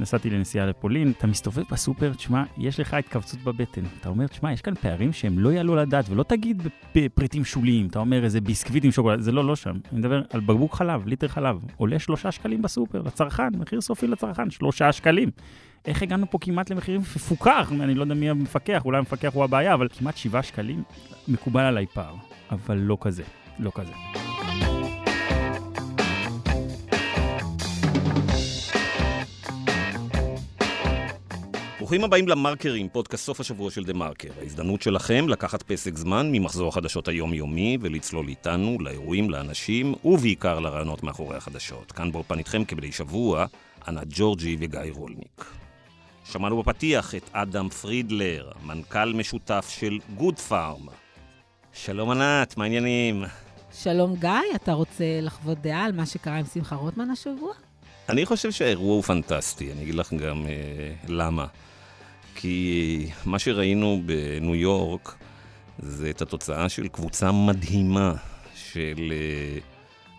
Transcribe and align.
נסעתי 0.00 0.30
לנסיעה 0.30 0.66
לפולין, 0.66 1.12
אתה 1.18 1.26
מסתובב 1.26 1.62
בסופר, 1.70 2.14
תשמע, 2.14 2.44
יש 2.58 2.80
לך 2.80 2.94
התכווצות 2.94 3.40
בבטן. 3.40 3.82
אתה 4.00 4.08
אומר, 4.08 4.26
תשמע, 4.26 4.52
יש 4.52 4.60
כאן 4.60 4.74
פערים 4.74 5.12
שהם 5.12 5.38
לא 5.38 5.52
יעלו 5.52 5.76
לדעת, 5.76 6.08
ולא 6.08 6.22
תגיד 6.22 6.62
בפריטים 6.94 7.44
שוליים, 7.44 7.86
אתה 7.86 7.98
אומר 7.98 8.24
איזה 8.24 8.40
ביסקוויט 8.40 8.84
עם 8.84 8.90
שוקולד, 8.90 9.20
זה 9.20 9.32
לא, 9.32 9.44
לא 9.44 9.56
שם. 9.56 9.76
אני 9.92 9.98
מדבר 9.98 10.22
על 10.30 10.40
בקבוק 10.40 10.74
חלב, 10.74 11.06
ליטר 11.06 11.28
חלב, 11.28 11.64
עולה 11.76 11.98
שלושה 11.98 12.32
שקלים 12.32 12.62
בסופר, 12.62 13.02
לצרכן, 13.02 13.48
מחיר 13.58 13.80
סופי 13.80 14.06
לצרכן, 14.06 14.50
שלושה 14.50 14.92
שקלים. 14.92 15.30
איך 15.84 16.02
הגענו 16.02 16.30
פה 16.30 16.38
כמעט 16.40 16.70
למחירים 16.70 17.00
מפוקח? 17.00 17.72
אני 17.80 17.94
לא 17.94 18.02
יודע 18.02 18.14
מי 18.14 18.30
המפקח, 18.30 18.82
אולי 18.84 18.98
המפקח 18.98 19.34
הוא 19.34 19.44
הבעיה, 19.44 19.74
אבל 19.74 19.88
כמעט 19.88 20.16
שבעה 20.16 20.42
שקלים 20.42 20.82
מקובל 21.28 21.62
עליי 21.62 21.86
פער, 21.86 22.14
אבל 22.50 22.76
לא 22.76 22.98
כזה, 23.00 23.22
לא 23.58 23.72
כזה. 23.74 24.29
ברוכים 31.90 32.04
הבאים 32.04 32.28
למרקרים, 32.28 32.88
פודקאסט 32.88 33.24
סוף 33.24 33.40
השבוע 33.40 33.70
של 33.70 33.84
TheMarker. 33.84 34.28
ההזדמנות 34.40 34.82
שלכם 34.82 35.28
לקחת 35.28 35.62
פסק 35.62 35.96
זמן 35.96 36.28
ממחזור 36.32 36.68
החדשות 36.68 37.08
היומיומי 37.08 37.78
ולצלול 37.80 38.28
איתנו 38.28 38.78
לאירועים, 38.80 39.30
לאנשים 39.30 39.94
ובעיקר 40.04 40.60
לרעיונות 40.60 41.02
מאחורי 41.02 41.36
החדשות. 41.36 41.92
כאן 41.92 42.12
באולפן 42.12 42.38
איתכם 42.38 42.64
כמדי 42.64 42.92
שבוע, 42.92 43.46
ענת 43.88 44.06
ג'ורג'י 44.10 44.56
וגיא 44.60 44.80
רולניק. 44.92 45.44
שמענו 46.24 46.62
בפתיח 46.62 47.14
את 47.14 47.30
אדם 47.32 47.68
פרידלר, 47.68 48.50
מנכ"ל 48.62 49.12
משותף 49.12 49.66
של 49.78 49.98
Good 50.16 50.38
Pharm. 50.38 50.86
שלום 51.72 52.10
ענת, 52.10 52.56
מה 52.56 52.64
העניינים? 52.64 53.24
שלום 53.72 54.16
גיא, 54.16 54.30
אתה 54.54 54.72
רוצה 54.72 55.04
לחוות 55.22 55.58
דעה 55.58 55.84
על 55.84 55.92
מה 55.92 56.06
שקרה 56.06 56.36
עם 56.36 56.44
שמחה 56.54 56.76
רוטמן 56.76 57.10
השבוע? 57.10 57.52
אני 58.08 58.26
חושב 58.26 58.50
שהאירוע 58.50 58.94
הוא 58.94 59.02
פנטסטי, 59.02 59.72
אני 59.72 59.82
אגיד 59.82 59.94
לך 59.94 60.12
גם 60.12 60.46
אה, 60.46 60.92
למה. 61.08 61.46
כי 62.34 63.06
מה 63.26 63.38
שראינו 63.38 64.02
בניו 64.06 64.54
יורק 64.54 65.16
זה 65.78 66.10
את 66.10 66.22
התוצאה 66.22 66.68
של 66.68 66.88
קבוצה 66.88 67.32
מדהימה 67.32 68.14
של 68.54 69.12
אה, 69.12 69.58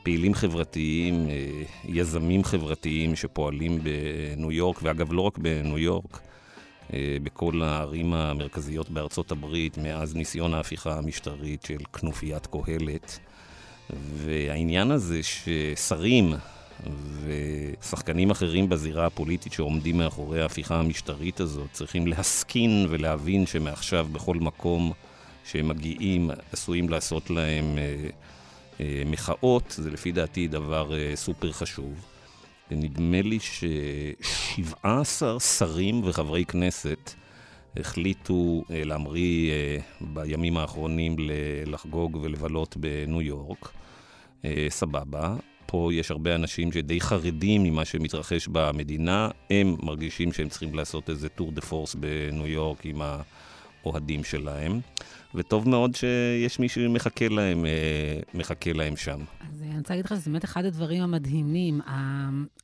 פעילים 0.03 0.33
חברתיים, 0.33 1.29
אה, 1.29 1.63
יזמים 1.85 2.43
חברתיים 2.43 3.15
שפועלים 3.15 3.79
בניו 3.83 4.51
יורק, 4.51 4.79
ואגב, 4.83 5.13
לא 5.13 5.21
רק 5.21 5.37
בניו 5.37 5.77
יורק, 5.77 6.19
אה, 6.93 7.17
בכל 7.23 7.61
הערים 7.61 8.13
המרכזיות 8.13 8.89
בארצות 8.89 9.31
הברית, 9.31 9.77
מאז 9.77 10.15
ניסיון 10.15 10.53
ההפיכה 10.53 10.97
המשטרית 10.97 11.63
של 11.63 11.83
כנופיית 11.93 12.47
קהלת. 12.47 13.19
והעניין 14.15 14.91
הזה 14.91 15.19
ששרים 15.23 16.33
ושחקנים 17.25 18.31
אחרים 18.31 18.69
בזירה 18.69 19.05
הפוליטית 19.05 19.53
שעומדים 19.53 19.97
מאחורי 19.97 20.41
ההפיכה 20.41 20.79
המשטרית 20.79 21.39
הזאת 21.39 21.67
צריכים 21.71 22.07
להסכין 22.07 22.87
ולהבין 22.89 23.45
שמעכשיו 23.45 24.07
בכל 24.11 24.35
מקום 24.35 24.91
שהם 25.45 25.67
מגיעים 25.67 26.31
עשויים 26.53 26.89
לעשות 26.89 27.29
להם 27.29 27.77
אה, 27.77 28.09
אה, 28.79 29.03
מחאות, 29.05 29.75
זה 29.77 29.91
לפי 29.91 30.11
דעתי 30.11 30.47
דבר 30.47 30.97
אה, 30.97 31.15
סופר 31.15 31.51
חשוב. 31.51 32.05
ונדמה 32.71 33.21
לי 33.21 33.39
ש-17 33.39 35.39
שרים 35.39 36.01
וחברי 36.03 36.45
כנסת 36.45 37.13
החליטו 37.77 38.63
אה, 38.71 38.83
להמריא 38.83 39.51
אה, 39.51 39.77
בימים 40.01 40.57
האחרונים 40.57 41.15
לחגוג 41.65 42.17
ולבלות 42.21 42.77
בניו 42.77 43.21
יורק. 43.21 43.71
אה, 44.45 44.67
סבבה. 44.69 45.35
פה 45.71 45.89
יש 45.93 46.11
הרבה 46.11 46.35
אנשים 46.35 46.71
שדי 46.71 47.01
חרדים 47.01 47.63
ממה 47.63 47.85
שמתרחש 47.85 48.47
במדינה, 48.47 49.29
הם 49.49 49.75
מרגישים 49.83 50.33
שהם 50.33 50.49
צריכים 50.49 50.75
לעשות 50.75 51.09
איזה 51.09 51.29
טור 51.29 51.51
דה 51.51 51.61
פורס 51.61 51.95
בניו 51.95 52.47
יורק 52.47 52.85
עם 52.85 53.01
האוהדים 53.83 54.23
שלהם, 54.23 54.79
וטוב 55.35 55.69
מאוד 55.69 55.95
שיש 55.95 56.59
מי 56.59 56.69
שמחכה 56.69 57.27
להם, 57.27 57.65
אה, 57.65 58.19
מחכה 58.33 58.73
להם 58.73 58.95
שם. 58.97 59.19
אז 59.49 59.61
אני 59.61 59.77
רוצה 59.77 59.93
להגיד 59.93 60.05
לך 60.05 60.11
שזה 60.11 60.29
באמת 60.29 60.45
אחד 60.45 60.65
הדברים 60.65 61.03
המדהימים. 61.03 61.81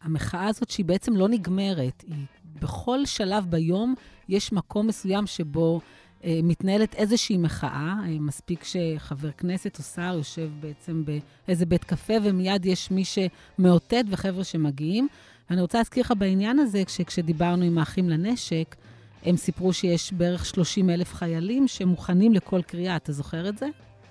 המחאה 0.02 0.48
הזאת 0.48 0.70
שהיא 0.70 0.86
בעצם 0.86 1.16
לא 1.16 1.30
נגמרת, 1.30 2.04
היא 2.08 2.26
בכל 2.62 3.06
שלב 3.06 3.46
ביום 3.50 3.96
יש 4.30 4.52
מקום 4.52 4.88
מסוים 4.88 5.28
שבו... 5.28 5.82
אה, 6.24 6.40
מתנהלת 6.44 6.96
איזושהי 6.96 7.38
מחאה, 7.38 7.96
אה, 8.04 8.20
מספיק 8.20 8.64
שחבר 8.64 9.32
כנסת 9.32 9.78
או 9.80 9.84
שר 9.84 10.14
יושב 10.18 10.50
בעצם 10.60 11.04
באיזה 11.48 11.66
בית 11.66 11.84
קפה 11.84 12.14
ומיד 12.24 12.66
יש 12.66 12.92
מי 12.92 13.04
שמאותת 13.06 14.04
וחבר'ה 14.10 14.44
שמגיעים. 14.44 15.08
ואני 15.50 15.62
רוצה 15.62 15.78
להזכיר 15.78 16.04
לך 16.04 16.14
בעניין 16.18 16.60
הזה, 16.60 16.84
כשדיברנו 16.86 17.64
עם 17.64 17.78
האחים 17.78 18.10
לנשק, 18.10 18.76
הם 19.26 19.38
סיפרו 19.38 19.74
שיש 19.74 20.14
בערך 20.14 20.46
30 20.46 20.90
אלף 20.90 21.14
חיילים 21.14 21.68
שמוכנים 21.68 22.34
לכל 22.34 22.62
קריאה. 22.62 22.96
אתה 22.96 23.12
זוכר 23.12 23.50
את 23.50 23.58
זה? 23.58 23.68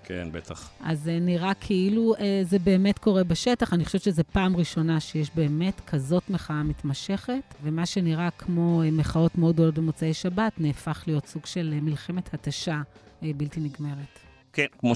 כן, 0.06 0.28
בטח. 0.32 0.70
אז 0.80 1.02
זה 1.02 1.18
נראה 1.20 1.54
כאילו 1.54 2.14
אה, 2.14 2.40
זה 2.44 2.58
באמת 2.58 2.98
קורה 2.98 3.24
בשטח. 3.24 3.72
אני 3.72 3.84
חושבת 3.84 4.02
שזו 4.02 4.22
פעם 4.32 4.56
ראשונה 4.56 5.00
שיש 5.00 5.30
באמת 5.34 5.80
כזאת 5.86 6.30
מחאה 6.30 6.62
מתמשכת, 6.62 7.54
ומה 7.62 7.86
שנראה 7.86 8.30
כמו 8.30 8.82
אה, 8.82 8.90
מחאות 8.90 9.38
מאוד 9.38 9.54
גדולות 9.54 9.74
במוצאי 9.74 10.14
שבת, 10.14 10.52
נהפך 10.58 11.04
להיות 11.06 11.26
סוג 11.26 11.46
של 11.46 11.72
אה, 11.76 11.80
מלחמת 11.80 12.34
התשה 12.34 12.82
בלתי 13.22 13.60
נגמרת. 13.60 14.25
כן, 14.56 14.66
כמו 14.78 14.92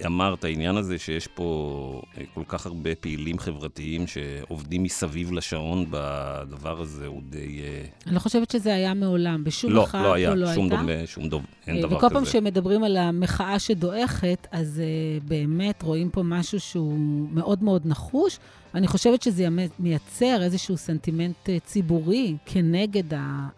שאמרת, 0.00 0.44
העניין 0.44 0.76
הזה 0.76 0.98
שיש 0.98 1.26
פה 1.26 2.02
כל 2.34 2.42
כך 2.48 2.66
הרבה 2.66 2.94
פעילים 2.94 3.38
חברתיים 3.38 4.06
שעובדים 4.06 4.82
מסביב 4.82 5.32
לשעון 5.32 5.86
בדבר 5.90 6.80
הזה 6.80 7.06
הוא 7.06 7.22
די... 7.30 7.60
אה, 7.62 7.84
אני 8.06 8.14
לא 8.14 8.20
חושבת 8.20 8.50
שזה 8.50 8.74
היה 8.74 8.94
מעולם, 8.94 9.44
בשום 9.44 9.72
לא, 9.72 9.82
מחאה 9.82 10.02
לא 10.02 10.14
היה, 10.14 10.34
לא 10.34 10.54
שום 10.54 10.64
הייתה. 10.64 10.76
דומה, 10.76 11.06
שום 11.06 11.28
דומה, 11.28 11.44
אין 11.66 11.80
דבר 11.80 11.86
כזה. 11.88 11.96
וכל 11.96 12.14
פעם 12.14 12.24
שמדברים 12.24 12.84
על 12.84 12.96
המחאה 12.96 13.58
שדועכת, 13.58 14.46
אז 14.50 14.82
באמת 15.24 15.82
רואים 15.82 16.10
פה 16.10 16.22
משהו 16.22 16.60
שהוא 16.60 16.98
מאוד 17.32 17.62
מאוד 17.62 17.86
נחוש. 17.86 18.38
אני 18.74 18.86
חושבת 18.86 19.22
שזה 19.22 19.46
מייצר 19.78 20.42
איזשהו 20.42 20.76
סנטימנט 20.76 21.50
ציבורי 21.64 22.36
כנגד 22.46 23.14
ה... 23.14 23.48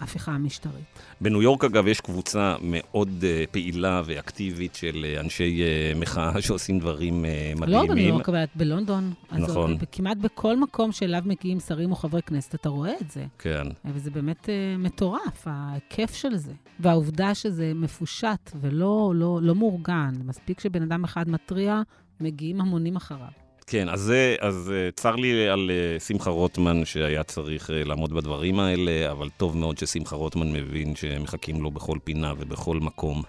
ההפיכה 0.00 0.32
המשטרית. 0.32 0.84
בניו 1.20 1.42
יורק, 1.42 1.64
אגב, 1.64 1.86
יש 1.86 2.00
קבוצה 2.00 2.56
מאוד 2.62 3.08
uh, 3.20 3.50
פעילה 3.50 4.02
ואקטיבית 4.04 4.74
של 4.74 5.06
uh, 5.16 5.20
אנשי 5.20 5.62
uh, 5.62 5.98
מחאה 5.98 6.40
שעושים 6.42 6.78
דברים 6.78 7.24
uh, 7.24 7.60
מדהימים. 7.60 7.88
לא 7.88 7.94
בניו 7.94 8.08
יורק, 8.08 8.28
אבל 8.28 8.44
בלונדון. 8.54 9.12
נכון. 9.32 9.72
אז 9.72 9.78
כמעט 9.92 10.16
בכל 10.16 10.56
מקום 10.56 10.92
שאליו 10.92 11.22
מגיעים 11.24 11.60
שרים 11.60 11.90
או 11.90 11.96
חברי 11.96 12.22
כנסת, 12.22 12.54
אתה 12.54 12.68
רואה 12.68 12.94
את 13.00 13.10
זה. 13.10 13.24
כן. 13.38 13.66
וזה 13.84 14.10
באמת 14.10 14.44
uh, 14.44 14.78
מטורף, 14.78 15.46
ההיקף 15.46 16.14
של 16.14 16.36
זה. 16.36 16.52
והעובדה 16.80 17.34
שזה 17.34 17.72
מפושט 17.74 18.50
ולא 18.60 19.12
לא, 19.14 19.38
לא 19.42 19.54
מאורגן. 19.54 20.12
מספיק 20.24 20.60
שבן 20.60 20.82
אדם 20.82 21.04
אחד 21.04 21.28
מתריע, 21.28 21.82
מגיעים 22.20 22.60
המונים 22.60 22.96
אחריו. 22.96 23.45
כן, 23.70 23.88
אז, 23.88 24.12
אז 24.40 24.72
אה, 24.74 24.90
צר 24.96 25.16
לי 25.16 25.48
על 25.48 25.70
אה, 25.70 26.00
שמחה 26.00 26.30
רוטמן 26.30 26.84
שהיה 26.84 27.22
צריך 27.22 27.70
אה, 27.70 27.84
לעמוד 27.84 28.12
בדברים 28.12 28.58
האלה, 28.60 29.10
אבל 29.10 29.28
טוב 29.36 29.56
מאוד 29.56 29.78
ששמחה 29.78 30.16
רוטמן 30.16 30.52
מבין 30.52 30.96
שמחכים 30.96 31.62
לו 31.62 31.70
בכל 31.70 31.98
פינה 32.04 32.32
ובכל 32.38 32.76
מקום, 32.80 33.22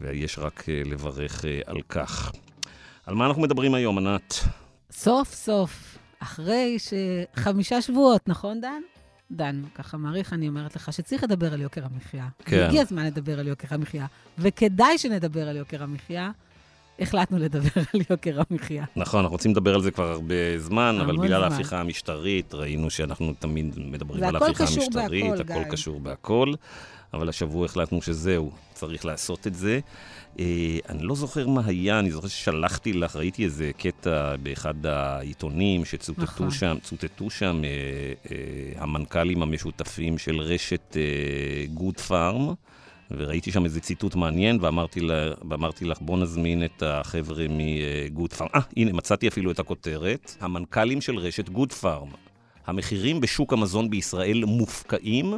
ויש 0.00 0.38
רק 0.38 0.64
לברך 0.68 1.44
על 1.66 1.82
כך. 1.88 2.32
על 3.06 3.14
מה 3.14 3.26
אנחנו 3.26 3.42
מדברים 3.42 3.74
היום, 3.74 3.98
ענת? 3.98 4.34
סוף 4.90 5.34
סוף, 5.34 5.98
אחרי 6.18 6.76
שחמישה 6.78 7.82
שבועות, 7.82 8.28
נכון, 8.28 8.60
דן? 8.60 8.82
דן, 9.30 9.62
ככה 9.74 9.96
מעריך, 9.96 10.32
אני 10.32 10.48
אומרת 10.48 10.76
לך 10.76 10.92
שצריך 10.92 11.24
לדבר 11.24 11.52
על 11.52 11.60
יוקר 11.60 11.84
המחיה. 11.84 12.28
כן. 12.44 12.56
והגיע 12.56 12.82
הזמן 12.82 13.06
לדבר 13.06 13.40
על 13.40 13.48
יוקר 13.48 13.68
המחיה, 13.70 14.06
וכדאי 14.38 14.98
שנדבר 14.98 15.48
על 15.48 15.56
יוקר 15.56 15.82
המחיה. 15.82 16.30
החלטנו 17.00 17.38
לדבר 17.38 17.70
על 17.94 18.00
יוקר 18.10 18.40
המחיה. 18.50 18.84
נכון, 18.96 19.20
אנחנו 19.20 19.32
רוצים 19.32 19.50
לדבר 19.50 19.74
על 19.74 19.82
זה 19.82 19.90
כבר 19.90 20.10
הרבה 20.10 20.58
זמן, 20.58 20.98
אבל 21.00 21.16
בגלל 21.16 21.44
ההפיכה 21.44 21.80
המשטרית, 21.80 22.54
ראינו 22.54 22.90
שאנחנו 22.90 23.34
תמיד 23.38 23.74
מדברים 23.76 24.24
על 24.24 24.36
ההפיכה 24.36 24.64
המשטרית, 24.64 25.24
בהכל, 25.30 25.52
הכל 25.52 25.70
קשור 25.70 26.00
בהכל, 26.00 26.52
אבל 27.14 27.28
השבוע 27.28 27.64
החלטנו 27.64 28.02
שזהו, 28.02 28.50
צריך 28.74 29.04
לעשות 29.04 29.46
את 29.46 29.54
זה. 29.54 29.80
אה, 30.38 30.78
אני 30.88 31.02
לא 31.02 31.14
זוכר 31.14 31.48
מה 31.48 31.62
היה, 31.66 31.98
אני 31.98 32.10
זוכר 32.10 32.28
ששלחתי 32.28 32.92
לך, 32.92 33.16
ראיתי 33.16 33.44
איזה 33.44 33.70
קטע 33.76 34.36
באחד 34.42 34.86
העיתונים 34.86 35.84
שצוטטו 35.84 36.22
נכון. 36.22 36.50
שם, 36.50 36.76
צוטטו 36.82 37.30
שם 37.30 37.62
אה, 37.64 37.70
אה, 38.30 38.82
המנכ"לים 38.82 39.42
המשותפים 39.42 40.18
של 40.18 40.40
רשת 40.40 40.96
גוד 41.74 42.00
פארם. 42.00 42.54
וראיתי 43.10 43.52
שם 43.52 43.64
איזה 43.64 43.80
ציטוט 43.80 44.14
מעניין, 44.14 44.58
ואמרתי, 44.60 45.00
לה, 45.00 45.30
ואמרתי 45.50 45.84
לך, 45.84 45.98
בוא 46.00 46.18
נזמין 46.18 46.64
את 46.64 46.82
החבר'ה 46.86 47.46
מגוד 47.50 48.32
פארם. 48.32 48.48
אה, 48.54 48.60
הנה, 48.76 48.92
מצאתי 48.92 49.28
אפילו 49.28 49.50
את 49.50 49.58
הכותרת. 49.58 50.36
המנכ"לים 50.40 51.00
של 51.00 51.18
רשת 51.18 51.48
גוד 51.48 51.72
פארם. 51.72 52.08
המחירים 52.66 53.20
בשוק 53.20 53.52
המזון 53.52 53.90
בישראל 53.90 54.44
מופקעים, 54.44 55.34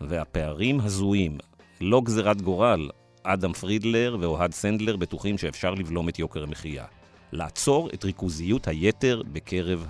והפערים 0.00 0.80
הזויים. 0.80 1.38
לא 1.80 2.00
גזירת 2.00 2.42
גורל, 2.42 2.90
אדם 3.22 3.52
פרידלר 3.52 4.16
ואוהד 4.20 4.52
סנדלר 4.52 4.96
בטוחים 4.96 5.38
שאפשר 5.38 5.74
לבלום 5.74 6.08
את 6.08 6.18
יוקר 6.18 6.42
המחיה. 6.42 6.84
לעצור 7.32 7.90
את 7.94 8.04
ריכוזיות 8.04 8.68
היתר 8.68 9.22
בקרב 9.32 9.86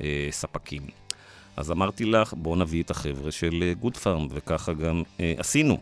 אה, 0.00 0.28
ספקים. 0.30 1.05
אז 1.56 1.70
אמרתי 1.70 2.04
לך, 2.04 2.34
בואו 2.34 2.56
נביא 2.56 2.82
את 2.82 2.90
החבר'ה 2.90 3.30
של 3.30 3.72
גוד 3.80 3.96
פארם, 3.96 4.26
וככה 4.30 4.72
גם 4.72 5.02
אה, 5.20 5.34
עשינו. 5.38 5.78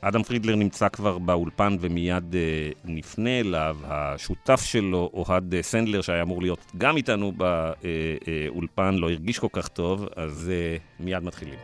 אדם 0.00 0.22
פרידלר 0.22 0.54
נמצא 0.56 0.88
כבר 0.88 1.18
באולפן 1.18 1.76
ומיד 1.80 2.34
אה, 2.34 2.70
נפנה 2.84 3.40
אליו. 3.40 3.76
השותף 3.84 4.60
שלו, 4.64 5.10
אוהד 5.12 5.54
אה, 5.54 5.62
סנדלר, 5.62 6.00
שהיה 6.00 6.22
אמור 6.22 6.42
להיות 6.42 6.58
גם 6.78 6.96
איתנו 6.96 7.32
באולפן, 7.32 8.94
אה, 8.94 9.00
לא 9.00 9.10
הרגיש 9.10 9.38
כל 9.38 9.48
כך 9.52 9.68
טוב, 9.68 10.06
אז 10.16 10.50
אה, 10.50 10.76
מיד 11.00 11.22
מתחילים. 11.22 11.58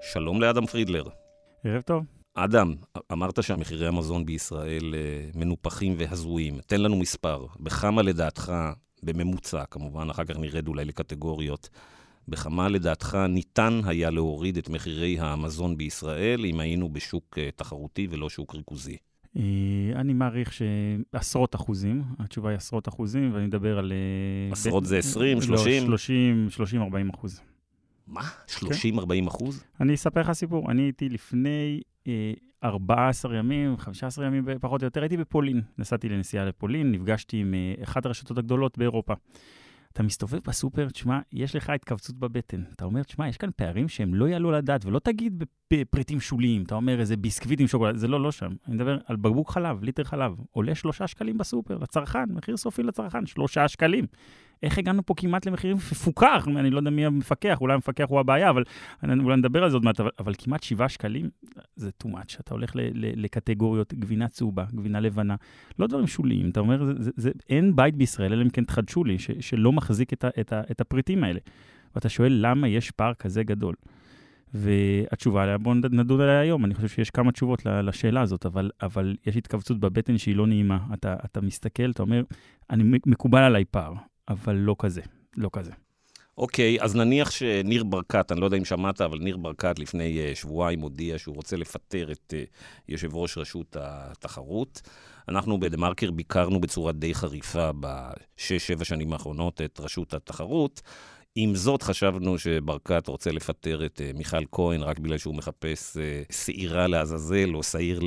שלום 0.00 0.40
לאדם 0.40 0.66
פרידלר. 0.66 1.04
ערב 1.64 1.82
טוב. 1.82 2.15
אדם, 2.38 2.74
אמרת 3.12 3.42
שהמחירי 3.42 3.86
המזון 3.86 4.26
בישראל 4.26 4.94
אה, 4.94 5.30
מנופחים 5.34 5.94
והזויים. 5.98 6.58
תן 6.66 6.80
לנו 6.80 6.96
מספר. 6.96 7.46
בכמה 7.60 8.02
לדעתך, 8.02 8.52
בממוצע 9.02 9.64
כמובן, 9.64 10.10
אחר 10.10 10.24
כך 10.24 10.36
נרד 10.38 10.68
אולי 10.68 10.84
לקטגוריות, 10.84 11.68
בכמה 12.28 12.68
לדעתך 12.68 13.18
ניתן 13.28 13.80
היה 13.84 14.10
להוריד 14.10 14.56
את 14.56 14.68
מחירי 14.68 15.20
המזון 15.20 15.76
בישראל 15.76 16.44
אם 16.46 16.60
היינו 16.60 16.88
בשוק 16.88 17.38
אה, 17.38 17.48
תחרותי 17.56 18.06
ולא 18.10 18.30
שוק 18.30 18.54
ריכוזי? 18.54 18.96
אה, 19.36 19.42
אני 19.94 20.12
מעריך 20.12 20.52
שעשרות 20.52 21.54
אחוזים, 21.54 22.02
התשובה 22.18 22.50
היא 22.50 22.56
עשרות 22.56 22.88
אחוזים, 22.88 23.34
ואני 23.34 23.46
מדבר 23.46 23.78
על... 23.78 23.92
עשרות 24.52 24.84
זה 24.84 24.98
20, 24.98 25.42
30? 25.42 25.82
לא, 25.82 25.88
30, 25.88 26.50
30, 26.50 26.82
40 26.82 27.10
אחוז. 27.10 27.40
מה? 28.06 28.22
30-40 28.48 28.60
אחוז? 29.28 29.64
אני 29.80 29.94
אספר 29.94 30.20
לך 30.20 30.32
סיפור. 30.32 30.70
אני 30.70 30.82
הייתי 30.82 31.08
לפני 31.08 31.80
14 32.64 33.36
ימים, 33.36 33.76
15 33.76 34.26
ימים 34.26 34.44
פחות 34.60 34.82
או 34.82 34.86
יותר, 34.86 35.00
הייתי 35.02 35.16
בפולין. 35.16 35.62
נסעתי 35.78 36.08
לנסיעה 36.08 36.44
לפולין, 36.44 36.92
נפגשתי 36.92 37.36
עם 37.36 37.54
אה, 37.54 37.82
אחת 37.84 38.06
הרשתות 38.06 38.38
הגדולות 38.38 38.78
באירופה. 38.78 39.14
אתה 39.92 40.02
מסתובב 40.02 40.38
בסופר, 40.46 40.88
תשמע, 40.88 41.18
יש 41.32 41.56
לך 41.56 41.70
התכווצות 41.70 42.16
בבטן. 42.16 42.62
אתה 42.74 42.84
אומר, 42.84 43.02
תשמע, 43.02 43.28
יש 43.28 43.36
כאן 43.36 43.50
פערים 43.56 43.88
שהם 43.88 44.14
לא 44.14 44.28
יעלו 44.28 44.50
לדעת, 44.50 44.84
ולא 44.84 44.98
תגיד 44.98 45.44
בפריטים 45.72 46.20
שוליים, 46.20 46.62
אתה 46.62 46.74
אומר 46.74 47.00
איזה 47.00 47.16
ביסקוויט 47.16 47.60
עם 47.60 47.66
שוקולד, 47.66 47.96
זה 47.96 48.08
לא, 48.08 48.20
לא 48.20 48.32
שם. 48.32 48.50
אני 48.66 48.74
מדבר 48.74 48.98
על 49.06 49.16
בקבוק 49.16 49.50
חלב, 49.50 49.82
ליטר 49.82 50.04
חלב, 50.04 50.32
עולה 50.50 50.74
שלושה 50.74 51.06
שקלים 51.06 51.38
בסופר, 51.38 51.78
לצרכן, 51.78 52.24
מחיר 52.30 52.56
סופי 52.56 52.82
לצרכן, 52.82 53.26
שלושה 53.26 53.68
שקלים. 53.68 54.06
איך 54.62 54.78
הגענו 54.78 55.06
פה 55.06 55.14
כמעט 55.16 55.46
למחירים 55.46 55.76
מפוקח? 55.76 56.48
אני 56.56 56.70
לא 56.70 56.78
יודע 56.78 56.90
מי 56.90 57.06
המפקח, 57.06 57.58
אולי 57.60 57.74
המפקח 57.74 58.04
הוא 58.08 58.20
הבעיה, 58.20 58.50
אבל 58.50 58.64
אולי 59.02 59.36
נדבר 59.36 59.64
על 59.64 59.70
זה 59.70 59.76
עוד 59.76 59.84
מעט, 59.84 60.00
אבל, 60.00 60.10
אבל 60.18 60.32
כמעט 60.38 60.62
שבעה 60.62 60.88
שקלים 60.88 61.30
זה 61.76 61.90
too 62.04 62.06
much. 62.06 62.36
אתה 62.40 62.54
הולך 62.54 62.76
ל, 62.76 62.80
ל, 62.80 63.24
לקטגוריות, 63.24 63.94
גבינה 63.94 64.28
צהובה, 64.28 64.64
גבינה 64.74 65.00
לבנה, 65.00 65.34
לא 65.78 65.86
דברים 65.86 66.06
שוליים. 66.06 66.50
אתה 66.50 66.60
אומר, 66.60 66.84
זה, 66.84 66.92
זה, 66.98 67.10
זה, 67.16 67.30
אין 67.48 67.76
בית 67.76 67.96
בישראל, 67.96 68.32
אלא 68.32 68.42
אם 68.42 68.50
כן 68.50 68.64
תחדשו 68.64 69.04
לי, 69.04 69.18
ש, 69.18 69.30
שלא 69.40 69.72
מחזיק 69.72 70.12
את, 70.12 70.24
ה, 70.24 70.28
את, 70.40 70.52
ה, 70.52 70.62
את 70.70 70.80
הפריטים 70.80 71.24
האלה. 71.24 71.40
ואתה 71.94 72.08
שואל, 72.08 72.38
למה 72.40 72.68
יש 72.68 72.90
פער 72.90 73.14
כזה 73.14 73.42
גדול? 73.42 73.74
והתשובה 74.54 75.42
עליה, 75.42 75.58
בואו 75.58 75.74
נדון 75.74 76.20
עליה 76.20 76.40
היום. 76.40 76.64
אני 76.64 76.74
חושב 76.74 76.88
שיש 76.88 77.10
כמה 77.10 77.32
תשובות 77.32 77.66
לשאלה 77.66 78.20
הזאת, 78.20 78.46
אבל, 78.46 78.70
אבל 78.82 79.16
יש 79.26 79.36
התכווצות 79.36 79.80
בבטן 79.80 80.18
שהיא 80.18 80.36
לא 80.36 80.46
נעימה. 80.46 80.78
אתה, 80.94 81.16
אתה 81.24 81.40
מסתכל, 81.40 81.90
אתה 81.90 82.02
אומר, 82.02 82.22
אני 82.70 82.98
מקובל 83.06 83.42
עליי 83.42 83.64
פער. 83.64 83.92
אבל 84.28 84.54
לא 84.54 84.76
כזה, 84.78 85.00
לא 85.36 85.50
כזה. 85.52 85.72
אוקיי, 86.38 86.78
okay, 86.78 86.84
אז 86.84 86.96
נניח 86.96 87.30
שניר 87.30 87.84
ברקת, 87.84 88.32
אני 88.32 88.40
לא 88.40 88.44
יודע 88.44 88.56
אם 88.56 88.64
שמעת, 88.64 89.00
אבל 89.00 89.18
ניר 89.18 89.36
ברקת 89.36 89.78
לפני 89.78 90.18
uh, 90.32 90.36
שבועיים 90.36 90.80
הודיע 90.80 91.18
שהוא 91.18 91.36
רוצה 91.36 91.56
לפטר 91.56 92.12
את 92.12 92.34
uh, 92.36 92.50
יושב 92.88 93.14
ראש 93.14 93.38
רשות 93.38 93.76
התחרות. 93.80 94.82
אנחנו 95.28 95.60
בדה-מרקר 95.60 96.10
ביקרנו 96.10 96.60
בצורה 96.60 96.92
די 96.92 97.14
חריפה 97.14 97.70
בשש-שבע 97.80 98.84
שנים 98.84 99.12
האחרונות 99.12 99.60
את 99.60 99.80
רשות 99.80 100.14
התחרות. 100.14 100.82
עם 101.34 101.54
זאת, 101.54 101.82
חשבנו 101.82 102.38
שברקת 102.38 103.08
רוצה 103.08 103.32
לפטר 103.32 103.86
את 103.86 104.00
uh, 104.00 104.16
מיכל 104.18 104.44
כהן 104.52 104.82
רק 104.82 104.98
בגלל 104.98 105.18
שהוא 105.18 105.34
מחפש 105.34 105.96
שעירה 106.30 106.86
לעזאזל 106.86 107.54
או 107.54 107.62
שעיר 107.62 108.00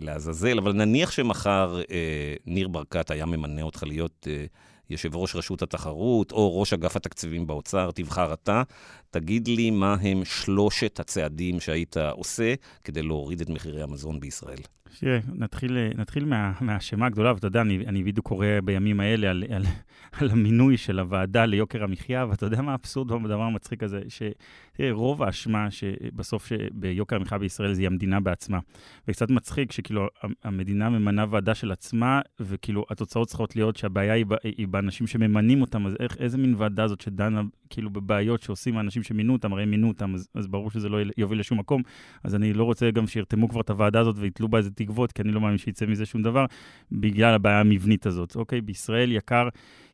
לעזאזל, 0.00 0.58
אבל 0.58 0.72
נניח 0.72 1.10
שמחר 1.10 1.80
ניר 2.46 2.68
ברקת 2.68 3.10
היה 3.10 3.26
ממנה 3.26 3.62
אותך 3.62 3.82
להיות... 3.82 4.26
יושב 4.90 5.16
ראש 5.16 5.36
רשות 5.36 5.62
התחרות, 5.62 6.32
או 6.32 6.60
ראש 6.60 6.72
אגף 6.72 6.96
התקציבים 6.96 7.46
באוצר, 7.46 7.90
תבחר 7.94 8.32
אתה, 8.32 8.62
תגיד 9.14 9.48
לי 9.48 9.70
מה 9.70 9.96
הם 10.02 10.24
שלושת 10.24 11.00
הצעדים 11.00 11.60
שהיית 11.60 11.96
עושה 11.96 12.54
כדי 12.84 13.02
להוריד 13.02 13.40
את 13.40 13.48
מחירי 13.50 13.82
המזון 13.82 14.20
בישראל. 14.20 14.58
תראה, 14.98 15.18
נתחיל, 15.34 15.78
נתחיל 15.94 16.24
מה, 16.24 16.52
מהאשמה 16.60 17.06
הגדולה, 17.06 17.34
ואתה 17.34 17.46
יודע, 17.46 17.60
אני, 17.60 17.86
אני 17.86 18.04
בדיוק 18.04 18.26
קורא 18.26 18.46
בימים 18.64 19.00
האלה 19.00 19.30
על, 19.30 19.44
על, 19.50 19.62
על 20.12 20.30
המינוי 20.30 20.76
של 20.76 20.98
הוועדה 20.98 21.44
ליוקר 21.44 21.84
המחיה, 21.84 22.26
ואתה 22.30 22.46
יודע 22.46 22.62
מה 22.62 22.72
האבסורד 22.72 23.22
בדבר 23.22 23.42
המצחיק 23.42 23.82
הזה? 23.82 24.00
שתראה, 24.08 24.92
רוב 24.92 25.22
האשמה 25.22 25.70
שבסוף 25.70 26.52
ביוקר 26.72 27.16
המחיה 27.16 27.38
בישראל 27.38 27.74
זה 27.74 27.80
היא 27.80 27.86
המדינה 27.86 28.20
בעצמה. 28.20 28.58
וקצת 29.08 29.30
מצחיק 29.30 29.72
שכאילו 29.72 30.08
המדינה 30.44 30.90
ממנה 30.90 31.24
ועדה 31.30 31.54
של 31.54 31.72
עצמה, 31.72 32.20
וכאילו 32.40 32.84
התוצאות 32.90 33.28
צריכות 33.28 33.56
להיות 33.56 33.76
שהבעיה 33.76 34.14
היא, 34.14 34.26
היא 34.42 34.68
באנשים 34.68 35.06
שממנים 35.06 35.60
אותם, 35.60 35.86
אז 35.86 35.96
איך, 36.00 36.16
איזה 36.20 36.38
מין 36.38 36.54
ועדה 36.58 36.88
זאת 36.88 37.00
שדנה 37.00 37.42
כאילו 37.70 37.90
בבעיות 37.90 38.42
שעושים 38.42 38.76
האנשים 38.76 39.02
שמינו 39.04 39.32
אותם, 39.32 39.52
הרי 39.52 39.64
מינו 39.64 39.88
אותם, 39.88 40.14
אז, 40.14 40.28
אז 40.34 40.46
ברור 40.46 40.70
שזה 40.70 40.88
לא 40.88 40.98
יוביל 41.16 41.40
לשום 41.40 41.58
מקום. 41.58 41.82
אז 42.24 42.34
אני 42.34 42.52
לא 42.52 42.64
רוצה 42.64 42.90
גם 42.90 43.06
שירתמו 43.06 43.48
כבר 43.48 43.60
את 43.60 43.70
הוועדה 43.70 44.00
הזאת 44.00 44.16
ויתלו 44.18 44.48
בה 44.48 44.58
איזה 44.58 44.70
תקוות, 44.70 45.12
כי 45.12 45.22
אני 45.22 45.32
לא 45.32 45.40
מאמין 45.40 45.58
שיצא 45.58 45.86
מזה 45.86 46.06
שום 46.06 46.22
דבר, 46.22 46.46
בגלל 46.92 47.34
הבעיה 47.34 47.60
המבנית 47.60 48.06
הזאת. 48.06 48.36
אוקיי, 48.36 48.60
בישראל 48.60 49.12
יקר, 49.12 49.48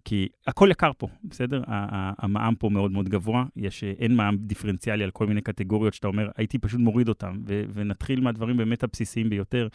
כי 0.05 0.29
הכל 0.47 0.69
יקר 0.71 0.91
פה, 0.99 1.09
בסדר? 1.25 1.63
המע"מ 1.67 2.55
פה 2.59 2.69
מאוד 2.69 2.93
מאוד 2.93 3.09
גבוה, 3.09 3.45
יש, 3.57 3.85
אין 3.85 4.17
מע"מ 4.17 4.37
דיפרנציאלי 4.37 5.05
על 5.05 5.11
כל 5.11 5.27
מיני 5.27 5.41
קטגוריות 5.41 5.95
שאתה 5.95 6.07
אומר, 6.07 6.29
הייתי 6.37 6.59
פשוט 6.59 6.81
מוריד 6.81 7.09
אותם, 7.09 7.33
ונתחיל 7.75 8.21
מהדברים 8.21 8.57
באמת 8.57 8.83
הבסיסיים 8.83 9.31
ביותר. 9.31 9.69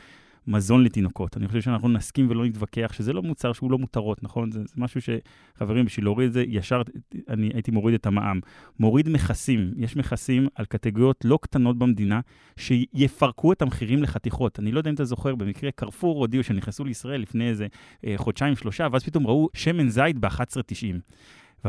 מזון 0.47 0.83
לתינוקות. 0.83 1.37
אני 1.37 1.47
חושב 1.47 1.61
שאנחנו 1.61 1.89
נסכים 1.89 2.29
ולא 2.29 2.45
נתווכח 2.45 2.93
שזה 2.93 3.13
לא 3.13 3.21
מוצר 3.21 3.53
שהוא 3.53 3.71
לא 3.71 3.77
מותרות, 3.77 4.23
נכון? 4.23 4.51
זה, 4.51 4.59
זה 4.59 4.73
משהו 4.77 5.01
שחברים, 5.01 5.85
בשביל 5.85 6.05
להוריד 6.05 6.27
את 6.27 6.33
זה, 6.33 6.43
ישר 6.47 6.81
אני 7.29 7.51
הייתי 7.53 7.71
מוריד 7.71 7.93
את 7.95 8.05
המע"מ. 8.05 8.39
מוריד 8.79 9.09
מכסים, 9.09 9.71
יש 9.77 9.95
מכסים 9.95 10.47
על 10.55 10.65
קטגוריות 10.65 11.25
לא 11.25 11.39
קטנות 11.41 11.77
במדינה, 11.77 12.19
שיפרקו 12.57 13.51
את 13.51 13.61
המחירים 13.61 14.03
לחתיכות. 14.03 14.59
אני 14.59 14.71
לא 14.71 14.79
יודע 14.79 14.89
אם 14.89 14.95
אתה 14.95 15.05
זוכר, 15.05 15.35
במקרה 15.35 15.71
קרפור 15.71 16.19
הודיעו 16.19 16.43
שנכנסו 16.43 16.83
לישראל 16.83 17.21
לפני 17.21 17.49
איזה 17.49 17.67
אה, 18.05 18.13
חודשיים, 18.17 18.55
שלושה, 18.55 18.87
ואז 18.91 19.03
פתאום 19.03 19.27
ראו 19.27 19.49
שמן 19.53 19.89
זית 19.89 20.19
ב-11.90. 20.19 20.99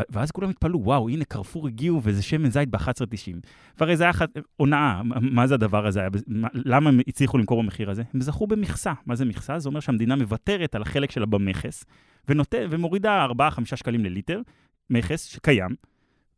ואז 0.08 0.30
כולם 0.30 0.50
התפלאו, 0.50 0.84
וואו, 0.84 1.08
הנה 1.08 1.24
קרפור 1.24 1.66
הגיעו 1.66 2.00
וזה 2.02 2.22
שמן 2.22 2.50
זית 2.50 2.68
ב-11.90. 2.68 3.46
והרי 3.78 3.96
זה 3.96 4.04
היה 4.04 4.12
הונאה, 4.56 5.02
מה 5.20 5.46
זה 5.46 5.54
הדבר 5.54 5.86
הזה? 5.86 6.06
למה 6.54 6.90
הם 6.90 7.00
הצליחו 7.08 7.38
למכור 7.38 7.62
במחיר 7.62 7.90
הזה? 7.90 8.02
הם 8.14 8.20
זכו 8.20 8.46
במכסה. 8.46 8.92
מה 9.06 9.14
זה 9.14 9.24
מכסה? 9.24 9.58
זה 9.58 9.68
אומר 9.68 9.80
שהמדינה 9.80 10.16
מוותרת 10.16 10.74
על 10.74 10.82
החלק 10.82 11.10
שלה 11.10 11.26
במכס, 11.26 11.84
ונות... 12.28 12.54
ומורידה 12.70 13.26
4-5 13.58 13.76
שקלים 13.76 14.04
לליטר, 14.04 14.40
מכס 14.90 15.24
שקיים, 15.24 15.70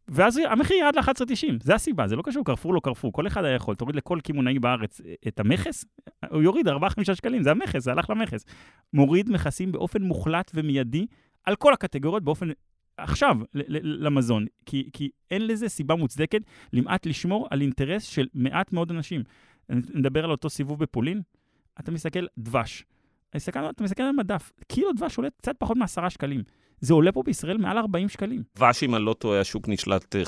ואז 0.09 0.37
המחיר 0.37 0.77
ירד 0.77 0.97
ל-11.90, 0.97 1.53
זה 1.63 1.75
הסיבה, 1.75 2.09
זה 2.09 2.17
לא 2.17 2.23
קשור, 2.23 2.45
קרפור 2.45 2.75
לא 2.75 2.81
קרפור, 2.81 3.13
כל 3.13 3.27
אחד 3.27 3.45
היה 3.45 3.55
יכול, 3.55 3.75
תוריד 3.75 3.97
לכל 3.97 4.19
קמעונאי 4.23 4.59
בארץ 4.59 5.01
את 5.29 5.41
המכס, 5.41 5.85
הוא 6.31 6.43
יוריד 6.43 6.69
4-5 6.69 6.73
שקלים, 7.15 7.43
זה 7.43 7.51
המכס, 7.51 7.83
זה 7.83 7.93
הלך 7.93 8.11
למכס. 8.11 8.45
מוריד 8.93 9.31
מכסים 9.31 9.73
באופן 9.73 10.03
מוחלט 10.03 10.51
ומיידי 10.55 11.07
על 11.45 11.57
כל 11.57 11.73
הקטגוריות 11.73 12.25
באופן 12.25 12.49
עכשיו 12.99 13.37
למזון, 13.83 14.47
כי, 14.67 14.91
כי 14.93 15.11
אין 15.31 15.47
לזה 15.47 15.69
סיבה 15.69 15.95
מוצדקת 15.95 16.43
למעט 16.73 17.07
לשמור 17.07 17.49
על 17.51 17.61
אינטרס 17.61 18.03
של 18.03 18.27
מעט 18.35 18.73
מאוד 18.73 18.91
אנשים. 18.91 19.23
נדבר 19.69 20.25
על 20.25 20.31
אותו 20.31 20.51
סיבוב 20.51 20.79
בפולין, 20.79 21.23
אתה 21.81 21.91
מסתכל 21.91 22.27
דבש. 22.39 22.85
אתה 23.31 23.85
מסתכל 23.85 24.03
על 24.03 24.13
מדף, 24.13 24.53
קילו 24.69 24.93
דבש 24.93 25.17
עולה 25.17 25.29
קצת 25.31 25.57
פחות 25.59 25.77
מעשרה 25.77 26.11
שקלים. 26.11 26.43
זה 26.81 26.95
עולה 26.95 27.13
פה 27.13 27.23
בישראל 27.27 27.57
מעל 27.59 27.79
40 27.79 28.09
שקלים. 28.09 28.43
דבש, 28.57 28.83
אם 28.83 28.95
אני 28.95 29.05
לא 29.05 29.13
טועה, 29.13 29.41
השוק 29.41 29.69
נשלט 29.69 30.17
50% 30.17 30.19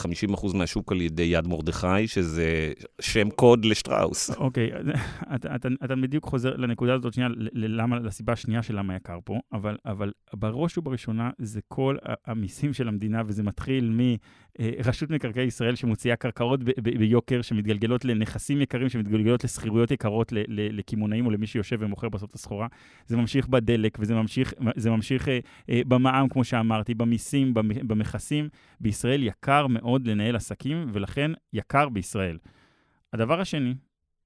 אה, 0.55 0.59
מהשוק 0.59 0.93
על 0.93 1.01
ידי 1.01 1.23
יד 1.23 1.49
מרדכי, 1.49 2.07
שזה 2.07 2.73
שם 3.01 3.31
קוד 3.31 3.65
לשטראוס. 3.65 4.31
אוקיי, 4.31 4.71
אתה, 5.35 5.55
אתה, 5.55 5.69
אתה 5.85 5.97
בדיוק 5.97 6.25
חוזר 6.25 6.57
לנקודה 6.57 6.95
הזאת 6.95 7.15
שנייה, 7.15 7.29
ללמה, 7.37 7.99
לסיבה 7.99 8.33
השנייה 8.33 8.63
של 8.63 8.79
למה 8.79 8.97
יקר 8.97 9.19
פה, 9.25 9.39
אבל, 9.53 9.77
אבל 9.87 10.13
בראש 10.35 10.79
ובראשונה 10.79 11.31
זה 11.39 11.61
כל 11.69 11.97
המיסים 12.27 12.73
של 12.73 12.89
המדינה, 12.89 13.23
וזה 13.27 13.43
מתחיל 13.43 13.91
מרשות 14.59 15.11
מקרקעי 15.11 15.45
ישראל 15.45 15.75
שמוציאה 15.75 16.17
קרקעות 16.17 16.61
ביוקר, 16.83 17.43
שמתגלגלות 17.43 18.05
לנכסים 18.05 18.61
יקרים, 18.61 18.89
שמתגלגלות 18.89 19.45
לשכירויות 19.45 19.91
יקרות 19.91 20.33
לקמעונאים 20.49 21.27
או 21.27 21.31
למי 21.31 21.47
שיושב 21.47 21.77
ומוכר 21.81 22.09
בסוף 22.09 22.31
את 22.31 22.35
הסחורה. 22.35 22.67
זה 23.07 23.17
ממשיך 23.17 23.49
בדלק, 23.49 23.99
וזה 24.01 24.15
ממשיך, 24.15 24.55
ממשיך 24.91 25.29
אה, 25.29 25.39
אה, 25.71 25.81
במע"מ, 25.89 26.29
כמו 26.29 26.45
שאמרתי, 26.45 26.95
במיסים, 26.95 27.55
במכסים. 27.55 28.49
בישראל 28.81 29.23
יקר 29.23 29.67
מאוד 29.67 30.07
לנהל 30.07 30.37
עסקים, 30.37 30.87
ולכן 30.93 31.31
יקר 31.53 31.89
בישראל. 31.89 32.39
הדבר 33.13 33.41
השני, 33.41 33.75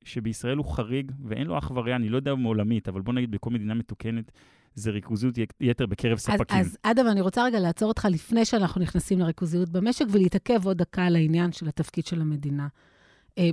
שבישראל 0.04 0.56
הוא 0.56 0.66
חריג 0.66 1.12
ואין 1.24 1.46
לו 1.46 1.58
אח 1.58 1.70
ורע, 1.74 1.96
אני 1.96 2.08
לא 2.08 2.16
יודע 2.16 2.34
מעולמית, 2.34 2.88
אבל 2.88 3.00
בוא 3.00 3.12
נגיד 3.12 3.30
בכל 3.30 3.50
מדינה 3.50 3.74
מתוקנת, 3.74 4.32
זה 4.74 4.90
ריכוזיות 4.90 5.34
יתר 5.60 5.86
בקרב 5.86 6.18
ספקים. 6.18 6.58
אז, 6.58 6.66
אז 6.66 6.78
אדם, 6.82 7.06
אני 7.06 7.20
רוצה 7.20 7.44
רגע 7.44 7.60
לעצור 7.60 7.88
אותך 7.88 8.08
לפני 8.10 8.44
שאנחנו 8.44 8.80
נכנסים 8.80 9.18
לריכוזיות 9.18 9.68
במשק, 9.68 10.04
ולהתעכב 10.10 10.66
עוד 10.66 10.78
דקה 10.78 11.04
על 11.04 11.16
העניין 11.16 11.52
של 11.52 11.68
התפקיד 11.68 12.06
של 12.06 12.20
המדינה. 12.20 12.68
אה, 13.38 13.50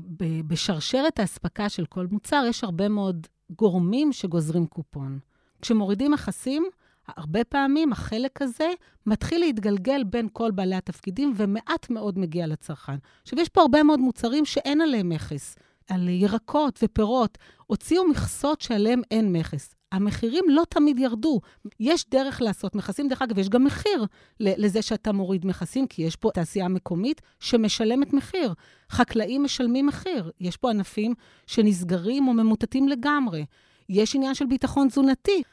בשרשרת 0.48 1.20
האספקה 1.20 1.70
של 1.70 1.86
כל 1.86 2.08
מוצר 2.12 2.44
יש 2.50 2.64
הרבה 2.64 2.90
מאוד 2.90 3.28
גורמים 3.50 4.14
שגוזרים 4.14 4.66
קופון. 4.66 5.20
כשמורידים 5.62 6.12
מכסים, 6.12 6.64
הרבה 7.08 7.44
פעמים 7.44 7.92
החלק 7.92 8.42
הזה 8.42 8.70
מתחיל 9.06 9.42
להתגלגל 9.42 10.04
בין 10.04 10.28
כל 10.34 10.52
בעלי 10.52 10.76
התפקידים, 10.76 11.34
ומעט 11.36 11.90
מאוד 11.90 12.20
מגיע 12.20 12.48
לצרכן. 12.48 12.96
עכשיו, 13.22 13.40
יש 13.40 13.50
פה 13.50 13.62
הרבה 13.62 13.84
מאוד 13.84 14.00
מוצרים 14.00 14.46
שאין 14.46 14.82
עליהם 14.82 15.10
מכס. 15.10 15.56
על 15.90 16.10
ירקות 16.10 16.80
ופירות, 16.84 17.38
הוציאו 17.68 18.08
מכסות 18.08 18.62
שעליהם 18.62 19.02
אין 19.12 19.34
מכס. 19.34 19.76
המחירים 19.92 20.44
לא 20.48 20.64
תמיד 20.70 21.00
ירדו. 21.00 21.42
יש 21.80 22.06
דרך 22.10 22.42
לעשות 22.42 22.76
מכסים. 22.76 23.08
דרך 23.08 23.22
אגב, 23.22 23.38
יש 23.38 23.50
גם 23.50 23.64
מחיר 23.64 24.06
לזה 24.40 24.82
שאתה 24.82 25.12
מוריד 25.12 25.46
מכסים, 25.46 25.88
כי 25.88 26.02
יש 26.02 26.16
פה 26.16 26.30
תעשייה 26.34 26.68
מקומית 26.68 27.22
שמשלמת 27.40 28.14
מחיר. 28.14 28.54
חקלאים 28.90 29.44
משלמים 29.44 29.86
מחיר. 29.86 30.32
יש 30.40 30.58
פה 30.58 30.70
ענפים 30.70 31.14
שנסגרים 31.48 32.28
או 32.28 32.34
ממוטטים 32.34 32.88
לגמרי. 32.88 33.46
יש 33.90 34.16
עניין 34.16 34.36
של 34.36 34.46
ביטחון 34.46 34.88
תזונתי. 34.88 35.44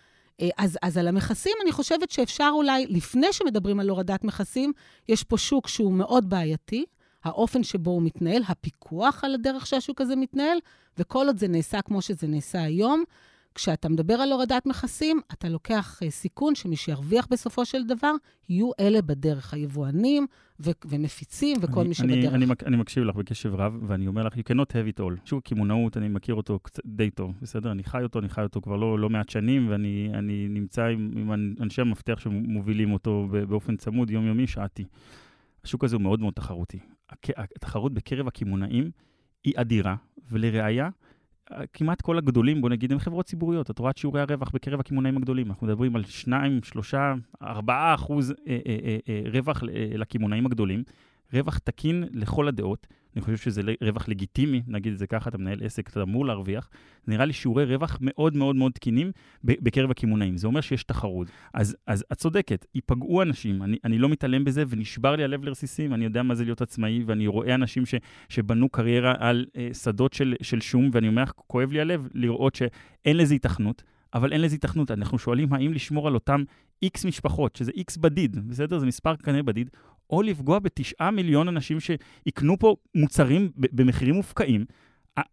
אה, 0.40 0.48
אז, 0.58 0.78
אז 0.82 0.96
על 0.98 1.08
המכסים, 1.08 1.52
אני 1.62 1.72
חושבת 1.72 2.10
שאפשר 2.10 2.50
אולי, 2.52 2.86
לפני 2.88 3.32
שמדברים 3.32 3.80
על 3.80 3.88
הורדת 3.88 4.24
מכסים, 4.24 4.72
יש 5.08 5.24
פה 5.24 5.38
שוק 5.38 5.68
שהוא 5.68 5.92
מאוד 5.92 6.30
בעייתי, 6.30 6.84
האופן 7.24 7.62
שבו 7.62 7.90
הוא 7.90 8.02
מתנהל, 8.02 8.42
הפיקוח 8.48 9.24
על 9.24 9.34
הדרך 9.34 9.66
שהשוק 9.66 10.00
הזה 10.00 10.16
מתנהל, 10.16 10.58
וכל 10.98 11.26
עוד 11.26 11.38
זה 11.38 11.48
נעשה 11.48 11.82
כמו 11.82 12.02
שזה 12.02 12.26
נעשה 12.26 12.62
היום, 12.62 13.04
כשאתה 13.58 13.88
מדבר 13.88 14.14
על 14.14 14.32
הורדת 14.32 14.66
מכסים, 14.66 15.20
אתה 15.32 15.48
לוקח 15.48 16.00
uh, 16.04 16.10
סיכון 16.10 16.54
שמי 16.54 16.76
שירוויח 16.76 17.26
בסופו 17.30 17.64
של 17.64 17.86
דבר, 17.86 18.12
יהיו 18.48 18.70
אלה 18.80 19.02
בדרך, 19.02 19.54
היבואנים 19.54 20.26
ו- 20.60 20.70
ומפיצים 20.84 21.56
וכל 21.62 21.80
אני, 21.80 21.88
מי 21.88 21.94
שבדרך. 21.94 22.34
אני, 22.34 22.44
אני, 22.44 22.54
אני 22.66 22.76
מקשיב 22.76 23.04
לך 23.04 23.16
בקשב 23.16 23.54
רב, 23.54 23.78
ואני 23.86 24.06
אומר 24.06 24.22
לך, 24.22 24.34
you 24.34 24.52
cannot 24.52 24.70
have 24.70 24.96
it 24.96 25.00
all. 25.00 25.20
שוק 25.24 25.44
קמעונאות, 25.44 25.96
אני 25.96 26.08
מכיר 26.08 26.34
אותו 26.34 26.58
די 26.86 27.10
טוב, 27.10 27.32
בסדר? 27.42 27.72
אני 27.72 27.84
חי 27.84 28.02
אותו, 28.02 28.18
אני 28.18 28.28
חי 28.28 28.42
אותו 28.42 28.60
כבר 28.60 28.76
לא, 28.76 28.98
לא 28.98 29.10
מעט 29.10 29.28
שנים, 29.28 29.68
ואני 29.70 30.08
נמצא 30.48 30.84
עם, 30.84 31.10
עם 31.16 31.32
אנשי 31.60 31.80
המפתח 31.80 32.18
שמובילים 32.18 32.92
אותו 32.92 33.28
באופן 33.48 33.76
צמוד, 33.76 34.10
יומיומי, 34.10 34.46
שעתי. 34.46 34.84
השוק 35.64 35.84
הזה 35.84 35.96
הוא 35.96 36.02
מאוד 36.02 36.20
מאוד 36.20 36.34
תחרותי. 36.34 36.78
התחרות 37.36 37.94
בקרב 37.94 38.28
הקמעונאים 38.28 38.90
היא 39.44 39.52
אדירה, 39.56 39.96
ולראיה, 40.30 40.88
כמעט 41.72 42.00
כל 42.00 42.18
הגדולים, 42.18 42.60
בוא 42.60 42.70
נגיד, 42.70 42.92
הם 42.92 42.98
חברות 42.98 43.26
ציבוריות. 43.26 43.70
את 43.70 43.78
רואה 43.78 43.90
את 43.90 43.96
שיעורי 43.96 44.20
הרווח 44.20 44.50
בקרב 44.50 44.80
הקמעונאים 44.80 45.16
הגדולים. 45.16 45.48
אנחנו 45.50 45.66
מדברים 45.66 45.96
על 45.96 46.04
2, 46.04 46.60
3, 46.62 46.94
4 47.42 47.94
אחוז 47.94 48.30
אה, 48.30 48.58
אה, 48.66 48.96
אה, 49.08 49.22
רווח 49.32 49.62
לקמעונאים 49.98 50.46
הגדולים. 50.46 50.82
רווח 51.32 51.58
תקין 51.58 52.04
לכל 52.12 52.48
הדעות. 52.48 52.86
אני 53.16 53.24
חושב 53.24 53.36
שזה 53.36 53.62
רווח 53.82 54.08
לגיטימי, 54.08 54.62
נגיד 54.66 54.92
את 54.92 54.98
זה 54.98 55.06
ככה, 55.06 55.30
אתה 55.30 55.38
מנהל 55.38 55.58
עסק, 55.62 55.88
אתה 55.88 56.02
אמור 56.02 56.26
להרוויח. 56.26 56.70
נראה 57.06 57.24
לי 57.24 57.32
שיעורי 57.32 57.64
רווח 57.64 57.98
מאוד 58.00 58.36
מאוד 58.36 58.56
מאוד 58.56 58.72
תקינים 58.72 59.12
בקרב 59.44 59.90
הקמעונאים. 59.90 60.36
זה 60.36 60.46
אומר 60.46 60.60
שיש 60.60 60.84
תחרות. 60.84 61.28
אז, 61.54 61.76
אז 61.86 62.04
את 62.12 62.18
צודקת, 62.18 62.66
ייפגעו 62.74 63.22
אנשים, 63.22 63.62
אני, 63.62 63.76
אני 63.84 63.98
לא 63.98 64.08
מתעלם 64.08 64.44
בזה, 64.44 64.64
ונשבר 64.68 65.16
לי 65.16 65.24
הלב 65.24 65.44
לרסיסים, 65.44 65.94
אני 65.94 66.04
יודע 66.04 66.22
מה 66.22 66.34
זה 66.34 66.44
להיות 66.44 66.62
עצמאי, 66.62 67.02
ואני 67.06 67.26
רואה 67.26 67.54
אנשים 67.54 67.86
ש, 67.86 67.94
שבנו 68.28 68.68
קריירה 68.68 69.14
על 69.18 69.46
אה, 69.56 69.68
שדות 69.72 70.12
של, 70.12 70.34
של 70.42 70.60
שום, 70.60 70.90
ואני 70.92 71.08
אומר, 71.08 71.24
כואב 71.46 71.72
לי 71.72 71.80
הלב 71.80 72.08
לראות 72.14 72.54
שאין 72.54 73.16
לזה 73.16 73.34
היתכנות. 73.34 73.82
אבל 74.14 74.32
אין 74.32 74.40
לזה 74.40 74.54
היתכנות. 74.54 74.90
אנחנו 74.90 75.18
שואלים 75.18 75.52
האם 75.52 75.72
לשמור 75.72 76.08
על 76.08 76.14
אותם 76.14 76.42
איקס 76.82 77.04
משפחות, 77.04 77.56
שזה 77.56 77.72
איקס 77.74 77.96
בדיד, 77.96 78.48
בסדר? 78.48 78.78
זה 78.78 78.86
מספר 78.86 79.16
כנראה 79.16 79.42
בדיד, 79.42 79.70
או 80.10 80.22
לפגוע 80.22 80.58
בתשעה 80.58 81.10
מיליון 81.10 81.48
אנשים 81.48 81.78
שיקנו 81.80 82.58
פה 82.58 82.76
מוצרים 82.94 83.50
במחירים 83.56 84.14
מופקעים. 84.14 84.64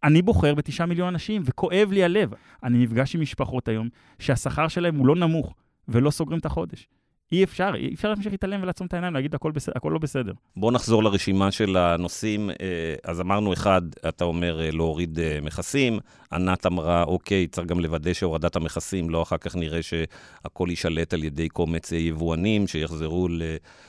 אני 0.04 0.22
בוחר 0.22 0.56
בתשעה 0.56 0.88
מיליון 0.88 1.08
אנשים, 1.08 1.42
וכואב 1.46 1.92
לי 1.92 2.04
הלב. 2.04 2.34
אני 2.64 2.78
נפגש 2.78 3.16
עם 3.16 3.22
משפחות 3.22 3.68
היום 3.68 3.90
שהשכר 4.20 4.68
שלהם 4.68 4.96
הוא 4.96 5.08
לא 5.08 5.16
נמוך, 5.16 5.56
ולא 5.88 6.12
סוגרים 6.12 6.40
את 6.40 6.46
החודש. 6.46 6.88
אי 7.32 7.44
אפשר, 7.44 7.72
אי 7.76 7.94
אפשר 7.94 8.10
להמשיך 8.10 8.32
להתעלם 8.32 8.64
ולעצום 8.64 8.88
את 8.88 8.94
העיניים, 8.94 9.14
להגיד 9.14 9.36
הכל, 9.36 9.52
בסדר, 9.52 9.74
הכל 9.76 9.90
לא 9.90 10.00
בסדר. 10.00 10.34
בואו 10.56 10.72
נחזור 10.72 11.04
לרשימה 11.04 11.52
של 11.52 11.78
הנושאים. 11.78 12.50
אה, 12.50 12.56
אז 13.04 13.22
אמרנו 13.22 13.54
אחד, 13.54 13.82
אתה 14.08 14.24
אומר 14.24 14.62
אה, 14.62 14.72
להוריד 14.72 15.20
אה, 15.20 15.40
מכסים, 15.42 16.00
ענת 16.32 16.66
אמרה, 16.66 17.04
אוקיי, 17.04 17.48
צריך 17.48 17.68
גם 17.68 17.80
לוודא 17.80 18.14
שהורדת 18.14 18.56
המכסים, 18.56 19.10
לא 19.10 19.22
אחר 19.22 19.38
כך 19.38 19.56
נראה 19.56 19.82
שהכל 19.82 20.68
יישלט 20.70 21.14
על 21.14 21.24
ידי 21.24 21.50
קומץ 21.50 21.92
יבואנים, 21.92 22.68
שיחזרו 22.68 23.28
ל... 23.28 23.42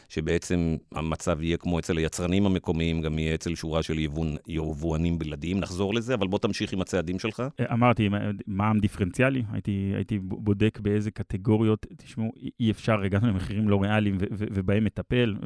שבעצם 0.08 0.76
המצב 0.92 1.42
יהיה 1.42 1.56
כמו 1.56 1.78
אצל 1.78 1.96
היצרנים 1.96 2.46
המקומיים, 2.46 3.00
גם 3.00 3.18
יהיה 3.18 3.34
אצל 3.34 3.54
שורה 3.54 3.82
של 3.82 3.98
יבואנים 3.98 4.36
יבואנים 4.48 5.18
בלעדיים. 5.18 5.60
נחזור 5.60 5.94
לזה, 5.94 6.14
אבל 6.14 6.26
בוא 6.26 6.38
תמשיך 6.38 6.72
עם 6.72 6.80
הצעדים 6.80 7.18
שלך. 7.18 7.42
אמרתי, 7.72 8.08
מע"מ 8.46 8.78
דיפרנציאלי, 8.78 9.42
הייתי, 9.52 9.92
הייתי 9.94 10.18
בודק 10.18 10.78
באיזה 10.82 11.10
קטגוריות, 11.10 11.86
תשמעו, 11.96 12.32
אי 12.60 12.70
אפשר, 12.70 13.00
הגענו 13.00 13.25
למחירים 13.26 13.68
לא 13.68 13.82
ריאליים 13.82 14.18
ובהם 14.30 14.84
מטפל, 14.84 15.36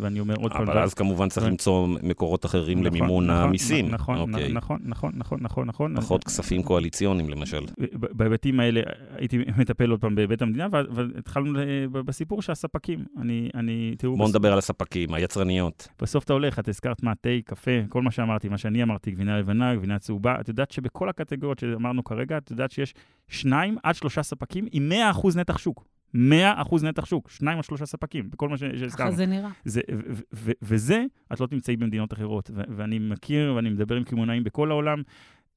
ואני 0.00 0.20
אומר 0.20 0.34
עוד 0.34 0.52
פעם... 0.52 0.62
אבל 0.62 0.78
אז 0.78 0.94
כמובן 0.94 1.28
צריך 1.28 1.46
למצוא 1.46 1.86
מקורות 2.02 2.46
אחרים 2.46 2.78
נכון, 2.78 2.98
למימון 2.98 3.26
נכון, 3.26 3.42
המיסים. 3.42 3.88
נכון, 3.88 4.18
אוקיי. 4.18 4.52
נכון, 4.52 4.78
נכון, 4.84 5.12
נכון, 5.14 5.38
נכון, 5.42 5.68
נכון. 5.68 5.96
פחות 5.96 6.24
כספים 6.24 6.62
קואליציוניים, 6.62 7.30
למשל. 7.30 7.64
בהיבטים 7.92 8.60
האלה 8.60 8.80
הייתי 9.16 9.38
מטפל 9.58 9.90
עוד 9.90 10.00
פעם 10.00 10.14
בבית 10.14 10.42
המדינה, 10.42 10.66
והתחלנו 10.72 11.58
בסיפור 11.92 12.42
של 12.42 12.52
הספקים. 12.52 13.04
אני, 13.20 13.48
אני, 13.54 13.94
תראו... 13.98 14.16
בואו 14.16 14.28
נדבר 14.28 14.52
על 14.52 14.58
הספקים, 14.58 15.14
היצרניות. 15.14 15.88
בסוף 16.02 16.24
אתה 16.24 16.32
הולך, 16.32 16.58
את 16.58 16.68
הזכרת 16.68 17.02
מה, 17.02 17.14
תה, 17.14 17.30
קפה, 17.44 17.70
כל 17.88 18.02
מה 18.02 18.10
שאמרתי, 18.10 18.48
מה 18.48 18.58
שאני 18.58 18.82
אמרתי, 18.82 19.10
גבינה 19.10 19.38
לבנה, 19.38 19.74
גבינה 19.74 19.98
צהובה. 19.98 20.40
את 20.40 20.48
יודעת 20.48 20.70
שבכל 20.70 21.08
הקטגוריות 21.08 21.58
שאמרנו 21.58 22.04
כרגע, 22.04 22.38
את 22.38 22.50
יודעת 22.50 22.70
שיש 22.70 22.94
שניים 23.28 23.76
עד 23.82 23.94
שלושה 23.94 24.22
ספקים 24.22 24.66
עם 24.72 24.92
100% 25.14 25.38
נתח 25.38 25.58
שוק. 25.58 25.95
100% 26.14 26.18
נתח 26.82 27.04
שוק, 27.04 27.30
שניים 27.30 27.58
או 27.58 27.62
שלושה 27.62 27.86
ספקים, 27.86 28.30
בכל 28.30 28.48
מה 28.48 28.56
שהזכרנו. 28.56 29.10
ככה 29.10 29.16
זה 29.16 29.26
נראה. 29.26 29.50
זה, 29.64 29.80
ו- 29.92 30.22
ו- 30.34 30.52
וזה, 30.62 31.04
את 31.32 31.40
לא 31.40 31.46
תמצאי 31.46 31.76
במדינות 31.76 32.12
אחרות. 32.12 32.50
ו- 32.54 32.60
ואני 32.76 32.98
מכיר 32.98 33.52
ואני 33.56 33.70
מדבר 33.70 33.96
עם 33.96 34.04
קמעונאים 34.04 34.44
בכל 34.44 34.70
העולם, 34.70 35.02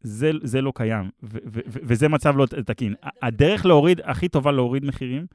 זה, 0.02 0.32
זה 0.44 0.62
לא 0.62 0.72
קיים, 0.76 1.10
ו- 1.24 1.28
ו- 1.46 1.60
ו- 1.68 1.80
וזה 1.84 2.08
מצב 2.08 2.38
לא 2.38 2.46
תקין. 2.46 2.94
הדרך 3.22 3.66
להוריד, 3.66 4.02
הכי 4.04 4.28
טובה 4.28 4.52
להוריד 4.52 4.86
מחירים, 4.86 5.26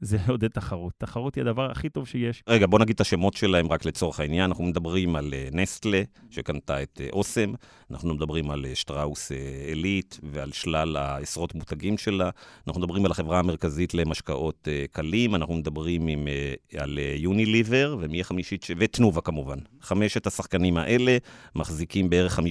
זה 0.00 0.16
לעודד 0.28 0.48
תחרות. 0.48 0.92
תחרות 0.98 1.34
היא 1.34 1.42
הדבר 1.42 1.70
הכי 1.70 1.88
טוב 1.88 2.06
שיש. 2.06 2.42
רגע, 2.48 2.66
בוא 2.66 2.78
נגיד 2.78 2.94
את 2.94 3.00
השמות 3.00 3.34
שלהם 3.34 3.72
רק 3.72 3.84
לצורך 3.84 4.20
העניין. 4.20 4.44
אנחנו 4.50 4.64
מדברים 4.64 5.16
על 5.16 5.34
אה, 5.34 5.48
נסטלה, 5.52 6.02
שקנתה 6.30 6.82
את 6.82 7.00
אה, 7.04 7.08
אוסם, 7.12 7.52
אנחנו 7.90 8.14
מדברים 8.14 8.50
על 8.50 8.66
אה, 8.66 8.74
שטראוס 8.74 9.32
עילית 9.66 10.20
ועל 10.22 10.52
שלל 10.52 10.96
העשרות 10.96 11.54
מותגים 11.54 11.98
שלה. 11.98 12.30
אנחנו 12.68 12.80
מדברים 12.80 13.04
על 13.04 13.10
החברה 13.10 13.38
המרכזית 13.38 13.94
למשקאות 13.94 14.68
קלים, 14.92 15.34
אנחנו 15.34 15.54
מדברים 15.54 16.06
עם, 16.06 16.28
על 16.78 16.98
יוניליבר, 17.16 17.96
ומי 18.00 18.20
החמישית, 18.20 18.62
ש... 18.62 18.70
ותנובה 18.78 19.20
כמובן. 19.20 19.58
חמשת 19.80 20.26
השחקנים 20.26 20.76
האלה 20.76 21.16
מחזיקים 21.54 22.10
בערך 22.10 22.38
50% 22.38 22.42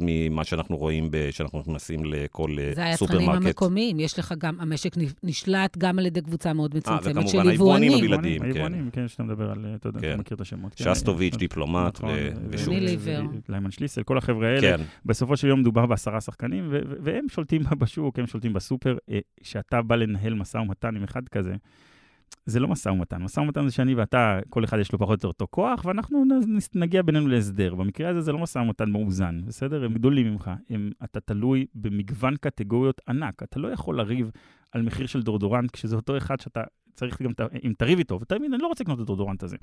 ממה 0.00 0.44
שאנחנו 0.44 0.76
רואים 0.76 1.10
כשאנחנו 1.30 1.58
נכנסים 1.58 2.04
לכל 2.04 2.50
סופרמרקט. 2.50 2.76
זה 2.76 2.84
היצרנים 2.84 3.30
המקומיים, 3.30 4.00
יש 4.00 4.18
לך 4.18 4.34
גם, 4.38 4.60
המשק 4.60 4.94
נשלט 5.22 5.78
גם 5.78 5.98
על 5.98 6.06
ידי 6.06 6.20
קבוצה 6.20 6.52
מאוד 6.52 6.74
מצומצמת 6.82 7.28
של 7.28 7.36
יבואנים. 7.36 7.50
היבואנים 7.50 7.92
הבלעדיים, 7.92 8.38
כן. 8.38 8.44
היבואנים, 8.44 8.90
כן, 8.90 9.08
שאתה 9.08 9.22
מדבר 9.22 9.50
על, 9.50 9.66
אתה 9.74 9.88
יודע, 9.88 9.98
אתה 9.98 10.08
כן. 10.08 10.18
מכיר 10.18 10.34
את 10.34 10.40
השמות. 10.40 10.74
כן. 10.74 10.84
שסטוביץ', 10.84 11.36
דיפלומט 11.36 11.98
נכון, 11.98 12.10
ושוב. 12.48 12.74
ליימן 13.48 13.70
שליסל, 13.70 14.02
כל 14.02 14.18
החבר'ה 14.18 14.48
האלה. 14.48 14.84
בסופו 15.06 15.36
של 15.36 15.48
יום 15.48 15.60
מדובר 15.60 15.86
בעשרה 15.86 16.20
שחקנים, 16.20 16.68
והם 17.02 17.28
שולטים 17.28 17.62
בשוק, 17.80 18.18
הם 18.18 18.26
שולטים 18.26 18.52
בסופר. 18.52 18.96
כשאתה 19.42 19.76
אה, 19.76 19.82
בא 19.82 19.96
לנהל 19.96 20.34
משא 20.34 20.56
ומתן 20.56 20.96
עם 20.96 21.04
אחד 21.04 21.28
כזה, 21.28 21.54
זה 22.46 22.60
לא 22.60 22.68
משא 22.68 22.88
ומתן. 22.88 23.22
משא 23.22 23.40
ומתן 23.40 23.68
זה 23.68 23.74
שאני 23.74 23.94
ואתה, 23.94 24.38
כל 24.48 24.64
אחד 24.64 24.78
יש 24.78 24.92
לו 24.92 24.98
פחות 24.98 25.08
או 25.10 25.14
יותר 25.14 25.28
אותו 25.28 25.46
כוח, 25.50 25.84
ואנחנו 25.84 26.24
נגיע 26.74 27.02
בינינו 27.02 27.28
להסדר. 27.28 27.74
במקרה 27.74 28.08
הזה 28.08 28.20
זה 28.20 28.32
לא 28.32 28.38
משא 28.38 28.58
ומתן 28.58 28.90
מאוזן, 28.90 29.40
בסדר? 29.44 29.84
הם 29.84 29.94
גדולים 29.94 30.32
ממך. 30.32 30.50
הם, 30.70 30.90
אתה 31.04 31.20
תלוי 31.20 31.66
במגוון 31.74 32.36
קטגוריות 32.36 33.00
ענק. 33.08 33.42
אתה 33.42 33.60
לא 33.60 33.68
יכול 33.68 33.96
לריב 33.98 34.30
על 34.72 34.82
מחיר 34.82 35.06
של 35.06 35.22
דורדורנט, 35.22 35.70
כשזה 35.70 35.96
אותו 35.96 36.16
אחד 36.16 36.40
שאתה 36.40 36.62
צריך 36.94 37.22
גם, 37.22 37.32
אם 37.64 37.72
תריב 37.78 37.98
איתו, 37.98 38.18
ותמיד, 38.20 38.52
אני 38.52 38.62
לא 38.62 38.66
רוצה 38.66 38.84
לקנות 38.84 38.98
את 38.98 39.02
הדורדורנט 39.02 39.42
הזה. 39.42 39.56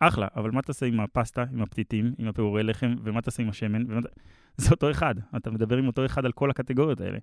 אחלה, 0.00 0.28
אבל 0.36 0.50
מה 0.50 0.62
תעשה 0.62 0.86
עם 0.86 1.00
הפסטה, 1.00 1.44
עם 1.52 1.62
הפתיתים, 1.62 2.14
עם 2.18 2.28
הפירורי 2.28 2.62
לחם, 2.62 2.94
ומה 3.02 3.22
תעשה 3.22 3.42
עם 3.42 3.48
השמן? 3.48 3.82
ומה... 3.88 4.00
זה 4.56 4.70
אותו 4.70 4.90
אחד. 4.90 5.14
אתה 5.36 5.50
מדבר 5.50 5.76
עם 5.76 5.86
אותו 5.86 6.06
אחד 6.06 6.24
על 6.24 6.32
כל 6.32 6.50
הקטגוריות 6.50 7.00
האלה. 7.00 7.18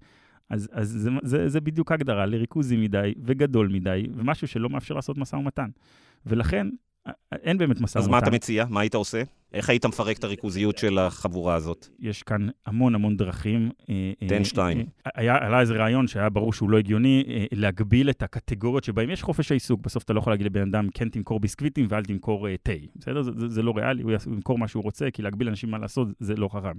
אז, 0.50 0.70
אז 0.72 0.90
זה, 0.90 1.10
זה, 1.24 1.50
זה 1.50 1.62
בדיוק 1.62 1.92
ההגדרה 1.92 2.26
לריכוזי 2.26 2.78
מדי 2.78 3.14
וגדול 3.26 3.68
מדי, 3.68 4.08
ומשהו 4.14 4.48
שלא 4.48 4.70
מאפשר 4.70 4.96
לעשות 4.96 5.18
משא 5.18 5.36
ומתן. 5.36 5.70
ולכן, 6.26 6.68
אין 7.32 7.58
באמת 7.58 7.82
משא 7.82 8.00
אז 8.00 8.06
ומתן. 8.06 8.12
מה 8.12 8.20
אתה 8.20 8.32
מציע? 8.32 8.66
מה 8.70 8.82
היית 8.82 8.96
עושה? 8.96 9.24
איך 9.54 9.70
היית 9.70 9.86
מפרק 9.86 10.18
את 10.18 10.24
הריכוזיות 10.24 10.78
של 10.78 11.00
החבורה 11.00 11.56
הזאת? 11.56 11.88
יש 12.00 12.24
כאן 12.24 12.48
המון 12.66 12.96
המון 12.96 13.18
דרכים. 13.18 13.70
אה, 13.90 14.28
תן 14.28 14.40
אה, 14.40 14.46
שתיים. 14.46 14.78
אה, 14.80 15.12
היה, 15.16 15.38
עלה 15.46 15.60
איזה 15.60 15.74
רעיון 15.74 16.08
שהיה 16.08 16.30
ברור 16.30 16.54
שהוא 16.54 16.70
לא 16.70 16.78
הגיוני, 16.78 17.24
להגביל 17.52 18.10
את 18.10 18.24
הקטגוריות 18.24 18.84
שבהן 18.84 19.10
יש 19.10 19.24
חופש 19.24 19.52
העיסוק. 19.52 19.82
בסוף 19.82 20.04
אתה 20.04 20.14
לא 20.14 20.20
יכול 20.20 20.34
להגיד 20.34 20.46
לבן 20.46 20.62
אדם, 20.62 20.88
כן 20.94 21.10
תמכור 21.10 21.40
ביסקוויטים 21.40 21.86
ואל 21.90 22.06
תמכור 22.06 22.48
תה. 22.64 22.72
בסדר? 22.96 23.22
זה, 23.22 23.32
זה, 23.38 23.50
זה 23.50 23.62
לא 23.62 23.74
ריאלי, 23.76 24.04
הוא 24.04 24.12
ימכור 24.28 24.58
מה 24.58 24.68
שהוא 24.68 24.84
רוצה, 24.84 25.12
כי 25.12 25.22
להגביל 25.22 25.48
אנשים 25.48 25.72
מה 25.72 25.78
לעשות 25.78 26.08
זה 26.20 26.36
לא 26.36 26.48
חכם. 26.48 26.78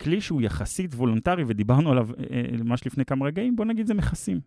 כלי 0.00 0.20
שהוא 0.20 0.42
יחסית 0.42 0.94
וולונטרי, 0.94 1.44
ודיברנו 1.46 1.90
עליו 1.90 2.08
ממש 2.64 2.86
לפני 2.86 3.04
כמה 3.04 3.26
רגעים, 3.26 3.56
בוא 3.56 3.64
נגיד 3.64 3.86
זה 3.86 3.94
מכסים. 3.94 4.40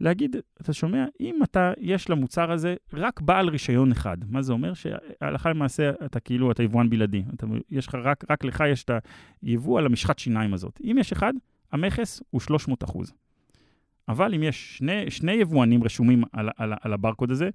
להגיד, 0.00 0.36
אתה 0.60 0.72
שומע, 0.72 1.04
אם 1.20 1.40
אתה, 1.42 1.72
יש 1.78 2.10
למוצר 2.10 2.52
הזה 2.52 2.74
רק 2.92 3.20
בעל 3.20 3.48
רישיון 3.48 3.92
אחד, 3.92 4.16
מה 4.28 4.42
זה 4.42 4.52
אומר? 4.52 4.74
שהלכה 4.74 5.50
למעשה 5.50 5.90
אתה 6.04 6.20
כאילו, 6.20 6.52
אתה 6.52 6.62
יבואן 6.62 6.90
בלעדי. 6.90 7.22
אתה, 7.34 7.46
יש 7.70 7.86
לך, 7.86 7.94
רק, 7.94 8.24
רק 8.30 8.44
לך 8.44 8.64
יש 8.68 8.84
את 8.84 8.90
היבוא 9.42 9.78
על 9.78 9.86
המשחת 9.86 10.18
שיניים 10.18 10.54
הזאת. 10.54 10.80
אם 10.84 10.96
יש 11.00 11.12
אחד, 11.12 11.32
המכס 11.72 12.22
הוא 12.30 12.40
300 12.40 12.84
אחוז. 12.84 13.12
אבל 14.08 14.34
אם 14.34 14.42
יש 14.42 14.76
שני, 14.78 15.10
שני 15.10 15.32
יבואנים 15.32 15.84
רשומים 15.84 16.22
על, 16.32 16.48
על, 16.56 16.72
על 16.80 16.92
הברקוד 16.92 17.30
הזה, 17.30 17.50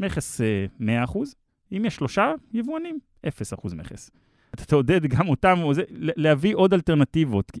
מכס 0.00 0.40
אה, 0.40 0.66
100 0.78 1.04
אחוז. 1.04 1.34
אם 1.72 1.84
יש 1.84 1.96
שלושה 1.96 2.32
יבואנים, 2.52 2.98
0 3.28 3.52
אחוז 3.52 3.74
מכס. 3.74 4.10
אתה 4.56 4.64
תעודד 4.64 5.06
גם 5.06 5.28
אותם, 5.28 5.58
להביא 6.16 6.54
עוד 6.54 6.74
אלטרנטיבות. 6.74 7.52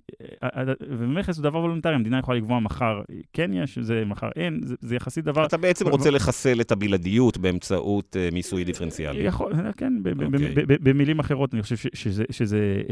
אה, 0.42 0.48
אה, 0.54 0.72
ומכס 0.88 1.36
הוא 1.36 1.42
דבר 1.42 1.58
וולונטרי, 1.58 1.94
המדינה 1.94 2.18
יכולה 2.18 2.38
לקבוע 2.38 2.60
מחר 2.60 3.02
כן 3.32 3.50
יש, 3.52 3.78
זה 3.78 4.02
מחר 4.06 4.28
אין, 4.36 4.60
זה, 4.62 4.74
זה 4.80 4.96
יחסית 4.96 5.24
דבר... 5.24 5.46
אתה 5.46 5.56
בעצם 5.56 5.88
רוצה 5.88 6.10
לחסל 6.10 6.60
את 6.60 6.72
הבלעדיות 6.72 7.38
באמצעות 7.38 8.16
אה, 8.16 8.28
מיסוי 8.32 8.64
דיפרנציאלי. 8.64 9.18
יכול, 9.18 9.52
כן, 9.76 10.02
ב- 10.02 10.22
אוקיי. 10.22 10.54
במילים 10.66 11.18
אחרות, 11.18 11.54
אני 11.54 11.62
חושב 11.62 11.76
שזה, 11.94 12.24
שזה 12.30 12.82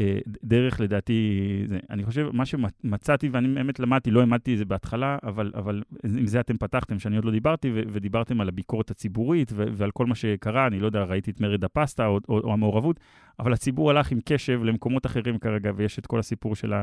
דרך, 0.43 0.79
לדעתי, 0.79 1.39
זה, 1.69 1.79
אני 1.89 2.05
חושב, 2.05 2.29
מה 2.33 2.45
שמצאתי, 2.45 3.29
ואני 3.31 3.47
באמת 3.47 3.79
למדתי, 3.79 4.11
לא 4.11 4.19
העמדתי 4.19 4.53
את 4.53 4.57
זה 4.57 4.65
בהתחלה, 4.65 5.17
אבל, 5.23 5.51
אבל 5.55 5.81
עם 6.17 6.27
זה 6.27 6.39
אתם 6.39 6.57
פתחתם, 6.57 6.99
שאני 6.99 7.15
עוד 7.15 7.25
לא 7.25 7.31
דיברתי, 7.31 7.71
ודיברתם 7.73 8.41
על 8.41 8.47
הביקורת 8.47 8.91
הציבורית 8.91 9.51
ועל 9.55 9.91
כל 9.91 10.05
מה 10.05 10.15
שקרה, 10.15 10.67
אני 10.67 10.79
לא 10.79 10.85
יודע, 10.85 11.03
ראיתי 11.03 11.31
את 11.31 11.41
מרד 11.41 11.63
הפסטה 11.63 12.05
או, 12.05 12.19
או, 12.29 12.39
או 12.39 12.53
המעורבות, 12.53 12.99
אבל 13.39 13.53
הציבור 13.53 13.89
הלך 13.89 14.11
עם 14.11 14.19
קשב 14.25 14.63
למקומות 14.63 15.05
אחרים 15.05 15.39
כרגע, 15.39 15.71
ויש 15.75 15.99
את 15.99 16.05
כל 16.05 16.19
הסיפור 16.19 16.55
של 16.55 16.73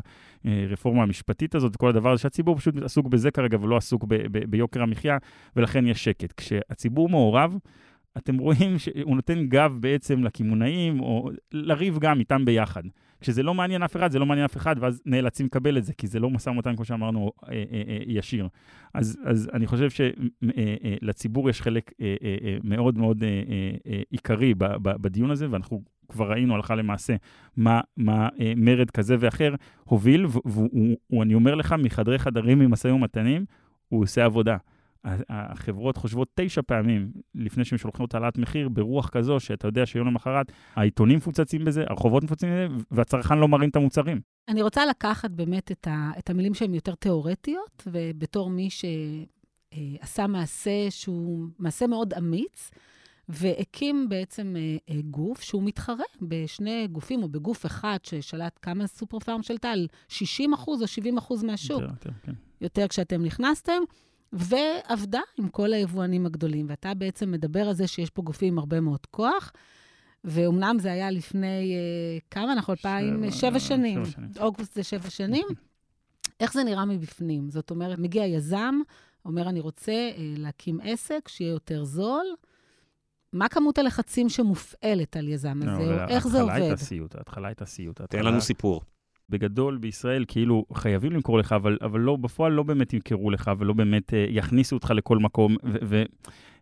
הרפורמה 0.45 1.03
המשפטית 1.03 1.55
הזאת, 1.55 1.77
כל 1.77 1.89
הדבר 1.89 2.13
הזה, 2.13 2.23
שהציבור 2.23 2.57
פשוט 2.57 2.83
עסוק 2.83 3.07
בזה 3.07 3.31
כרגע 3.31 3.59
ולא 3.61 3.77
עסוק 3.77 4.05
ב- 4.05 4.15
ב- 4.15 4.51
ביוקר 4.51 4.83
המחיה, 4.83 5.19
ולכן 5.57 5.87
יש 5.87 6.05
שקט. 6.05 6.33
כשהציבור 6.37 7.09
מעורב, 7.09 7.57
אתם 8.17 8.39
רואים 8.39 8.79
שהוא 8.79 9.17
נותן 9.17 9.47
גב 9.47 9.77
בעצם 9.81 10.25
לקמעונאים, 10.25 11.01
או 11.01 11.31
לריב 11.53 11.99
גם 11.99 12.19
איתם 12.19 12.45
ביחד. 12.45 12.83
כשזה 13.21 13.43
לא 13.43 13.55
מעניין 13.55 13.83
אף 13.83 13.97
אחד, 13.97 14.11
זה 14.11 14.19
לא 14.19 14.27
מעניין 14.27 14.45
אף 14.45 14.57
אחד, 14.57 14.77
ואז 14.81 15.03
נאלצים 15.07 15.47
לקבל 15.47 15.79
את 15.79 15.85
זה, 15.85 15.93
כי 15.93 16.07
זה 16.07 16.21
לא 16.21 16.31
משא 16.31 16.51
ומתן, 16.51 16.77
כמו 16.77 16.85
שאמרנו, 16.85 17.33
אה, 17.49 17.53
אה, 17.53 17.83
אה, 17.89 17.99
ישיר. 18.07 18.49
אז, 18.95 19.19
אז 19.25 19.51
אני 19.53 19.67
חושב 19.67 19.89
שלציבור 19.91 21.51
יש 21.51 21.63
חלק 21.63 21.93
אה, 22.01 22.17
אה, 22.23 22.37
אה, 22.45 22.57
מאוד 22.65 22.99
מאוד 22.99 23.23
אה, 23.23 23.29
אה, 23.29 23.71
אה, 23.87 24.03
עיקרי 24.11 24.55
בדיון 24.83 25.31
הזה, 25.31 25.47
ואנחנו 25.51 25.83
כבר 26.09 26.31
ראינו 26.31 26.55
הלכה 26.55 26.75
למעשה 26.75 27.17
מה, 27.57 27.81
מה 27.97 28.29
אה, 28.41 28.53
מרד 28.57 28.91
כזה 28.91 29.17
ואחר 29.21 29.55
הוביל, 29.85 30.27
והוא, 30.45 31.23
אני 31.23 31.35
אומר 31.35 31.55
לך, 31.55 31.75
מחדרי 31.79 32.19
חדרים 32.19 32.59
ממשאים 32.59 32.95
ומתנים, 32.95 33.45
הוא 33.89 34.03
עושה 34.03 34.25
עבודה. 34.25 34.57
החברות 35.29 35.97
חושבות 35.97 36.29
תשע 36.35 36.63
פעמים 36.67 37.13
לפני 37.35 37.65
שהן 37.65 37.79
שולחים 37.79 38.03
אותה 38.03 38.19
העלאת 38.19 38.39
מחיר 38.39 38.69
ברוח 38.69 39.09
כזו, 39.09 39.41
שאתה 39.41 39.69
יודע 39.69 39.87
שיום 39.87 40.07
למחרת 40.07 40.53
העיתונים 40.77 41.17
מפוצצים 41.17 41.65
בזה, 41.65 41.85
הרחובות 41.89 42.25
מפוצצים 42.25 42.49
בזה, 42.51 42.85
והצרכן 42.91 43.39
לא 43.39 43.49
מרים 43.49 43.71
את 43.71 43.77
המוצרים. 43.77 44.21
אני 44.49 44.63
רוצה 44.63 44.87
לקחת 44.87 45.31
באמת 45.31 45.73
את, 45.73 45.87
ה, 45.87 46.11
את 46.19 46.31
המילים 46.31 46.55
שהן 46.55 46.75
יותר 46.75 46.95
תיאורטיות, 46.95 47.83
ובתור 47.87 48.51
מי 48.51 48.69
שעשה 48.71 50.27
מעשה 50.27 50.91
שהוא 50.91 51.47
מעשה 51.59 51.87
מאוד 51.87 52.15
אמיץ, 52.15 52.71
והקים 53.29 54.09
בעצם 54.09 54.57
אה, 54.89 55.01
גוף 55.11 55.41
שהוא 55.41 55.63
מתחרה 55.63 56.05
בשני 56.23 56.89
גופים, 56.93 57.23
או 57.23 57.29
בגוף 57.29 57.67
אחד 57.67 57.99
ששלט 58.03 58.59
כמה 58.63 58.87
סופר 58.87 59.19
פארם 59.19 59.43
שלטה, 59.43 59.71
על 59.71 59.87
60 60.09 60.53
אחוז 60.53 60.83
או 60.83 60.87
70 60.87 61.19
אחוז 61.19 61.43
מהשוק. 61.43 61.81
יותר, 61.81 61.93
יותר, 61.93 62.11
כן. 62.23 62.33
יותר 62.61 62.89
כשאתם 62.89 63.25
נכנסתם. 63.25 63.83
ועבדה 64.33 65.21
עם 65.39 65.49
כל 65.49 65.73
היבואנים 65.73 66.27
הגדולים. 66.27 66.67
ואתה 66.69 66.95
בעצם 66.95 67.31
מדבר 67.31 67.69
על 67.69 67.75
זה 67.75 67.87
שיש 67.87 68.11
פה 68.11 68.23
גופים 68.23 68.53
עם 68.53 68.59
הרבה 68.59 68.81
מאוד 68.81 69.07
כוח, 69.11 69.53
ואומנם 70.25 70.77
זה 70.79 70.93
היה 70.93 71.11
לפני, 71.11 71.75
אה, 71.75 72.19
כמה 72.31 72.53
אנחנו? 72.53 72.73
אלפיים? 72.73 73.31
שבע 73.31 73.61
שנים. 73.61 74.05
שבע 74.05 74.13
שנים. 74.13 74.31
אוגוסט 74.41 74.75
זה 74.75 74.83
שבע 74.83 75.11
שנים. 75.11 75.47
איך 76.41 76.53
זה 76.53 76.65
נראה 76.65 76.85
מבפנים? 76.85 77.51
זאת 77.51 77.71
אומרת, 77.71 77.99
מגיע 77.99 78.27
יזם, 78.27 78.75
אומר, 79.25 79.49
אני 79.49 79.61
רוצה 79.61 79.93
אה, 79.93 80.35
להקים 80.37 80.81
עסק, 80.83 81.29
שיהיה 81.29 81.51
יותר 81.51 81.85
זול. 81.85 82.27
מה 83.33 83.49
כמות 83.49 83.79
הלחצים 83.79 84.29
שמופעלת 84.29 85.17
על 85.17 85.29
יזם 85.29 85.59
הזה, 85.63 86.03
או 86.03 86.09
איך 86.09 86.29
זה 86.29 86.41
עובד? 86.41 86.53
ההתחלה 86.53 86.67
הייתה 86.67 86.85
סיוט, 86.85 87.15
ההתחלה 87.15 87.49
הייתה 87.49 87.67
סיוט. 87.67 88.01
תן 88.01 88.25
לנו 88.25 88.41
סיפור. 88.41 88.81
בגדול 89.29 89.79
בישראל 89.79 90.25
כאילו 90.29 90.65
חייבים 90.75 91.13
למכור 91.13 91.39
לך, 91.39 91.53
אבל, 91.53 91.79
אבל 91.83 92.01
לא, 92.01 92.17
בפועל 92.17 92.53
לא 92.53 92.63
באמת 92.63 92.93
ימכרו 92.93 93.31
לך 93.31 93.51
ולא 93.59 93.73
באמת 93.73 94.15
אה, 94.15 94.27
יכניסו 94.29 94.77
אותך 94.77 94.91
לכל 94.97 95.19
מקום. 95.19 95.57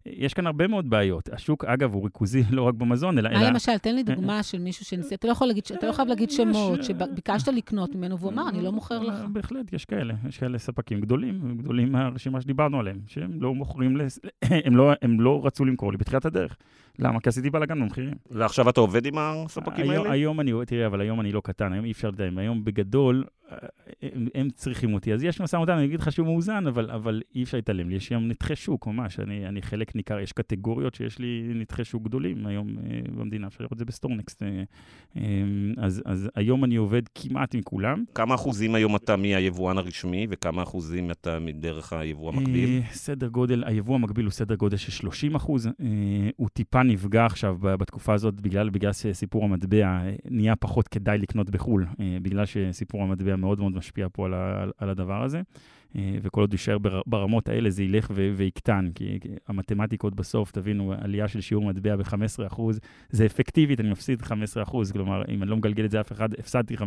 ויש 0.06 0.34
כאן 0.34 0.46
הרבה 0.46 0.66
מאוד 0.66 0.90
בעיות. 0.90 1.28
השוק, 1.32 1.64
אגב, 1.64 1.94
הוא 1.94 2.04
ריכוזי 2.04 2.42
לא 2.56 2.62
רק 2.62 2.74
במזון, 2.74 3.18
אלא... 3.18 3.30
מה 3.32 3.50
למשל? 3.50 3.78
תן 3.78 3.94
לי 3.94 4.02
דוגמה 4.02 4.42
של 4.42 4.58
מישהו 4.58 4.84
שניסה, 4.84 5.14
אתה 5.14 5.26
לא 5.26 5.32
יכול 5.32 5.46
להגיד, 5.46 5.64
אתה 5.78 5.86
לא 5.86 5.92
חייב 5.92 6.08
להגיד 6.08 6.30
שמות, 6.30 6.84
שביקשת 6.84 7.48
לקנות 7.48 7.94
ממנו 7.94 8.18
והוא 8.18 8.32
אמר, 8.32 8.48
אני 8.48 8.62
לא 8.62 8.72
מוכר 8.72 8.98
לך. 8.98 9.14
בהחלט, 9.32 9.72
יש 9.72 9.84
כאלה. 9.84 10.14
יש 10.28 10.38
כאלה 10.38 10.58
ספקים 10.58 11.00
גדולים, 11.00 11.58
גדולים 11.58 11.92
מהרשימה 11.92 12.40
שדיברנו 12.40 12.80
עליהם, 12.80 12.98
שהם 13.06 13.42
לא 13.42 13.54
מוכרים, 13.54 13.96
הם 14.66 14.76
לא, 14.76 14.92
הם 15.02 15.20
לא 15.20 15.40
רצו 15.46 15.64
למכור 15.64 15.92
לי 15.92 15.98
בתחילת 15.98 16.24
הדרך. 16.24 16.56
למה? 16.98 17.20
כי 17.20 17.28
עשיתי 17.28 17.50
בלאגן 17.50 17.80
במחירים. 17.80 18.14
ועכשיו 18.30 18.68
אתה 18.68 18.80
עובד 18.80 19.06
עם 19.06 19.14
הספקים 19.18 19.90
האלה? 19.90 20.12
היום 20.12 20.40
אני, 20.40 20.52
תראה, 20.66 20.86
אבל 20.86 21.00
היום 21.00 21.20
אני 21.20 21.32
לא 21.32 21.40
קטן, 21.44 21.72
היום 21.72 21.84
אי 21.84 21.90
אפשר 21.90 22.08
לדעת, 22.08 22.32
היום 22.36 22.64
בגדול, 22.64 23.24
הם, 24.02 24.28
הם 24.34 24.48
צריכים 24.50 24.94
אותי. 24.94 25.12
אז 25.12 25.24
יש 25.24 25.40
משא 25.40 25.56
ומתן, 25.56 25.72
אני 25.72 25.84
אגיד 25.84 26.00
לך 26.00 26.12
שהוא 26.12 26.26
מאוזן, 26.26 26.66
אבל, 26.66 26.90
אבל 26.90 27.22
אי 27.34 27.42
אפשר 27.42 27.58
להתעלם 27.58 27.88
לי. 27.88 27.96
יש 27.96 28.10
היום 28.10 28.28
נתחי 28.28 28.56
שוק 28.56 28.86
ממש, 28.86 29.20
אני, 29.20 29.48
אני 29.48 29.62
חלק 29.62 29.96
ניכר, 29.96 30.20
יש 30.20 30.32
קטגוריות 30.32 30.94
שיש 30.94 31.18
לי 31.18 31.52
נתחי 31.54 31.84
שוק 31.84 32.02
גדולים 32.02 32.46
היום 32.46 32.68
אה, 32.68 33.00
במדינה, 33.16 33.46
אפשר 33.46 33.64
לראות 33.64 33.72
את 33.72 33.78
זה 33.78 33.84
בסטורנקסט. 33.84 34.42
אה, 34.42 34.62
אה, 35.16 35.22
אז, 35.76 36.02
אז 36.04 36.28
היום 36.34 36.64
אני 36.64 36.76
עובד 36.76 37.02
כמעט 37.14 37.54
עם 37.54 37.62
כולם. 37.62 38.04
כמה 38.14 38.34
אחוזים 38.34 38.74
היום 38.74 38.96
אתה 38.96 39.16
מהיבואן 39.16 39.78
הרשמי, 39.78 40.26
וכמה 40.30 40.62
אחוזים 40.62 41.10
אתה 41.10 41.38
מדרך 41.38 41.92
היבוא 41.92 42.32
המקביל? 42.32 42.70
אה, 42.70 42.92
סדר 42.92 43.28
גודל, 43.28 43.64
היבוא 43.66 43.94
המקביל 43.94 44.24
הוא 44.24 44.32
סדר 44.32 44.54
גודל 44.54 44.76
של 44.76 44.92
30 44.92 45.34
אחוז. 45.34 45.66
אה, 45.66 45.72
הוא 46.36 46.48
טיפה 46.48 46.82
נפגע 46.82 47.26
עכשיו 47.26 47.56
בתקופה 47.60 48.14
הזאת, 48.14 48.40
בגלל, 48.40 48.70
בגלל 48.70 48.92
שסיפור 48.92 49.44
המטבע 49.44 50.00
נהיה 50.24 50.56
פחות 50.56 50.88
כדאי 50.88 51.18
לקנות 51.18 51.50
בחו"ל, 51.50 51.86
אה, 52.00 52.16
בגלל 52.22 52.46
שסיפור 52.46 53.02
המטבע 53.02 53.36
מאוד 53.40 53.60
מאוד 53.60 53.72
משפיע 53.72 54.06
פה 54.12 54.26
על, 54.26 54.34
על 54.78 54.90
הדבר 54.90 55.22
הזה, 55.22 55.42
וכל 55.94 56.40
עוד 56.40 56.52
יישאר 56.52 56.76
ברמות 57.06 57.48
האלה 57.48 57.70
זה 57.70 57.82
ילך 57.82 58.10
ויקטן, 58.36 58.90
כי 58.94 59.18
המתמטיקות 59.48 60.14
בסוף, 60.14 60.50
תבינו, 60.50 60.94
עלייה 60.98 61.28
של 61.28 61.40
שיעור 61.40 61.64
מטבע 61.64 61.96
ב-15%, 61.96 62.62
זה 63.10 63.26
אפקטיבית, 63.26 63.80
אני 63.80 63.90
מפסיד 63.90 64.22
15%, 64.22 64.92
כלומר, 64.92 65.22
אם 65.28 65.42
אני 65.42 65.50
לא 65.50 65.56
מגלגל 65.56 65.84
את 65.84 65.90
זה 65.90 66.00
אף 66.00 66.12
אחד, 66.12 66.34
הפסדתי 66.34 66.76
15%, 66.76 66.80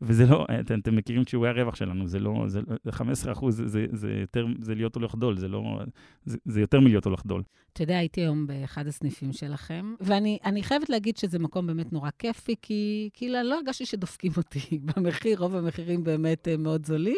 וזה 0.00 0.26
לא, 0.26 0.46
אתם, 0.60 0.78
אתם 0.78 0.96
מכירים 0.96 1.24
שיעורי 1.26 1.48
הרווח 1.48 1.74
שלנו, 1.74 2.06
זה 2.06 2.18
לא, 2.18 2.44
זה, 2.46 2.60
15% 2.88 3.50
זה, 3.50 3.66
זה, 3.68 3.86
זה 3.92 4.10
יותר, 4.20 4.46
זה 4.60 4.74
להיות 4.74 4.94
הולך 4.94 5.14
דול, 5.14 5.36
זה 5.36 5.48
לא, 5.48 5.80
זה, 6.24 6.38
זה 6.44 6.60
יותר 6.60 6.80
מלהיות 6.80 7.04
הולך 7.04 7.26
דול. 7.26 7.42
אתה 7.72 7.82
יודע, 7.82 7.98
הייתי 7.98 8.20
היום 8.20 8.46
באחד 8.46 8.86
הסניפים 8.86 9.32
שלכם, 9.32 9.94
ואני 10.00 10.62
חייבת 10.62 10.90
להגיד 10.90 11.16
שזה 11.16 11.38
מקום 11.38 11.66
באמת 11.66 11.92
נורא 11.92 12.10
כיפי, 12.18 12.54
כי 12.62 13.10
כאילו 13.12 13.42
לא 13.42 13.54
הרגשתי 13.54 13.86
שדופקים 13.86 14.32
אותי 14.36 14.78
במחיר, 14.96 15.38
רוב 15.38 15.56
המחירים 15.56 16.04
באמת 16.04 16.48
מאוד 16.58 16.86
זולים. 16.86 17.16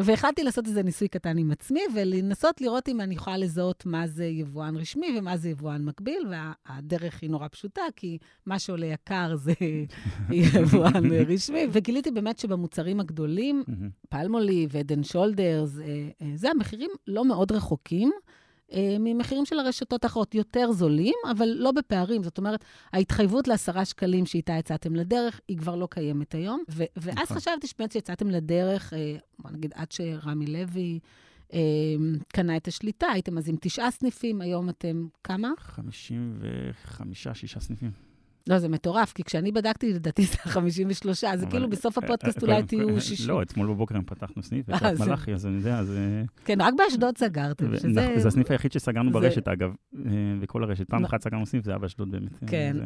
והחלטתי 0.00 0.44
לעשות 0.44 0.66
איזה 0.66 0.82
ניסוי 0.82 1.08
קטן 1.08 1.38
עם 1.38 1.50
עצמי, 1.50 1.80
ולנסות 1.94 2.60
לראות 2.60 2.88
אם 2.88 3.00
אני 3.00 3.14
יכולה 3.14 3.36
לזהות 3.36 3.86
מה 3.86 4.06
זה 4.06 4.24
יבואן 4.24 4.76
רשמי 4.76 5.18
ומה 5.18 5.36
זה 5.36 5.48
יבואן 5.48 5.84
מקביל, 5.84 6.26
והדרך 6.30 7.22
היא 7.22 7.30
נורא 7.30 7.48
פשוטה, 7.48 7.82
כי 7.96 8.18
מה 8.46 8.58
שעולה 8.58 8.86
יקר 8.86 9.36
זה 9.36 9.52
יבואן 10.30 11.12
רשמי. 11.28 11.66
וגיליתי 11.72 12.10
באמת 12.10 12.38
שבמוצרים 12.38 13.00
הגדולים, 13.00 13.62
פלמולי 14.08 14.66
ודן 14.70 15.02
שולדרס, 15.02 15.78
זה 16.34 16.50
המחירים 16.50 16.90
לא 17.06 17.24
מאוד 17.24 17.52
רחוקים. 17.52 18.12
ממחירים 19.00 19.44
של 19.44 19.58
הרשתות 19.58 20.04
האחרות, 20.04 20.34
יותר 20.34 20.72
זולים, 20.72 21.14
אבל 21.30 21.48
לא 21.48 21.72
בפערים. 21.72 22.22
זאת 22.22 22.38
אומרת, 22.38 22.64
ההתחייבות 22.92 23.48
לעשרה 23.48 23.84
שקלים 23.84 24.26
שאיתה 24.26 24.52
יצאתם 24.52 24.94
לדרך, 24.94 25.40
היא 25.48 25.58
כבר 25.58 25.76
לא 25.76 25.88
קיימת 25.90 26.34
היום. 26.34 26.62
ו- 26.70 26.84
ואז 26.96 27.28
חשבתי 27.30 27.66
שבאמת 27.66 27.92
שיצאתם 27.92 28.30
לדרך, 28.30 28.92
בוא 29.38 29.50
נגיד, 29.50 29.72
עד 29.74 29.92
שרמי 29.92 30.46
לוי 30.46 30.98
אה, 31.52 31.58
קנה 32.28 32.56
את 32.56 32.68
השליטה, 32.68 33.06
הייתם 33.06 33.38
אז 33.38 33.48
עם 33.48 33.56
תשעה 33.60 33.90
סניפים, 33.90 34.40
היום 34.40 34.68
אתם 34.68 35.06
כמה? 35.24 35.48
55, 35.58 37.28
שישה 37.34 37.60
סניפים. 37.60 38.05
לא, 38.46 38.58
זה 38.58 38.68
מטורף, 38.68 39.12
כי 39.12 39.24
כשאני 39.24 39.52
בדקתי, 39.52 39.92
לדעתי 39.92 40.24
זה 40.24 40.36
53, 40.36 41.24
אז 41.24 41.40
זה 41.40 41.46
כאילו 41.46 41.70
בסוף 41.70 41.98
הפודקאסט 41.98 42.42
אולי 42.42 42.62
תהיו 42.62 43.00
60. 43.00 43.28
לא, 43.28 43.42
אתמול 43.42 43.66
בבוקר 43.66 43.94
פתחנו 44.06 44.42
סניף, 44.42 44.68
בקריית 44.68 45.00
מלאכי, 45.00 45.34
אז 45.34 45.46
אני 45.46 45.56
יודע, 45.56 45.78
אז... 45.78 45.92
כן, 46.44 46.60
רק 46.60 46.74
באשדוד 46.78 47.18
סגרתם, 47.18 47.76
שזה... 47.76 48.14
זה 48.16 48.28
הסניף 48.28 48.50
היחיד 48.50 48.72
שסגרנו 48.72 49.10
ברשת, 49.10 49.48
אגב, 49.48 49.74
בכל 50.40 50.64
הרשת. 50.64 50.88
פעם 50.88 51.04
אחת 51.04 51.22
סגרנו 51.22 51.46
סניף, 51.46 51.64
זה 51.64 51.70
היה 51.70 51.78
באשדוד 51.78 52.10
באמת. 52.10 52.32
כן. 52.46 52.76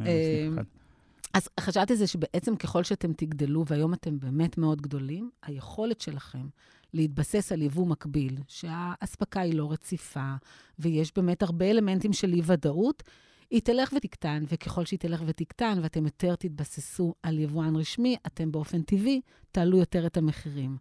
אז 1.35 1.49
חשבתי 1.61 1.97
זה 1.97 2.07
שבעצם 2.07 2.57
ככל 2.57 2.83
שאתם 2.83 3.13
תגדלו, 3.13 3.65
והיום 3.67 3.95
אתם 3.95 4.21
באמת 4.21 4.59
מאוד 4.59 4.83
גדולים, 4.83 5.31
היכולת 5.43 6.01
שלכם 6.01 6.49
להתבסס 6.95 7.53
על 7.53 7.63
יבוא 7.63 7.87
מקביל, 7.87 8.37
שהאספקה 8.49 9.41
היא 9.41 9.55
לא 9.55 9.73
רציפה, 9.73 10.35
ויש 10.79 11.13
באמת 11.17 11.43
הרבה 11.43 11.71
אלמנטים 11.71 12.13
של 12.13 12.33
אי-ודאות, 12.33 13.03
היא 13.51 13.61
תלך 13.61 13.93
ותקטן, 13.97 14.45
וככל 14.49 14.85
שהיא 14.85 14.99
תלך 14.99 15.23
ותקטן 15.27 15.79
ואתם 15.83 16.05
יותר 16.05 16.35
תתבססו 16.35 17.15
על 17.23 17.39
יבואן 17.39 17.77
רשמי, 17.77 18.17
אתם 18.27 18.53
באופן 18.53 18.83
טבעי 18.83 19.21
תעלו 19.53 19.79
יותר 19.79 20.07
את 20.07 20.17
המחירים. 20.17 20.77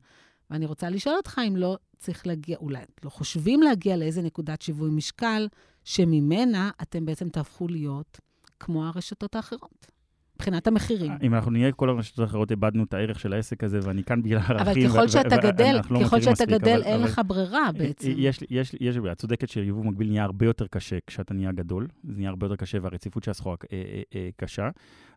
ואני 0.50 0.66
רוצה 0.66 0.90
לשאול 0.90 1.16
אותך 1.16 1.42
אם 1.48 1.56
לא 1.56 1.78
צריך 1.98 2.28
להגיע, 2.28 2.58
אולי 2.58 2.84
לא 3.04 3.10
חושבים 3.10 3.62
להגיע 3.62 3.98
לאיזה 3.98 4.22
נקודת 4.22 4.62
שיווי 4.62 4.90
משקל, 4.90 5.48
שממנה 5.84 6.72
אתם 6.82 7.06
בעצם 7.06 7.30
תהפכו 7.30 7.68
להיות 7.68 8.20
כמו 8.60 8.86
הרשתות 8.86 9.36
האחרות. 9.36 9.99
מבחינת 10.39 10.67
המחירים. 10.67 11.12
אם 11.21 11.36
אנחנו 11.36 11.52
נהיה 11.52 11.71
כל 11.71 11.89
הרשתות 11.89 12.19
האחרות, 12.19 12.52
איבדנו 12.52 12.84
את 12.84 12.93
הערך 12.93 13.19
של 13.19 13.34
העסק 13.34 13.63
הזה, 13.63 13.80
ואני 13.84 14.04
כאן 14.04 14.21
בגלל 14.21 14.39
הערכים. 14.43 14.86
אבל 14.86 14.93
ככל 14.93 15.08
שאתה 15.08 15.38
גדל, 15.38 15.80
לא 15.89 15.99
ככל 15.99 16.21
שאתה 16.21 16.45
גדל, 16.45 16.82
אין 16.86 17.02
לך 17.02 17.21
ברירה 17.28 17.69
בעצם. 17.78 18.12
יש, 18.17 18.39
יש, 18.49 18.75
יש, 18.80 18.97
את 19.12 19.17
צודקת 19.17 19.49
שיבוא 19.49 19.84
מקביל 19.84 20.08
נהיה 20.08 20.23
הרבה 20.23 20.45
יותר 20.45 20.67
קשה 20.67 20.97
כשאתה 21.08 21.34
נהיה 21.34 21.52
גדול, 21.52 21.88
זה 22.04 22.17
נהיה 22.17 22.30
הרבה 22.30 22.45
יותר 22.45 22.56
קשה 22.56 22.78
והרציפות 22.82 23.23
של 23.23 23.32
הסחורה 23.32 23.56
אה, 23.73 23.78
אה, 23.78 24.02
אה, 24.15 24.30
קשה. 24.38 24.69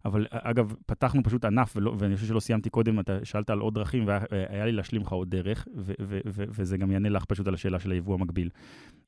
אבל 0.04 0.26
אגב, 0.30 0.74
פתחנו 0.86 1.22
פשוט 1.22 1.44
ענף, 1.44 1.72
ולא, 1.76 1.94
ואני 1.98 2.14
חושב 2.14 2.28
שלא 2.28 2.40
סיימתי 2.40 2.70
קודם, 2.70 3.00
אתה 3.00 3.18
שאלת 3.24 3.50
על 3.50 3.58
עוד 3.58 3.74
דרכים, 3.74 4.06
והיה 4.06 4.64
לי 4.64 4.72
להשלים 4.72 5.02
לך 5.02 5.12
עוד 5.12 5.30
דרך, 5.30 5.68
ו, 5.76 5.92
ו, 6.00 6.20
ו, 6.26 6.44
וזה 6.48 6.76
גם 6.76 6.90
יענה 6.90 7.08
לך 7.08 7.24
פשוט 7.24 7.46
על 7.46 7.54
השאלה 7.54 7.78
של 7.78 7.90
היבוא 7.90 8.14
המקביל. 8.14 8.48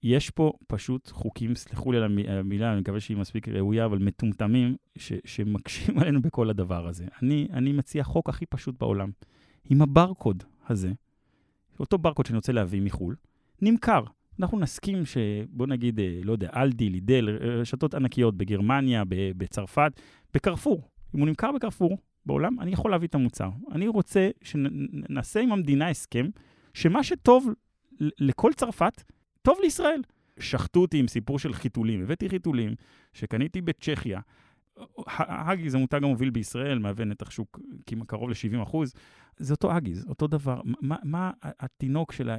יש 0.03 0.31
פה 0.31 0.53
פשוט 0.67 1.11
חוקים, 1.11 1.55
סלחו 1.55 1.93
לי 1.93 1.99
על 1.99 2.05
המילה, 2.29 2.73
אני 2.73 2.81
מקווה 2.81 3.01
שהיא 3.01 3.17
מספיק 3.17 3.49
ראויה, 3.49 3.85
אבל 3.85 3.99
מטומטמים, 3.99 4.77
ש, 4.99 5.13
שמקשים 5.25 5.99
עלינו 6.05 6.23
בכל 6.23 6.51
הדבר 6.51 6.87
הזה. 6.87 7.07
אני, 7.23 7.49
אני 7.53 7.73
מציע 7.73 8.05
חוק 8.05 8.29
הכי 8.29 8.47
פשוט 8.47 8.81
בעולם. 8.81 9.11
עם 9.71 9.83
הברקוד 9.83 10.45
הזה, 10.69 10.93
אותו 11.81 11.99
ברקוד 11.99 12.27
שאני 12.27 12.37
רוצה 12.37 12.53
להביא 12.53 12.83
מחו"ל, 12.83 13.17
נמכר. 13.63 14.05
אנחנו 14.41 14.59
נסכים 14.59 15.05
שבוא 15.05 15.67
נגיד, 15.67 16.01
אה, 16.01 16.21
לא 16.25 16.33
יודע, 16.33 16.51
אלדי, 16.57 16.91
לידל, 16.91 17.29
רשתות 17.61 17.95
ענקיות 17.95 18.37
בגרמניה, 18.37 19.03
בצרפת, 19.09 20.01
בקרפור. 20.35 20.89
אם 21.15 21.21
הוא 21.21 21.29
נמכר 21.29 21.53
בקרפור 21.53 21.99
בעולם, 22.27 22.61
אני 22.61 22.73
יכול 22.73 22.91
להביא 22.91 23.09
את 23.09 23.15
המוצר. 23.15 23.51
אני 23.73 23.89
רוצה 23.89 24.31
שנעשה 24.43 25.41
עם 25.41 25.53
המדינה 25.53 25.89
הסכם, 25.89 26.27
שמה 26.75 27.03
שטוב 27.03 27.49
לכל 28.01 28.53
צרפת, 28.57 29.03
טוב 29.43 29.59
לישראל. 29.63 30.01
שחטו 30.39 30.81
אותי 30.81 30.99
עם 30.99 31.09
סיפור 31.09 31.39
של 31.39 31.53
חיתולים. 31.53 32.03
הבאתי 32.03 32.29
חיתולים 32.29 32.75
שקניתי 33.13 33.61
בצ'כיה. 33.61 34.21
האגי 35.07 35.71
זה 35.71 35.79
מותג 35.79 36.05
המוביל 36.05 36.31
בישראל, 36.31 36.79
מהווה 36.79 37.05
נתח 37.05 37.31
שוק 37.31 37.61
קרוב 38.07 38.31
ל-70 38.31 38.63
אחוז. 38.63 38.95
זה 39.37 39.55
אותו 39.55 39.77
אגיז, 39.77 40.07
אותו 40.09 40.27
דבר. 40.27 40.61
מה, 40.65 40.97
מה 41.05 41.31
התינוק 41.45 42.13
של 42.13 42.31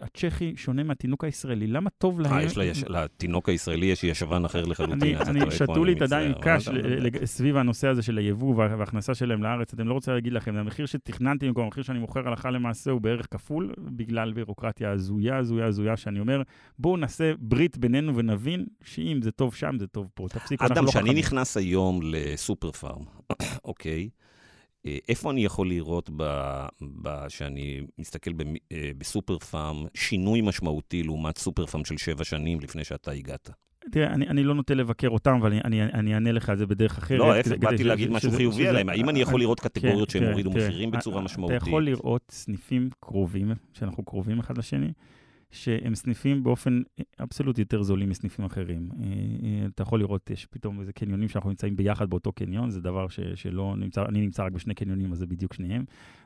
הצ'כי 0.00 0.52
שונה 0.56 0.82
מהתינוק 0.82 1.24
הישראלי? 1.24 1.66
למה 1.66 1.90
טוב 1.90 2.20
להם... 2.20 2.32
אה, 2.32 2.42
יש 2.42 2.56
יש, 2.56 2.84
לתינוק 2.84 3.48
הישראלי 3.48 3.86
יש 3.86 4.04
ישבן 4.04 4.44
אחר 4.44 4.64
לחלוטין. 4.64 5.16
אני, 5.16 5.16
אני 5.16 5.50
שתו 5.50 5.84
לי 5.84 5.92
את 5.92 6.02
הידיים 6.02 6.32
קש 6.42 6.68
סביב 7.24 7.56
הנושא 7.56 7.88
הזה 7.88 8.02
של 8.02 8.18
היבוא 8.18 8.54
וההכנסה 8.56 9.14
שלהם 9.14 9.42
לארץ. 9.42 9.72
אתם 9.74 9.88
לא 9.88 9.94
רוצה 9.94 10.12
להגיד 10.12 10.32
לכם, 10.32 10.56
המחיר 10.56 10.86
שתכננתי 10.86 11.46
במקום 11.46 11.64
המחיר 11.64 11.82
שאני 11.82 11.98
מוכר 11.98 12.28
הלכה 12.28 12.50
למעשה 12.50 12.90
הוא 12.90 13.00
בערך 13.00 13.26
כפול, 13.30 13.72
בגלל 13.78 14.32
בירוקרטיה 14.32 14.90
הזויה, 14.90 15.36
הזויה, 15.36 15.66
הזויה, 15.66 15.96
שאני 15.96 16.20
אומר, 16.20 16.42
בואו 16.78 16.96
נעשה 16.96 17.32
ברית 17.38 17.78
בינינו 17.78 18.16
ונבין 18.16 18.66
שאם 18.84 19.20
זה 19.22 19.30
טוב 19.30 19.54
שם, 19.54 19.76
זה 19.78 19.86
טוב 19.86 20.08
פה. 20.14 20.26
תפסיקו, 20.28 20.64
אנחנו 20.64 20.82
לא 20.82 20.90
חכמים. 20.90 21.04
אדם, 21.04 21.06
כשאני 21.06 21.20
נכנס 21.20 21.56
היום 21.56 22.00
לסופר 22.02 22.72
פארם, 22.72 23.02
אוקיי? 23.64 24.08
אה, 24.86 24.98
איפה 25.08 25.30
אני 25.30 25.44
יכול 25.44 25.68
לראות, 25.68 26.10
כשאני 27.26 27.80
מסתכל 27.98 28.30
אה, 28.72 28.90
בסופר 28.98 29.38
פארם, 29.38 29.84
שינוי 29.94 30.40
משמעותי 30.40 31.02
לעומת 31.02 31.38
סופר 31.38 31.66
פארם 31.66 31.84
של 31.84 31.96
שבע 31.96 32.24
שנים 32.24 32.60
לפני 32.60 32.84
שאתה 32.84 33.10
הגעת? 33.10 33.50
תראה, 33.92 34.06
אני, 34.06 34.28
אני 34.28 34.42
לא 34.42 34.54
נוטה 34.54 34.74
לבקר 34.74 35.08
אותם, 35.08 35.36
אבל 35.40 35.52
אני, 35.64 35.82
אני 35.82 36.14
אענה 36.14 36.32
לך 36.32 36.48
על 36.48 36.56
זה 36.56 36.66
בדרך 36.66 36.98
אחרת. 36.98 37.18
לא, 37.18 37.32
ההפך, 37.32 37.52
באתי 37.58 37.84
להגיד 37.84 38.10
משהו 38.10 38.30
חיובי 38.32 38.68
עליהם. 38.68 38.88
האם 38.88 39.08
אני 39.08 39.20
יכול 39.20 39.40
לראות 39.40 39.60
קטגוריות 39.60 40.10
שהם 40.10 40.24
הורידו 40.24 40.50
מחירים 40.50 40.90
בצורה 40.90 41.20
משמעותית? 41.20 41.56
אתה 41.56 41.68
יכול 41.68 41.84
לראות 41.84 42.22
סניפים 42.30 42.90
קרובים, 43.00 43.52
שאנחנו 43.72 44.04
קרובים 44.04 44.38
אחד 44.38 44.58
לשני. 44.58 44.92
שהם 45.54 45.94
סניפים 45.94 46.42
באופן 46.44 46.82
אבסולוטי 47.22 47.60
יותר 47.60 47.82
זולים 47.82 48.08
מסניפים 48.08 48.44
אחרים. 48.44 48.88
אה, 48.92 49.04
אה, 49.04 49.66
אתה 49.66 49.82
יכול 49.82 50.00
לראות, 50.00 50.30
יש 50.30 50.46
פתאום 50.46 50.80
איזה 50.80 50.92
קניונים 50.92 51.28
שאנחנו 51.28 51.50
נמצאים 51.50 51.76
ביחד 51.76 52.10
באותו 52.10 52.32
קניון, 52.32 52.70
זה 52.70 52.80
דבר 52.80 53.08
ש, 53.08 53.20
שלא 53.34 53.74
נמצא, 53.76 54.04
אני 54.08 54.20
נמצא 54.20 54.44
רק 54.44 54.52
בשני 54.52 54.74
קניונים, 54.74 55.12
אז 55.12 55.18
זה 55.18 55.26
בדיוק 55.26 55.54
שניהם. 55.54 55.84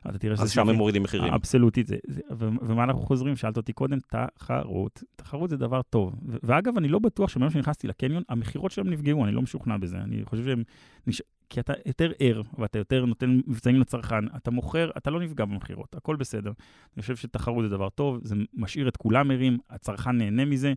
אתה 0.08 0.18
תראה 0.18 0.34
אז 0.38 0.50
שם 0.50 0.68
הם 0.68 0.76
מורידים 0.76 1.02
מחירים. 1.02 1.32
אבסולוטית. 1.32 1.86
זה, 1.86 1.96
זה, 2.06 2.20
ומה 2.38 2.84
אנחנו 2.84 3.02
חוזרים? 3.02 3.36
שאלת 3.36 3.56
אותי 3.56 3.72
קודם, 3.72 3.98
תחרות. 4.34 5.02
תחרות 5.16 5.50
זה 5.50 5.56
דבר 5.56 5.82
טוב. 5.82 6.14
ואגב, 6.42 6.76
אני 6.76 6.88
לא 6.88 6.98
בטוח 6.98 7.30
שמיום 7.30 7.50
שנכנסתי 7.50 7.86
לקניון, 7.86 8.22
המכירות 8.28 8.70
שלהם 8.70 8.90
נפגעו, 8.90 9.24
אני 9.24 9.32
לא 9.32 9.42
משוכנע 9.42 9.76
בזה. 9.76 9.98
אני 9.98 10.24
חושב 10.24 10.44
שהם... 10.44 10.62
נש... 11.06 11.22
כי 11.50 11.60
אתה 11.60 11.72
יותר 11.86 12.12
ער, 12.18 12.42
ואתה 12.58 12.78
יותר 12.78 13.04
נותן 13.04 13.40
מבצעים 13.46 13.80
לצרכן, 13.80 14.26
אתה 14.36 14.50
מוכר, 14.50 14.90
אתה 14.96 15.10
לא 15.10 15.20
נפגע 15.20 15.44
במכירות, 15.44 15.94
הכל 15.94 16.16
בסדר. 16.16 16.52
אני 16.96 17.02
חושב 17.02 17.16
שתחרות 17.16 17.64
זה 17.64 17.68
דבר 17.68 17.88
טוב, 17.88 18.20
זה 18.22 18.34
משאיר 18.54 18.88
את 18.88 18.96
כולם 18.96 19.30
ערים, 19.30 19.58
הצרכן 19.70 20.18
נהנה 20.18 20.44
מזה, 20.44 20.72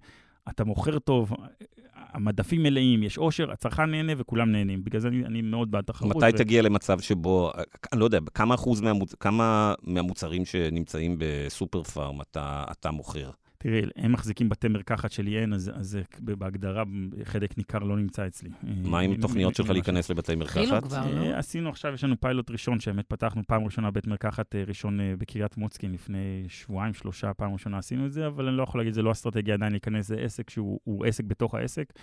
אתה 0.49 0.63
מוכר 0.63 0.99
טוב, 0.99 1.33
המדפים 1.95 2.63
מלאים, 2.63 3.03
יש 3.03 3.17
עושר, 3.17 3.51
הצרכן 3.51 3.85
נהנה 3.85 4.13
וכולם 4.17 4.51
נהנים. 4.51 4.83
בגלל 4.83 5.01
זה 5.01 5.07
אני, 5.07 5.25
אני 5.25 5.41
מאוד 5.41 5.71
בעד 5.71 5.83
תחרות. 5.83 6.15
מתי 6.15 6.35
ו... 6.35 6.37
תגיע 6.37 6.61
למצב 6.61 6.99
שבו, 6.99 7.51
אני 7.91 7.99
לא 7.99 8.05
יודע, 8.05 8.19
כמה 8.33 8.55
אחוז 8.55 8.81
מהמוצ... 8.81 9.15
כמה 9.15 9.73
מהמוצרים 9.83 10.45
שנמצאים 10.45 11.15
בסופר 11.19 11.83
פארם 11.83 12.21
אתה, 12.21 12.63
אתה 12.71 12.91
מוכר? 12.91 13.29
תראי, 13.63 13.81
הם 13.95 14.11
מחזיקים 14.11 14.49
בתי 14.49 14.67
מרקחת 14.67 15.11
שלי 15.11 15.39
אין, 15.39 15.53
אז, 15.53 15.71
אז 15.75 15.97
בהגדרה 16.19 16.83
חלק 17.23 17.57
ניכר 17.57 17.79
לא 17.79 17.97
נמצא 17.97 18.27
אצלי. 18.27 18.49
מה 18.83 18.99
עם 18.99 19.21
תוכניות 19.21 19.55
שלך 19.55 19.69
להיכנס 19.69 20.09
לבתי 20.09 20.35
מרקחת? 20.35 20.57
התחילו 20.57 20.81
כבר, 20.81 21.11
לא? 21.11 21.21
אה, 21.21 21.39
עשינו 21.39 21.69
עכשיו, 21.69 21.93
יש 21.93 22.03
לנו 22.03 22.15
פיילוט 22.19 22.51
ראשון, 22.51 22.79
שבאמת 22.79 23.05
פתחנו 23.07 23.41
פעם 23.47 23.65
ראשונה 23.65 23.91
בית 23.91 24.07
מרקחת 24.07 24.55
אה, 24.55 24.63
ראשון 24.67 24.99
אה, 24.99 25.13
בקריית 25.17 25.57
מוצקין 25.57 25.93
לפני 25.93 26.45
שבועיים, 26.47 26.93
שלושה, 26.93 27.33
פעם 27.33 27.53
ראשונה 27.53 27.77
עשינו 27.77 28.05
את 28.05 28.11
זה, 28.11 28.27
אבל 28.27 28.47
אני 28.47 28.57
לא 28.57 28.63
יכול 28.63 28.79
להגיד, 28.79 28.93
זה 28.93 29.01
לא 29.01 29.11
אסטרטגיה 29.11 29.53
עדיין 29.53 29.71
להיכנס, 29.71 30.07
זה 30.07 30.15
עסק 30.15 30.49
שהוא 30.49 31.05
עסק 31.05 31.23
בתוך 31.23 31.55
העסק. 31.55 31.93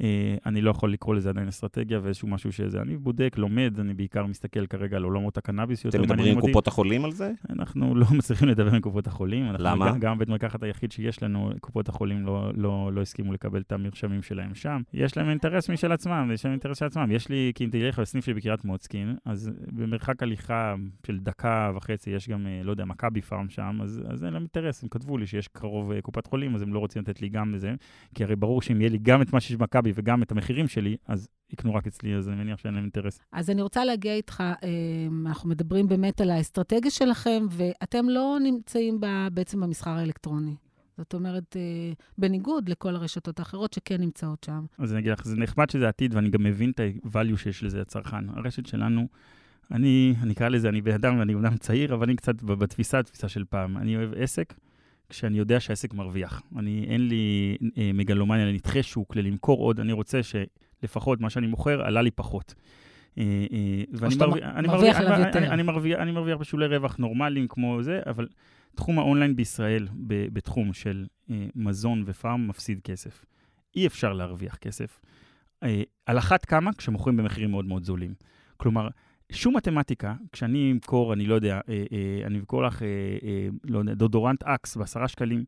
אה, 0.00 0.36
אני 0.46 0.60
לא 0.60 0.70
יכול 0.70 0.92
לקרוא 0.92 1.14
לזה 1.14 1.28
עדיין 1.28 1.48
אסטרטגיה 1.48 2.00
ואיזשהו 2.02 2.28
משהו 2.28 2.52
שזה, 2.52 2.82
אני 2.82 2.96
בודק, 2.96 3.34
לומד, 3.38 3.80
אני 3.80 3.94
בעיקר 3.94 4.26
מסתכל 4.26 4.66
כרגע 4.66 4.96
על 4.96 5.02
עולמות 5.02 5.38
הקנאביס. 5.38 5.86
אתם 5.86 6.02
מדברים 6.02 6.34
עם 6.36 6.40
קופות 6.40 6.66
החולים 6.66 7.04
על 7.04 7.12
זה? 7.12 7.32
אנחנו 7.50 7.94
לא 7.94 8.06
מצליחים 8.18 8.48
לדבר 8.48 8.74
עם 8.74 8.80
קופות 8.80 9.06
החולים. 9.06 9.46
למה? 9.58 9.90
גם, 9.90 9.98
גם 9.98 10.18
בית 10.18 10.28
מרקחת 10.28 10.62
היחיד 10.62 10.92
שיש 10.92 11.22
לנו, 11.22 11.50
קופות 11.60 11.88
החולים 11.88 12.26
לא, 12.26 12.50
לא, 12.54 12.90
לא 12.92 13.00
הסכימו 13.00 13.32
לקבל 13.32 13.60
את 13.60 13.72
המרשמים 13.72 14.22
שלהם 14.22 14.54
שם. 14.54 14.82
יש 14.92 15.16
להם 15.16 15.28
אינטרס 15.28 15.70
משל 15.70 15.92
עצמם, 15.92 16.30
יש 16.34 16.44
להם 16.44 16.52
אינטרס 16.52 16.78
של 16.78 16.84
עצמם. 16.84 17.10
יש 17.10 17.28
לי, 17.28 17.52
כי 17.54 17.64
אם 17.64 17.70
תלך 17.70 17.98
לסניף 17.98 18.24
שלי 18.24 18.34
בקריית 18.34 18.64
מוצקין, 18.64 19.16
אז 19.24 19.50
במרחק 19.72 20.22
הליכה 20.22 20.74
של 21.06 21.18
דקה 21.18 21.72
וחצי 21.76 22.10
יש 22.10 22.28
גם, 22.28 22.46
אה, 22.46 22.60
לא 22.64 22.70
יודע, 22.70 22.84
מכבי 22.84 23.22
פארם 23.22 23.48
שם, 23.48 23.78
אז, 23.82 24.02
אז 24.08 24.24
אין 24.24 24.32
להם 24.32 24.42
אינטרס, 24.42 24.82
הם 24.82 24.88
כתבו 24.88 25.18
לי 25.18 25.26
שיש 25.26 25.48
קרוב 25.48 25.92
אה, 25.92 26.02
קופת 26.02 26.26
חולים, 26.26 26.54
אז 26.54 26.62
הם 26.62 26.74
לא 26.74 26.78
רוצים 26.78 27.02
לתת 27.02 27.22
לי 27.22 27.28
גם 27.28 27.54
לזה, 27.54 27.74
כי 28.14 28.24
הרי 28.24 28.36
ברור 28.36 28.62
שאם 28.62 28.80
יהיה 28.80 28.90
לי 28.90 28.98
גם 29.02 29.22
את 29.22 29.32
מה 29.32 29.40
שיש 29.40 29.56
במכבי 29.56 29.83
וגם 29.94 30.22
את 30.22 30.32
המחירים 30.32 30.68
שלי, 30.68 30.96
אז 31.08 31.28
יקנו 31.52 31.74
רק 31.74 31.86
אצלי, 31.86 32.14
אז 32.14 32.28
אני 32.28 32.36
מניח 32.36 32.58
שאין 32.58 32.74
להם 32.74 32.82
אינטרס. 32.82 33.18
אז 33.32 33.50
אני 33.50 33.62
רוצה 33.62 33.84
להגיע 33.84 34.14
איתך, 34.14 34.40
אה, 34.40 34.68
אנחנו 35.26 35.48
מדברים 35.48 35.88
באמת 35.88 36.20
על 36.20 36.30
האסטרטגיה 36.30 36.90
שלכם, 36.90 37.46
ואתם 37.50 38.08
לא 38.08 38.38
נמצאים 38.42 39.00
בעצם 39.32 39.60
במסחר 39.60 39.90
האלקטרוני. 39.90 40.54
זאת 40.98 41.14
אומרת, 41.14 41.56
אה, 41.56 41.92
בניגוד 42.18 42.68
לכל 42.68 42.96
הרשתות 42.96 43.38
האחרות 43.38 43.72
שכן 43.72 44.00
נמצאות 44.00 44.44
שם. 44.44 44.64
אז 44.78 44.92
אני 44.92 45.00
אגיד 45.00 45.12
לך, 45.12 45.24
זה 45.24 45.36
נחמד 45.36 45.70
שזה 45.70 45.88
עתיד, 45.88 46.14
ואני 46.14 46.30
גם 46.30 46.42
מבין 46.42 46.70
את 46.70 46.80
ה-value 46.80 47.36
שיש 47.36 47.62
לזה 47.62 47.80
לצרכן. 47.80 48.28
הרשת 48.28 48.66
שלנו, 48.66 49.06
אני, 49.70 50.14
אני 50.22 50.32
אקרא 50.32 50.48
לזה, 50.48 50.68
אני 50.68 50.80
בן 50.80 50.94
אדם 50.94 51.18
ואני 51.18 51.34
אומנם 51.34 51.56
צעיר, 51.56 51.94
אבל 51.94 52.04
אני 52.04 52.16
קצת 52.16 52.42
בתפיסה, 52.42 52.98
התפיסה 52.98 53.28
של 53.28 53.44
פעם. 53.44 53.76
אני 53.76 53.96
אוהב 53.96 54.14
עסק, 54.16 54.54
כשאני 55.08 55.38
יודע 55.38 55.60
שהעסק 55.60 55.94
מרוויח. 55.94 56.42
אני, 56.58 56.86
אין 56.88 57.08
לי 57.08 57.56
אה, 57.78 57.90
מגלומניה 57.94 58.46
לנתחי 58.46 58.82
שוק, 58.82 59.16
ללמכור 59.16 59.60
עוד, 59.60 59.80
אני 59.80 59.92
רוצה 59.92 60.20
שלפחות 60.22 61.20
מה 61.20 61.30
שאני 61.30 61.46
מוכר 61.46 61.82
עלה 61.82 62.02
לי 62.02 62.10
פחות. 62.10 62.54
ואני. 63.16 64.14
אני 65.96 66.12
מרוויח 66.12 66.38
בשולי 66.38 66.66
רווח 66.66 66.96
נורמליים 66.96 67.48
כמו 67.48 67.82
זה, 67.82 68.00
אבל 68.06 68.28
תחום 68.74 68.98
האונליין 68.98 69.36
בישראל, 69.36 69.88
בתחום 70.06 70.72
של 70.72 71.06
מזון 71.56 72.02
ופארם, 72.06 72.48
מפסיד 72.48 72.80
כסף. 72.80 73.24
אי 73.76 73.86
אפשר 73.86 74.12
להרוויח 74.12 74.56
כסף. 74.56 75.00
על 76.06 76.18
אחת 76.18 76.44
כמה 76.44 76.70
כשמוכרים 76.72 77.16
במחירים 77.16 77.50
מאוד 77.50 77.64
מאוד 77.64 77.84
זולים. 77.84 78.14
כלומר, 78.56 78.88
שום 79.34 79.56
מתמטיקה, 79.56 80.14
כשאני 80.32 80.72
אמכור, 80.72 81.12
אני 81.12 81.26
לא 81.26 81.34
יודע, 81.34 81.60
אה, 81.68 81.84
אה, 81.92 82.26
אני 82.26 82.38
אמכור 82.38 82.62
לך, 82.62 82.82
אה, 82.82 82.88
אה, 83.22 83.48
לא 83.64 83.78
יודע, 83.78 83.94
דודורנט 83.94 84.42
אקס 84.42 84.76
בעשרה 84.76 85.08
שקלים, 85.08 85.44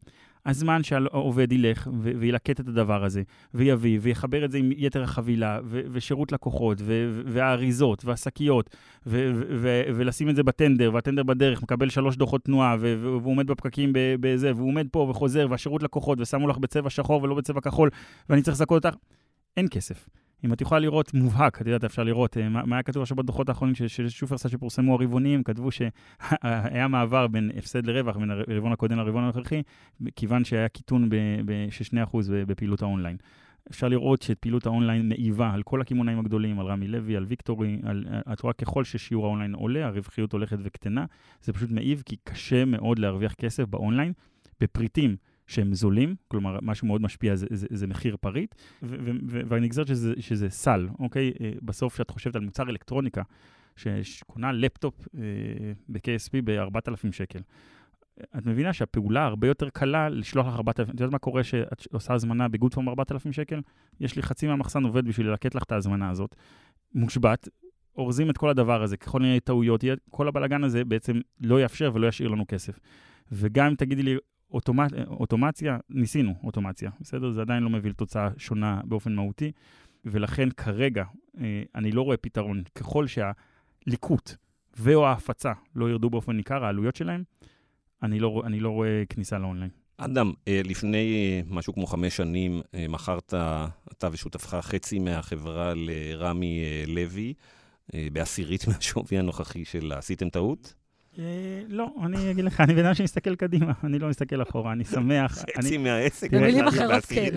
הזמן 0.46 0.82
שהעובד 0.82 1.52
ילך 1.52 1.88
וילקט 2.02 2.60
את 2.60 2.68
הדבר 2.68 3.04
הזה, 3.04 3.22
ויביא, 3.54 3.98
ויחבר 4.02 4.44
את 4.44 4.50
זה 4.50 4.58
עם 4.58 4.70
יתר 4.76 5.02
החבילה, 5.02 5.60
ושירות 5.70 6.32
לקוחות, 6.32 6.78
והאריזות, 7.26 8.04
והשקיות, 8.04 8.76
ולשים 9.06 10.28
את 10.28 10.36
זה 10.36 10.42
בטנדר, 10.42 10.90
והטנדר 10.94 11.22
בדרך, 11.22 11.62
מקבל 11.62 11.88
שלוש 11.88 12.16
דוחות 12.16 12.44
תנועה, 12.44 12.76
והוא 12.80 13.32
עומד 13.32 13.46
בפקקים 13.46 13.92
בזה, 13.94 14.52
והוא 14.56 14.68
עומד 14.68 14.86
פה 14.90 15.06
וחוזר, 15.10 15.46
והשירות 15.50 15.82
לקוחות, 15.82 16.20
ושמו 16.20 16.48
לך 16.48 16.58
בצבע 16.58 16.90
שחור 16.90 17.22
ולא 17.22 17.34
בצבע 17.34 17.60
כחול, 17.60 17.90
ואני 18.30 18.42
צריך 18.42 18.54
לזכות 18.56 18.84
אותך, 18.84 18.96
אין 19.56 19.66
כסף. 19.70 20.08
אם 20.44 20.52
את 20.52 20.60
יכולה 20.60 20.78
לראות 20.78 21.14
מובהק, 21.14 21.62
את 21.62 21.66
יודעת, 21.66 21.84
אפשר 21.84 22.02
לראות, 22.04 22.36
אה, 22.36 22.48
מה, 22.48 22.66
מה 22.66 22.76
היה 22.76 22.82
כתוב 22.82 23.02
עכשיו 23.02 23.16
בדוחות 23.16 23.48
האחרונים 23.48 23.74
של 23.74 24.08
שופרסל 24.08 24.48
שפורסמו 24.48 24.92
הרבעוניים, 24.92 25.42
כתבו 25.42 25.70
שהיה 25.70 26.88
מעבר 26.90 27.26
בין 27.26 27.50
הפסד 27.58 27.86
לרווח, 27.86 28.16
בין 28.16 28.30
הרבעון 28.30 28.72
הקודם 28.72 28.98
לרבעון 28.98 29.24
הנוכחי, 29.24 29.62
כיוון 30.16 30.44
שהיה 30.44 30.68
קיטון 30.68 31.08
של 31.70 31.84
2% 32.12 32.16
בפעילות 32.30 32.82
האונליין. 32.82 33.16
אפשר 33.70 33.88
לראות 33.88 34.22
שאת 34.22 34.38
פעילות 34.38 34.66
האונליין 34.66 35.08
מעיבה 35.08 35.50
על 35.50 35.62
כל 35.62 35.80
הקמעונאים 35.80 36.18
הגדולים, 36.18 36.60
על 36.60 36.66
רמי 36.66 36.88
לוי, 36.88 37.16
על 37.16 37.24
ויקטורי, 37.24 37.78
על, 37.82 38.04
את 38.32 38.40
רואה 38.40 38.52
ככל 38.52 38.84
ששיעור 38.84 39.26
האונליין 39.26 39.54
עולה, 39.54 39.86
הרווחיות 39.86 40.32
הולכת 40.32 40.58
וקטנה, 40.62 41.04
זה 41.42 41.52
פשוט 41.52 41.70
מעיב 41.70 42.02
כי 42.06 42.16
קשה 42.24 42.64
מאוד 42.64 42.98
להרוויח 42.98 43.34
כסף 43.34 43.64
באונליין. 43.64 44.12
בפריטים 44.60 45.16
שהם 45.46 45.74
זולים, 45.74 46.14
כלומר, 46.28 46.58
משהו 46.62 46.86
מאוד 46.86 47.02
משפיע 47.02 47.36
זה, 47.36 47.46
זה, 47.50 47.66
זה 47.70 47.86
מחיר 47.86 48.16
פריט, 48.20 48.54
והנגזרת 49.48 49.86
שזה, 49.86 50.14
שזה 50.20 50.50
סל, 50.50 50.88
אוקיי? 50.98 51.32
אה, 51.40 51.52
בסוף, 51.62 51.94
כשאת 51.94 52.10
חושבת 52.10 52.36
על 52.36 52.42
מוצר 52.42 52.62
אלקטרוניקה, 52.62 53.22
שקונה 54.02 54.52
לפטופ 54.52 55.08
אה, 55.14 55.22
ב-KSP 55.88 56.32
ב-4,000 56.44 57.12
שקל, 57.12 57.40
את 58.38 58.46
מבינה 58.46 58.72
שהפעולה 58.72 59.24
הרבה 59.24 59.48
יותר 59.48 59.68
קלה 59.68 60.08
לשלוח 60.08 60.46
לך 60.46 60.54
4,000, 60.54 60.94
את 60.94 61.00
יודעת 61.00 61.12
מה 61.12 61.18
קורה 61.18 61.44
שאת 61.44 61.86
עושה 61.92 62.14
הזמנה 62.14 62.48
בגוד 62.48 62.74
פורם 62.74 62.88
4,000 62.88 63.32
שקל? 63.32 63.60
יש 64.00 64.16
לי 64.16 64.22
חצי 64.22 64.46
מהמחסן 64.46 64.84
עובד 64.84 65.04
בשביל 65.04 65.28
ללקט 65.28 65.54
לך 65.54 65.62
את 65.62 65.72
ההזמנה 65.72 66.10
הזאת, 66.10 66.36
מושבת, 66.94 67.48
אורזים 67.96 68.30
את 68.30 68.38
כל 68.38 68.48
הדבר 68.48 68.82
הזה, 68.82 68.96
ככל 68.96 69.20
מיני 69.20 69.40
טעויות, 69.40 69.84
כל 70.10 70.28
הבלאגן 70.28 70.64
הזה 70.64 70.84
בעצם 70.84 71.20
לא 71.40 71.60
יאפשר 71.60 71.90
ולא 71.94 72.06
ישאיר 72.06 72.28
לנו 72.28 72.44
כסף. 72.48 72.78
וגם 73.32 73.66
אם 73.66 73.74
תגידי 73.74 74.02
לי, 74.02 74.16
אוטומט, 74.50 74.92
אוטומציה, 75.06 75.78
ניסינו 75.90 76.34
אוטומציה, 76.44 76.90
בסדר? 77.00 77.30
זה 77.30 77.40
עדיין 77.40 77.62
לא 77.62 77.70
מביא 77.70 77.90
לתוצאה 77.90 78.28
שונה 78.36 78.80
באופן 78.84 79.14
מהותי, 79.14 79.52
ולכן 80.04 80.50
כרגע 80.50 81.04
אה, 81.40 81.62
אני 81.74 81.92
לא 81.92 82.02
רואה 82.02 82.16
פתרון. 82.16 82.62
ככל 82.74 83.06
שהליקוט 83.06 84.34
ו/או 84.78 85.06
ההפצה 85.06 85.52
לא 85.74 85.90
ירדו 85.90 86.10
באופן 86.10 86.36
ניכר, 86.36 86.64
העלויות 86.64 86.96
שלהם, 86.96 87.22
אני 88.02 88.20
לא, 88.20 88.42
אני 88.46 88.60
לא 88.60 88.70
רואה 88.70 89.02
כניסה 89.08 89.38
לאונליין. 89.38 89.70
אדם, 89.96 90.32
אה, 90.48 90.60
לפני 90.64 91.14
אה, 91.14 91.54
משהו 91.54 91.74
כמו 91.74 91.86
חמש 91.86 92.16
שנים 92.16 92.60
מכרת, 92.88 93.34
אתה 93.92 94.08
ושותפך, 94.12 94.54
חצי 94.54 94.98
מהחברה 94.98 95.72
לרמי 95.76 96.60
לוי, 96.86 97.34
בעשירית 98.12 98.68
מהשווי 98.68 99.18
הנוכחי 99.18 99.64
שלה. 99.64 99.98
עשיתם 99.98 100.28
טעות? 100.28 100.74
אה, 101.18 101.62
לא, 101.68 101.88
אני 102.04 102.30
אגיד 102.30 102.44
לך, 102.44 102.60
אני 102.60 102.74
בן 102.74 102.84
אדם 102.84 102.94
שמסתכל 102.94 103.34
קדימה, 103.34 103.72
אני 103.84 103.98
לא 103.98 104.08
מסתכל 104.08 104.42
אחורה, 104.42 104.72
אני 104.72 104.84
שמח. 104.84 105.44
חצי 105.56 105.78
מהעסק. 105.78 106.30
במילים 106.30 106.64
אחרות 106.64 107.04
כן, 107.04 107.28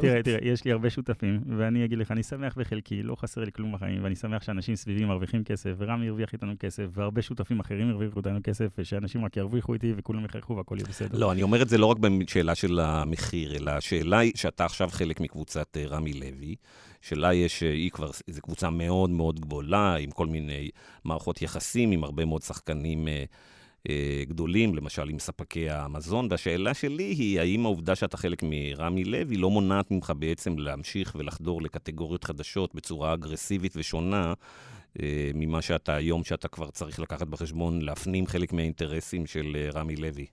תראה, 0.00 0.22
תראה, 0.22 0.38
יש 0.42 0.64
לי 0.64 0.72
הרבה 0.72 0.90
שותפים, 0.90 1.40
ואני 1.58 1.84
אגיד 1.84 1.98
לך, 1.98 2.10
אני 2.10 2.22
שמח 2.22 2.58
בחלקי, 2.58 3.02
לא 3.02 3.14
חסר 3.14 3.44
לי 3.44 3.52
כלום 3.52 3.72
בחיים, 3.72 4.04
ואני 4.04 4.14
שמח 4.14 4.42
שאנשים 4.42 4.76
סביבי 4.76 5.04
מרוויחים 5.04 5.44
כסף, 5.44 5.70
ורמי 5.78 6.08
הרוויח 6.08 6.32
איתנו 6.32 6.52
כסף, 6.60 6.84
והרבה 6.92 7.22
שותפים 7.22 7.60
אחרים 7.60 7.90
הרוויחו 7.90 8.18
איתנו 8.18 8.38
כסף, 8.44 8.66
ושאנשים 8.78 9.24
רק 9.24 9.36
ירוויחו 9.36 9.74
איתי 9.74 9.92
וכולם 9.96 10.24
יחייכו 10.24 10.56
והכל 10.56 10.76
יהיה 10.78 10.88
בסדר. 10.88 11.18
לא, 11.18 11.32
אני 11.32 11.42
אומר 11.42 11.62
את 11.62 11.68
זה 11.68 11.78
לא 11.78 11.86
רק 11.86 11.98
בשאלה 11.98 12.54
של 12.54 12.80
המחיר, 12.80 13.56
אלא 13.56 13.70
השאלה 13.70 14.18
היא 14.18 14.32
שאתה 14.34 14.64
עכשיו 14.64 14.88
חלק 14.92 15.20
מקבוצת 15.20 15.76
אה, 15.76 15.86
רמי 15.86 16.12
לוי. 16.12 16.54
שלה 17.02 17.34
יש, 17.34 17.62
אה, 17.62 17.72
היא 17.72 17.90
כבר, 17.90 18.10
זו 18.26 18.42
קבוצה 18.42 18.70
מאוד 18.70 19.10
מאוד 19.10 19.40
גדולה, 19.40 19.94
עם 19.96 20.10
כל 20.10 20.26
מיני 20.26 20.70
מערכות 21.04 21.42
יחסים, 21.42 21.90
עם 21.90 22.04
הרבה 22.04 22.24
מאוד 22.24 22.42
שחקנים 22.42 23.08
אה, 23.08 23.24
אה, 23.88 24.22
גדולים, 24.28 24.74
למשל 24.74 25.08
עם 25.08 25.18
ספקי 25.18 25.70
המזון. 25.70 26.28
והשאלה 26.30 26.74
שלי 26.74 27.04
היא, 27.04 27.40
האם 27.40 27.64
העובדה 27.64 27.94
שאתה 27.94 28.16
חלק 28.16 28.42
מרמי 28.42 29.04
לוי 29.04 29.36
לא 29.36 29.50
מונעת 29.50 29.90
ממך 29.90 30.12
בעצם 30.18 30.58
להמשיך 30.58 31.16
ולחדור 31.18 31.62
לקטגוריות 31.62 32.24
חדשות 32.24 32.74
בצורה 32.74 33.14
אגרסיבית 33.14 33.72
ושונה? 33.76 34.34
ממה 35.34 35.62
שאתה 35.62 35.94
היום, 35.94 36.24
שאתה 36.24 36.48
כבר 36.48 36.70
צריך 36.70 37.00
לקחת 37.00 37.26
בחשבון, 37.26 37.82
להפנים 37.82 38.26
חלק 38.26 38.52
מהאינטרסים 38.52 39.26
של 39.26 39.56
רמי 39.74 39.96
לוי. 39.96 40.26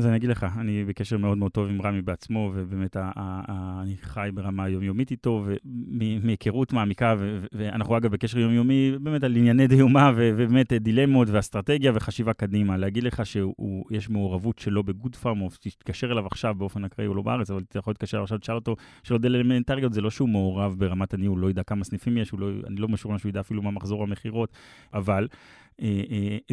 אז 0.00 0.06
אני 0.06 0.16
אגיד 0.16 0.30
לך, 0.30 0.46
אני 0.58 0.84
בקשר 0.84 1.18
מאוד 1.18 1.38
מאוד 1.38 1.50
טוב 1.50 1.68
עם 1.68 1.82
רמי 1.82 2.02
בעצמו, 2.02 2.52
ובאמת 2.54 2.96
אני 2.96 3.96
חי 3.96 4.30
ברמה 4.34 4.64
היומיומית 4.64 5.10
איתו, 5.10 5.44
ומהיכרות 5.64 6.72
מעמיקה, 6.72 7.14
ואנחנו 7.52 7.96
אגב 7.96 8.12
בקשר 8.12 8.38
יומיומי 8.38 8.92
באמת 9.02 9.24
על 9.24 9.36
ענייני 9.36 9.66
דיומה, 9.66 10.12
ובאמת 10.16 10.72
דילמות 10.72 11.28
ואסטרטגיה 11.30 11.92
וחשיבה 11.94 12.32
קדימה. 12.32 12.76
להגיד 12.76 13.04
לך 13.04 13.22
שיש 13.26 14.10
מעורבות 14.10 14.58
שלו 14.58 14.82
בגוד 14.82 15.16
פארם, 15.16 15.40
או 15.40 15.48
תתקשר 15.60 16.12
אליו 16.12 16.26
עכשיו 16.26 16.54
באופן 16.54 16.84
אקראי, 16.84 17.06
הוא 17.06 17.16
לא 17.16 17.22
בארץ, 17.22 17.50
אבל 17.50 17.62
אתה 17.68 17.78
יכול 17.78 17.90
להתקשר 17.90 18.22
עכשיו, 18.22 18.38
תשאל 18.38 18.54
אותו 18.54 18.76
שאלות 19.02 19.24
אלמנטריות, 19.24 19.92
זה 19.92 20.00
לא 20.00 20.10
שהוא 20.10 20.28
מעורב 20.28 20.74
ברמת 20.78 21.14
הניהול, 21.14 21.40
לא 21.40 21.50
ידע 21.50 21.62
כמה 21.62 21.84
סניפים 21.84 22.18
יש, 22.18 22.32
לא, 22.38 22.50
אני 22.66 22.76
לא 22.76 22.88
משוכנע 22.88 23.18
שהוא 23.18 23.30
ידע 23.30 23.40
אפילו 23.40 23.62
מה 23.62 23.70
מחזור 23.70 24.02
המכירות, 24.02 24.52
אבל 24.94 25.28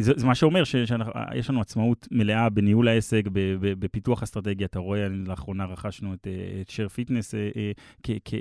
זה, 0.00 0.12
זה 0.16 0.26
מה 0.26 0.34
שאומר 0.34 0.64
שיש 0.64 1.50
לנו 1.50 1.60
עצמאות 1.60 2.08
מלאה 2.10 2.48
בניהול 2.48 2.88
העסק, 2.88 3.22
בפיתוח 3.60 4.22
אסטרטגיה. 4.22 4.66
אתה 4.66 4.78
רואה, 4.78 5.08
לאחרונה 5.08 5.64
רכשנו 5.64 6.14
את, 6.14 6.26
אה, 6.26 6.60
את 6.60 6.70
share 6.70 7.10
fitness 7.10 7.34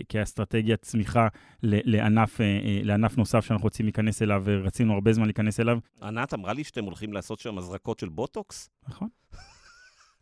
כאסטרטגיית 0.10 0.82
צמיחה 0.82 1.28
לענף, 1.64 2.40
לענף 2.84 3.18
נוסף 3.18 3.46
שאנחנו 3.46 3.64
רוצים 3.64 3.86
להיכנס 3.86 4.22
אליו, 4.22 4.42
ורצינו 4.46 4.94
הרבה 4.94 5.14
זמן 5.14 5.26
להיכנס 5.26 5.60
אליו. 5.60 5.80
ענת 6.02 6.34
אמרה 6.34 6.54
לי 6.54 6.64
שאתם 6.64 6.84
הולכים 6.84 7.14
לעשות 7.14 7.40
שם 7.40 7.58
הזרקות 7.58 8.00
של 8.00 8.10
בוטוקס? 8.10 8.70
נכון. 8.88 9.08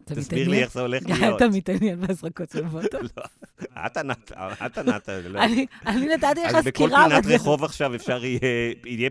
תסביר 0.05 0.49
לי 0.49 0.63
איך 0.63 0.73
זה 0.73 0.81
הולך 0.81 1.03
להיות. 1.09 1.37
אתה 1.37 1.49
מתעניין 1.49 2.01
בהזרקות 2.01 2.51
של 2.51 2.63
בוטוקס? 2.63 3.09
לא, 3.17 3.23
את 3.85 3.97
ענת, 3.97 4.31
את 4.65 4.77
ענת. 4.77 5.09
לא. 5.29 5.39
אני 5.87 6.05
נתתי 6.05 6.41
לך 6.43 6.49
סקירה. 6.49 6.59
אז 6.59 6.65
בכל 6.65 6.89
פינת 6.89 7.25
רחוב 7.25 7.63
עכשיו 7.63 7.95
אפשר 7.95 8.25
יהיה 8.25 9.09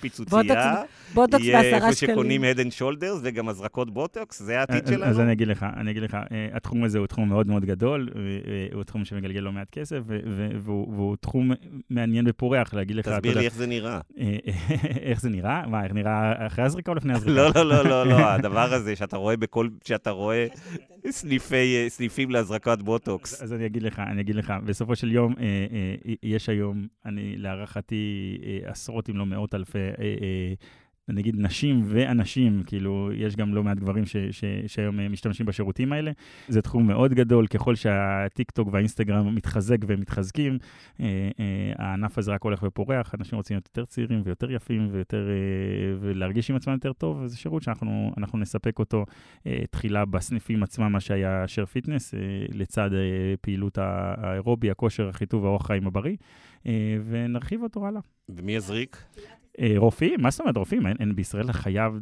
פיצוצייה, 0.00 0.82
בוטוקס 1.14 1.44
בעשרה 1.44 1.44
שקלים. 1.44 1.44
יהיה 1.44 1.74
איפה 1.74 1.92
שקונים 1.92 2.44
head 2.44 2.56
and 2.56 2.80
shoulders 2.80 3.18
וגם 3.22 3.48
הזרקות 3.48 3.90
בוטוקס, 3.90 4.42
זה 4.42 4.58
העתיד 4.58 4.86
שלנו. 4.86 5.04
אז 5.04 5.20
אני 5.20 5.32
אגיד 5.32 5.48
לך, 5.48 5.66
אני 5.76 5.90
אגיד 5.90 6.02
לך, 6.02 6.14
אה, 6.14 6.48
התחום 6.52 6.84
הזה 6.84 6.98
הוא 6.98 7.06
תחום 7.06 7.28
מאוד 7.28 7.46
מאוד 7.46 7.64
גדול, 7.64 8.08
אה, 8.14 8.20
אה, 8.20 8.66
הוא 8.74 8.84
תחום 8.84 9.04
שמגלגל 9.04 9.40
לא 9.40 9.52
מעט 9.52 9.70
כסף, 9.70 9.98
והוא 10.62 11.16
תחום 11.20 11.50
מעניין 11.90 12.24
ופורח, 12.28 12.74
להגיד 12.74 12.96
לך, 12.96 13.08
תסביר 13.08 13.38
לי 13.38 13.44
איך 13.44 13.54
זה 13.54 13.66
נראה. 13.66 14.00
איך 15.00 15.20
זה 15.20 15.28
נראה? 15.28 15.66
מה, 15.66 15.84
איך 15.84 15.92
נראה 15.92 16.46
אחרי 16.46 16.64
הזריקה 16.64 16.90
או 16.90 16.96
לפני 16.96 17.12
הזריקה? 17.12 17.32
לא, 17.54 17.64
לא, 17.64 17.84
לא, 17.84 18.06
לא, 18.06 18.28
הדבר 18.28 18.74
הזה 18.74 18.96
שאתה 18.96 19.16
רואה 19.16 19.36
בכל, 19.36 19.68
שאתה 19.84 20.07
רואה 20.10 20.46
סניפי, 21.10 21.84
סניפים 21.88 22.30
להזרקת 22.30 22.78
בוטוקס. 22.78 23.42
אז 23.42 23.52
אני 23.52 23.66
אגיד 23.66 23.82
לך, 23.82 23.98
אני 23.98 24.20
אגיד 24.20 24.36
לך, 24.36 24.52
בסופו 24.64 24.96
של 24.96 25.12
יום, 25.12 25.34
אה, 25.40 25.44
אה, 25.44 26.14
יש 26.22 26.48
היום, 26.48 26.86
אני 27.06 27.36
להערכתי, 27.36 28.38
אה, 28.46 28.70
עשרות 28.70 29.10
אם 29.10 29.16
לא 29.16 29.26
מאות 29.26 29.54
אלפי 29.54 29.78
נגיד 31.08 31.34
נשים 31.38 31.82
ואנשים, 31.86 32.62
כאילו, 32.66 33.10
יש 33.14 33.36
גם 33.36 33.54
לא 33.54 33.64
מעט 33.64 33.78
גברים 33.78 34.04
שהיום 34.66 35.12
משתמשים 35.12 35.46
בשירותים 35.46 35.92
האלה. 35.92 36.10
זה 36.48 36.62
תחום 36.62 36.86
מאוד 36.86 37.14
גדול, 37.14 37.46
ככל 37.46 37.74
שהטיק 37.74 38.50
טוק 38.50 38.68
והאינסטגרם 38.72 39.34
מתחזק 39.34 39.78
ומתחזקים, 39.86 40.58
אה, 41.00 41.06
אה, 41.40 41.72
הענף 41.76 42.18
הזה 42.18 42.32
רק 42.32 42.42
הולך 42.42 42.62
ופורח, 42.62 43.14
אנשים 43.14 43.36
רוצים 43.36 43.54
להיות 43.54 43.66
יותר 43.66 43.84
צעירים 43.84 44.22
ויותר 44.24 44.50
יפים 44.50 44.88
ויותר, 44.92 45.28
אה, 45.28 45.96
ולהרגיש 46.00 46.50
עם 46.50 46.56
עצמם 46.56 46.72
יותר 46.74 46.92
טוב, 46.92 47.20
וזה 47.22 47.36
שירות 47.36 47.62
שאנחנו 47.62 48.38
נספק 48.38 48.78
אותו 48.78 49.04
אה, 49.46 49.62
תחילה 49.70 50.04
בסניפים 50.04 50.62
עצמם, 50.62 50.92
מה 50.92 51.00
שהיה 51.00 51.48
שר 51.48 51.66
פיטנס, 51.66 52.14
אה, 52.14 52.20
לצד 52.52 52.90
אה, 52.92 53.34
פעילות 53.40 53.78
האירובי, 53.80 54.70
הכושר, 54.70 55.08
החיטוב 55.08 55.42
והאורח 55.42 55.66
חיים 55.66 55.86
הבריא, 55.86 56.16
אה, 56.66 56.96
ונרחיב 57.08 57.62
אותו 57.62 57.86
הלאה. 57.86 58.00
ומי 58.28 58.52
יזריק? 58.52 59.04
אה, 59.60 59.74
רופאים? 59.76 60.20
מה 60.22 60.30
זאת 60.30 60.40
אומרת 60.40 60.56
רופאים? 60.56 60.86
אין, 60.86 60.96
אין 61.00 61.14
בישראל 61.16 61.52
חייב 61.52 61.92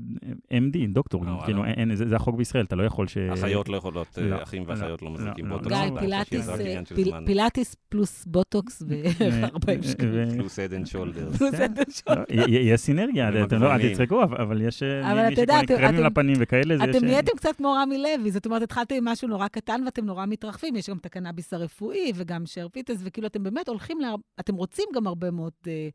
MD, 0.52 0.76
דוקטור, 0.92 1.24
אה, 1.28 1.44
כאילו, 1.44 1.58
וואלה. 1.58 1.72
אין, 1.74 1.94
זה, 1.94 2.08
זה 2.08 2.16
החוק 2.16 2.36
בישראל, 2.36 2.64
אתה 2.64 2.76
לא 2.76 2.82
יכול 2.82 3.06
ש... 3.06 3.18
אחיות 3.18 3.68
לא 3.68 3.76
יכולות, 3.76 4.18
לא, 4.18 4.36
אה, 4.36 4.42
אחים 4.42 4.62
לא, 4.66 4.68
ואחיות 4.72 5.02
לא 5.02 5.08
לא, 5.08 5.14
מזריקים 5.14 5.46
לא, 5.46 5.56
בוטוקס. 5.56 5.72
לא. 5.72 5.84
גיא, 5.84 5.90
לא, 5.94 6.00
פילאטיס, 6.00 6.44
זה 6.44 6.52
רק 6.52 6.60
אה, 6.60 6.64
עניין 6.66 6.84
של 6.86 6.94
פיל- 6.94 7.08
זמן. 7.08 7.22
פילאטיס 7.26 7.76
פלוס 7.88 8.24
בוטוקס 8.26 8.82
ב-40 8.82 9.82
שקלים. 9.82 10.28
פלוס 10.38 10.58
Head 10.58 10.74
and 10.74 10.86
Shoulders. 10.86 11.36
פלוס. 11.36 11.54
אדן 11.54 11.82
שול. 11.90 12.14
לא, 12.34 12.44
יש 12.48 12.80
סינרגיה, 12.80 13.44
אתם 13.44 13.62
לא, 13.62 13.74
אל. 13.74 13.92
תצחקו, 13.94 14.22
אבל- 14.22 14.62
יש 14.62 14.82
אה, 14.82 15.12
אבל 15.12 15.28
מי 15.28 15.34
אתם- 15.44 15.66
קרמים 15.66 16.00
לפנים 16.04 16.36
וכאלה. 16.40 16.74
אתם 16.84 16.94
אה, 16.94 17.00
נהייתם 17.00 17.32
קצת 17.36 17.56
כמו 17.56 17.72
רמי 17.72 17.98
לוי, 17.98 18.30
זאת 18.30 18.46
אומרת, 18.46 18.62
התחלתם 18.62 18.94
עם 18.94 19.04
משהו 19.04 19.28
נורא 19.28 19.48
קטן 19.48 19.82
ואתם 19.84 20.04
נורא 20.04 20.26
מתרחבים, 20.26 20.76
יש 20.76 20.90
גם 20.90 20.96
את 20.96 21.06
הקנאביס 21.06 21.52
הרפואי 21.54 22.12
וגם 22.14 22.46
שר 22.46 22.64
פיטנס, 22.64 23.00
וכאילו 23.04 23.26
אתם 23.26 23.42
באמת 23.42 23.68
הולכים. 23.68 23.98
אתם 24.40 24.54
רוצים 24.54 24.84
גם 24.94 25.06
הרבה 25.06 25.30
מאוד, 25.30 25.52
אה, 25.66 25.88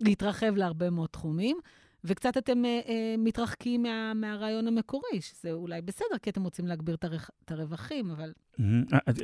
להתרחב 0.00 0.56
להרבה 0.56 0.90
מאוד 0.90 1.08
תחומים, 1.08 1.58
וקצת 2.06 2.36
אתם 2.36 2.64
אה, 2.64 2.80
אה, 2.88 3.14
מתרחקים 3.18 3.82
מה, 3.82 4.12
מהרעיון 4.14 4.66
המקורי, 4.68 5.20
שזה 5.20 5.52
אולי 5.52 5.82
בסדר, 5.82 6.18
כי 6.22 6.30
אתם 6.30 6.42
רוצים 6.44 6.66
להגביר 6.66 6.94
את, 6.94 7.04
הרווח, 7.04 7.30
את 7.44 7.50
הרווחים, 7.52 8.10
אבל. 8.10 8.32
אה, 8.60 8.64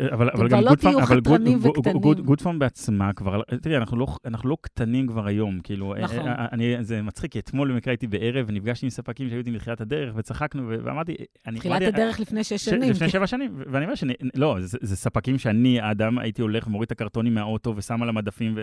אה, 0.01 0.14
אבל 0.14 0.31
אבל 0.31 0.49
גם 0.49 0.61
לא 0.61 0.68
גוד 0.68 0.81
פארם, 0.81 1.03
אבל 1.03 1.21
גוד- 1.21 1.42
גוד-. 1.62 2.03
גוד- 2.03 2.21
גוד 2.21 2.40
פארם 2.40 2.59
בעצמה 2.59 3.12
כבר, 3.12 3.40
תראי, 3.62 3.77
אנחנו 3.77 3.97
לא- 3.97 4.16
אנחנו 4.25 4.49
לא 4.49 4.57
קטנים 4.61 5.07
כבר 5.07 5.27
היום, 5.27 5.61
כאילו, 5.61 5.95
אה, 5.95 6.01
נכון. 6.01 6.18
אני- 6.29 6.77
זה 6.85 7.03
מצחיק, 7.03 7.33
כי 7.33 7.38
אתמול 7.38 7.73
במקרה 7.73 7.92
הייתי 7.92 8.07
בערב 8.07 8.47
ונפגשתי 8.49 8.87
עם 8.87 8.90
ספקים 8.90 9.29
שהיו 9.29 9.38
איתי 9.38 9.51
מתחילת 9.51 9.81
הדרך 9.81 10.12
וצחקנו 10.16 10.62
ואמרתי, 10.68 11.14
אני... 11.47 11.59
תחילת 11.59 11.83
הדרך 11.83 12.21
לפני 12.21 12.45
שש 12.45 12.64
שנים. 12.64 12.90
לפני 12.90 13.07
כן. 13.07 13.12
שבע 13.12 13.27
שנים, 13.27 13.62
ואני 13.73 13.85
אומר 13.85 13.95
שאני, 13.95 14.12
לא, 14.35 14.57
זה, 14.61 14.79
זה 14.83 14.97
ספקים 14.97 15.38
שאני, 15.38 15.81
האדם, 15.81 16.18
הייתי 16.18 16.42
הולך 16.42 16.66
ומוריד 16.66 16.87
את 16.87 16.92
הקרטונים 16.92 17.35
מהאוטו 17.35 17.75
ושם 17.77 18.03
על 18.03 18.09
המדפים, 18.09 18.55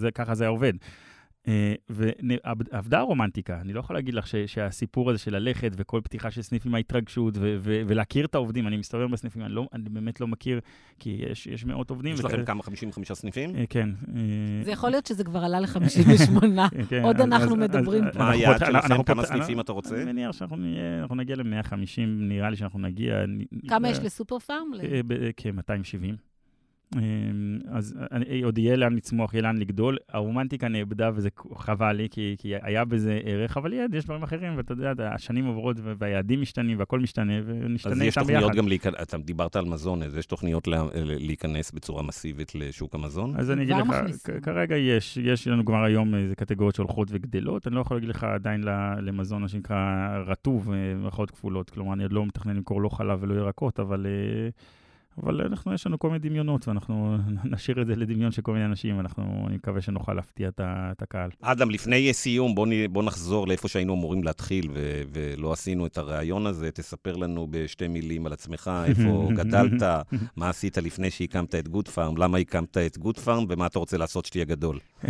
וככה 0.00 0.34
זה 0.34 0.44
היה 0.44 0.48
עובד. 0.50 0.72
אה, 1.48 1.74
ועבדה 1.90 2.98
הרומנטיקה, 2.98 3.60
אני 3.60 3.72
לא 3.72 3.80
יכול 3.80 3.96
להגיד 3.96 4.14
לך 4.14 4.26
ש, 4.26 4.34
שהסיפור 4.36 5.10
הזה 5.10 5.18
של 5.18 5.36
ללכת 5.36 5.72
וכל 5.76 6.00
פתיחה 6.04 6.30
של 6.30 6.42
סניפים 6.42 6.74
ההתרגשות 6.74 7.34
ו, 7.36 7.56
ו, 7.60 7.82
ולהכיר 7.86 8.24
את 8.24 8.34
העובדים, 8.34 8.66
אני 8.66 8.76
מסתובב 8.76 9.10
בסניפים, 9.10 9.42
אני, 9.42 9.52
לא, 9.52 9.68
אני 9.72 9.88
באמת 9.88 10.20
לא 10.20 10.26
מכיר, 10.28 10.60
כי 10.98 11.24
יש, 11.30 11.46
יש 11.46 11.64
מאות 11.64 11.90
עובדים. 11.90 12.14
יש 12.14 12.20
לכם 12.20 12.28
וכאלה. 12.28 12.44
כמה? 12.46 12.62
55 12.62 13.12
סניפים? 13.12 13.56
אה, 13.56 13.64
כן. 13.70 13.88
אה, 14.16 14.20
זה 14.64 14.70
יכול 14.70 14.90
להיות 14.90 15.06
שזה 15.06 15.24
כבר 15.24 15.38
עלה 15.38 15.60
ל-58. 15.60 16.44
אה, 16.58 16.68
כן, 16.88 17.02
עוד 17.02 17.16
אז- 17.16 17.22
אנחנו 17.26 17.46
אז- 17.54 17.60
מדברים 17.60 18.04
אז- 18.04 18.12
פה. 18.12 18.18
מה 18.18 18.30
היעד 18.30 18.58
שלכם? 18.58 19.02
כמה 19.02 19.24
סניפים 19.26 19.60
אתה 19.60 19.72
רוצה? 19.72 19.96
אני 19.96 20.04
מניח 20.04 20.32
שאנחנו 20.32 21.14
נגיע 21.16 21.36
ל-150, 21.36 21.74
נראה 22.06 22.50
לי 22.50 22.56
שאנחנו 22.56 22.78
נגיע. 22.78 23.24
כמה 23.68 23.88
יש 23.90 23.98
לסופר 23.98 24.38
פארם? 24.38 24.70
ל- 24.74 24.80
אה, 24.80 25.00
ב- 25.06 25.30
כ-270. 25.36 26.14
אז 27.70 27.94
אני- 28.12 28.42
עוד 28.42 28.58
יהיה 28.58 28.76
לאן 28.76 28.92
לצמוח, 28.96 29.34
יהיה 29.34 29.42
לאן 29.42 29.56
לגדול. 29.56 29.96
הרומנטיקה 30.12 30.68
נאבדה 30.68 31.10
וזה 31.14 31.28
חבל 31.56 31.92
לי, 31.92 32.08
כי, 32.10 32.34
כי 32.38 32.52
היה 32.62 32.84
בזה 32.84 33.20
ערך, 33.24 33.56
אבל 33.56 33.72
יד, 33.72 33.94
יש 33.94 34.04
דברים 34.04 34.22
אחרים, 34.22 34.52
ואתה 34.56 34.72
יודע, 34.72 34.92
השנים 35.14 35.44
עוברות 35.46 35.76
והיעדים 35.98 36.40
משתנים 36.40 36.78
והכל 36.78 37.00
משתנה, 37.00 37.32
ונשתנה 37.46 37.92
אז 37.92 38.00
יש 38.00 38.06
איתם 38.08 38.20
תוכניות 38.20 38.42
ביחד. 38.44 38.56
גם 38.56 38.68
להיכנס, 38.68 38.94
אתה 39.02 39.18
דיברת 39.18 39.56
על 39.56 39.64
מזון, 39.64 40.02
אז 40.02 40.16
יש 40.16 40.26
תוכניות 40.26 40.68
לה- 40.68 40.84
להיכנס 41.04 41.72
בצורה 41.72 42.02
מסיבית 42.02 42.54
לשוק 42.54 42.94
המזון? 42.94 43.34
אז 43.36 43.50
אני 43.50 43.62
אגיד 43.62 43.76
לך, 43.76 43.86
מכניסים. 43.86 44.40
כרגע 44.40 44.76
יש, 44.76 45.16
יש 45.16 45.48
לנו 45.48 45.64
כבר 45.64 45.84
היום 45.84 46.14
איזה 46.14 46.34
קטגוריות 46.34 46.74
שהולכות 46.74 47.08
וגדלות. 47.10 47.66
אני 47.66 47.74
לא 47.74 47.80
יכול 47.80 47.96
להגיד 47.96 48.08
לך 48.10 48.24
עדיין 48.24 48.64
ל- 48.64 48.94
למזון, 49.00 49.42
מה 49.42 49.48
שנקרא, 49.48 49.76
רטוב, 50.26 50.70
אה, 50.72 50.94
במירכאות 50.94 51.30
כפולות. 51.30 51.70
כלומר, 51.70 51.92
אני 51.92 52.02
עוד 52.02 52.12
לא 52.12 52.26
מתכנן 52.26 52.56
למכור 52.56 52.82
לא 52.82 52.88
חלב 52.88 53.18
ולא 53.22 53.34
ירקות, 53.34 53.80
אבל... 53.80 54.06
אבל 55.22 55.40
אנחנו, 55.46 55.74
יש 55.74 55.86
לנו 55.86 55.98
כל 55.98 56.08
מיני 56.10 56.28
דמיונות, 56.28 56.68
ואנחנו 56.68 57.16
נשאיר 57.52 57.82
את 57.82 57.86
זה 57.86 57.96
לדמיון 57.96 58.30
של 58.32 58.42
כל 58.42 58.52
מיני 58.52 58.64
אנשים, 58.64 58.96
ואנחנו, 58.96 59.44
אני 59.48 59.56
מקווה 59.56 59.80
שנוכל 59.80 60.14
להפתיע 60.14 60.48
את 60.48 60.60
את 60.64 61.02
הקהל. 61.02 61.30
אדם, 61.42 61.70
לפני 61.70 62.12
סיום, 62.12 62.54
בוא, 62.54 62.66
נ- 62.66 62.92
בוא 62.92 63.02
נחזור 63.02 63.48
לאיפה 63.48 63.68
שהיינו 63.68 63.94
אמורים 63.94 64.24
להתחיל, 64.24 64.68
ו- 64.74 65.02
ולא 65.12 65.52
עשינו 65.52 65.86
את 65.86 65.98
הריאיון 65.98 66.46
הזה. 66.46 66.70
תספר 66.70 67.16
לנו 67.16 67.46
בשתי 67.50 67.88
מילים 67.88 68.26
על 68.26 68.32
עצמך, 68.32 68.70
איפה 68.84 69.28
גדלת, 69.38 69.82
מה 70.36 70.48
עשית 70.48 70.78
לפני 70.78 71.10
שהקמת 71.10 71.54
את 71.54 71.68
גוד 71.68 71.88
פארם, 71.88 72.16
למה 72.16 72.38
הקמת 72.38 72.76
את 72.76 72.98
גוד 72.98 73.18
פארם, 73.18 73.44
ומה 73.48 73.66
אתה 73.66 73.78
רוצה 73.78 73.96
לעשות 73.98 74.24
שתהיה 74.26 74.44
גדול. 74.44 74.78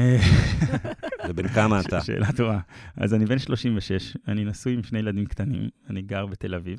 ובן 1.29 1.49
כמה 1.49 1.81
אתה? 1.81 2.01
שאלה 2.01 2.33
טובה. 2.37 2.59
אז 2.97 3.15
אני 3.15 3.27
בן 3.27 3.39
36, 3.39 4.17
אני 4.29 4.45
נשוי 4.45 4.75
עם 4.75 4.83
שני 4.83 4.99
ילדים 4.99 5.27
קטנים, 5.27 5.69
אני 5.91 6.03
גר 6.03 6.27
בתל 6.27 6.55
אביב. 6.55 6.79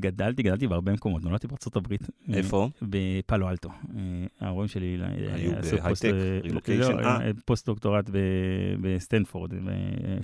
גדלתי, 0.00 0.42
גדלתי 0.42 0.66
בהרבה 0.66 0.92
מקומות, 0.92 1.24
נולדתי 1.24 1.46
בארצות 1.46 1.76
הברית. 1.76 2.00
איפה? 2.32 2.68
בפאלו 2.82 3.48
אלטו. 3.50 3.68
אה, 3.68 4.02
ההורים 4.40 4.68
שלי 4.68 4.98
אה, 5.02 5.06
היו 5.34 5.50
בהייטק, 5.52 5.82
פוסט- 5.88 6.04
אה, 6.04 6.38
רילוקיישן, 6.42 6.92
לא, 6.96 7.06
אה. 7.06 7.26
אה, 7.26 7.30
פוסט-דוקטורט 7.44 8.10
ב- 8.10 8.16
בסטנפורד. 8.80 9.52
אה, 9.54 9.58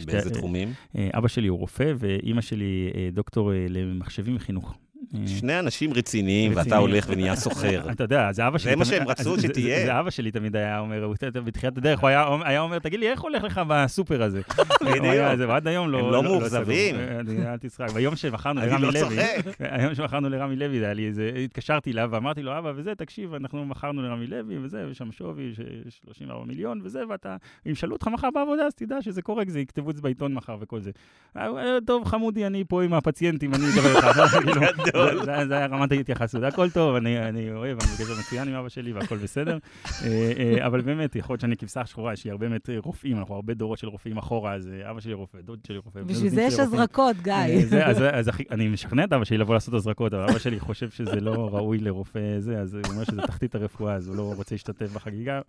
באיזה 0.07 0.29
אה, 0.29 0.35
תחומים? 0.35 0.73
אה, 0.97 1.09
אבא 1.15 1.29
שלי 1.29 1.49
הוא 1.49 1.59
רופא, 1.59 1.93
ואימא 1.99 2.41
שלי 2.41 2.91
אה, 2.95 3.09
דוקטור 3.13 3.53
אה, 3.53 3.67
למחשבים 3.69 4.37
וחינוך. 4.37 4.75
אה, 5.15 5.21
שני 5.27 5.59
אנשים 5.59 5.93
רציניים, 5.93 6.53
ואתה. 6.55 6.77
הולך 6.77 7.05
ונהיה 7.09 7.37
סוחר. 7.37 7.83
אתה 7.93 8.05
יודע, 8.05 8.33
זה 8.33 8.47
אבא 8.49 8.59
שלי. 8.59 8.71
זה 8.71 8.77
מה 8.77 8.85
שהם 8.85 9.09
רצו 9.09 9.41
שתהיה. 9.41 9.87
זה 9.87 10.01
אבא 10.01 10.11
שלי 10.11 10.31
תמיד 10.31 10.57
היה 10.57 10.79
אומר, 10.79 11.13
בתחילת 11.45 11.77
הדרך, 11.79 12.01
הוא 12.01 12.09
היה 12.45 12.61
אומר, 12.61 12.79
תגיד 12.79 13.01
לי, 13.01 13.09
איך 13.11 13.21
הולך 13.21 13.45
לך 13.45 13.61
בסופר 13.69 14.23
הזה? 14.23 14.41
זה, 15.37 15.49
ועד 15.49 15.69
היום 15.69 15.91
לא... 15.91 15.99
הם 15.99 16.13
לא 16.13 16.23
מאוכזבים. 16.23 16.95
סגור. 16.95 17.09
אה, 17.09 17.21
אני- 17.21 17.47
אל 17.53 17.57
תצחק. 17.57 17.91
ביום 17.91 18.17
שמכרנו 18.17 18.61
אני 18.61 18.71
לרמי 18.71 18.83
לא 18.87 18.93
לוי. 19.01 19.17
היום 19.61 19.95
שמכרנו 19.95 20.29
לרמי 20.29 20.57
לוי, 20.57 20.79
זה 20.79 20.85
היה 20.85 20.95
לי 20.95 21.07
איזה, 21.07 21.31
התקשרתי 21.45 21.93
אליו 21.93 22.09
ואמרתי 22.13 22.43
לו, 22.43 22.59
אבא, 22.59 22.73
וזה, 22.77 22.95
תקשיב, 22.95 23.35
אנחנו 23.35 23.65
מכרנו 23.65 24.03
לרמי 24.03 24.27
לוי, 24.27 24.59
וזה, 24.63 24.85
ויש 24.89 24.99
שם 24.99 25.13
שווי 25.13 25.53
של 25.57 25.63
34 26.07 26.45
מיליון, 26.47 26.81
וזה, 26.85 27.03
ואתה, 27.09 27.37
אם 27.67 27.73
ישאלו 27.73 27.93
אותך 27.93 28.09
מחר 28.09 28.29
בעבודה, 28.35 28.63
אז 28.67 28.75
תדע 28.75 29.03
שזה 29.03 29.23
קורה, 29.23 29.45
זה 29.47 29.61
יכתבו 29.61 29.91
את 29.91 29.97
זה 29.97 30.03
בעיתון 30.03 30.35
מחר 30.35 30.57
וכל 30.61 30.81
זה. 30.81 30.91
"אה, 31.37 31.47
אה, 31.47 31.79
טוב, 31.87 32.05
חמודי, 32.05 32.47
אני 32.47 32.65
פה 32.69 32.83
עם 32.83 32.95
הפציינטים, 32.95 33.55
אני 33.55 33.65
אדבר 33.75 33.97
איתך. 33.97 35.02
זה- 35.25 35.47
זה 35.49 35.55
היה 35.57 35.67
רמת 35.67 35.93
ההתייחסות, 35.93 36.43
הכל 36.43 36.71
טוב, 36.71 36.95
אני 36.97 37.29
אני 37.29 37.53
אוהב, 37.53 37.79
אני 37.83 37.91
בקשר 37.93 38.15
מצוין 38.21 38.49
עם 38.49 38.55
אבא 38.55 38.69
שלי 38.69 38.93
והכל 38.93 39.17
בסדר. 39.17 39.59
אה, 40.05 40.33
אה, 40.39 40.67
אבל 40.67 40.81
באמת, 40.81 41.17
יכול 41.17 41.35
להיות 41.35 41.41
שאני 41.41 41.57
כבשה 41.57 41.87
שחורה, 41.87 42.13
יש 42.13 42.25
לי 42.25 42.31
הרבה 42.31 42.49
באמת 42.49 42.69
רופאים, 42.79 43.19
אנחנו 43.19 43.35
הרבה 43.35 43.55
דורות 43.55 43.79
של 43.79 43.89
רופאים 43.89 44.19
אחורה, 44.19 44.55
אז 44.55 44.69
אה, 44.69 44.91
אבא 44.91 45.01
שלי 45.01 45.13
רופא, 45.13 45.39
דוד 45.41 45.59
שלי 45.67 45.77
רופא. 45.77 46.01
בשביל 46.03 46.31
זה 46.31 46.43
יש. 46.43 46.59
הזרקות, 46.59 47.17
גיא. 47.23 47.67
זה- 47.67 47.87
אז- 47.87 48.29
אני 48.51 48.69
משכנע 48.69 49.05
את 49.05 49.13
אבא 49.13 49.25
שלי 49.25 49.39
לבוא 49.39 49.55
לעשות 49.55 49.75
הזרקות, 49.75 50.15
אבל 50.15 50.23
אבא 50.31 50.39
שלי 50.39 50.61
חושב 50.61 50.91
שזה 50.91 51.21
לא 51.21 51.49
ראוי 51.53 51.79
לרופא 51.79 52.21
זה, 52.39 52.59
אז 52.61 52.75
הוא 52.75 52.83
אומר 52.93 53.05
שזה 53.05 53.23
תחתית 53.27 53.55
הרפואה, 53.55 53.95
אז 53.95 54.09
הוא 54.09 54.17
לא 54.17 54.33
רוצה 54.37 54.55
להשתתף 54.55 54.93
בחגיגה. 54.93 55.41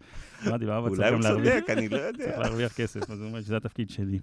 אמרתי 0.47 0.65
לו, 0.65 0.77
אבא 0.77 0.87
צריך 0.89 0.99
אולי 0.99 1.11
גם 1.11 1.15
הוא 1.15 1.23
להרוויח, 1.23 1.53
צודק, 1.59 1.69
אני 1.69 1.89
לא. 1.89 1.97
להרוויח 2.37 2.73
כסף, 2.73 3.11
אז 3.11 3.19
הוא 3.19 3.27
אומר 3.27 3.41
שזה 3.41 3.57
התפקיד 3.57 3.89
שלי. 3.89 4.19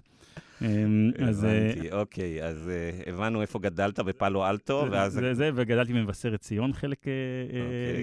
אמ, 0.61 1.11
אז... 1.27 1.45
אה, 1.45 1.69
הבנתי, 1.71 1.91
אוקיי, 1.91 2.43
אז 2.43 2.69
אה, 2.69 3.11
הבנו 3.13 3.41
איפה 3.41 3.59
גדלת 3.59 3.99
בפאלו 3.99 4.49
אלטו, 4.49 4.85
ואז... 4.91 5.13
זה, 5.13 5.33
זה, 5.33 5.49
וגדלתי 5.55 5.93
במבשרת 5.93 6.41
ציון 6.41 6.73
חלק, 6.73 7.07
אה, 7.07 7.13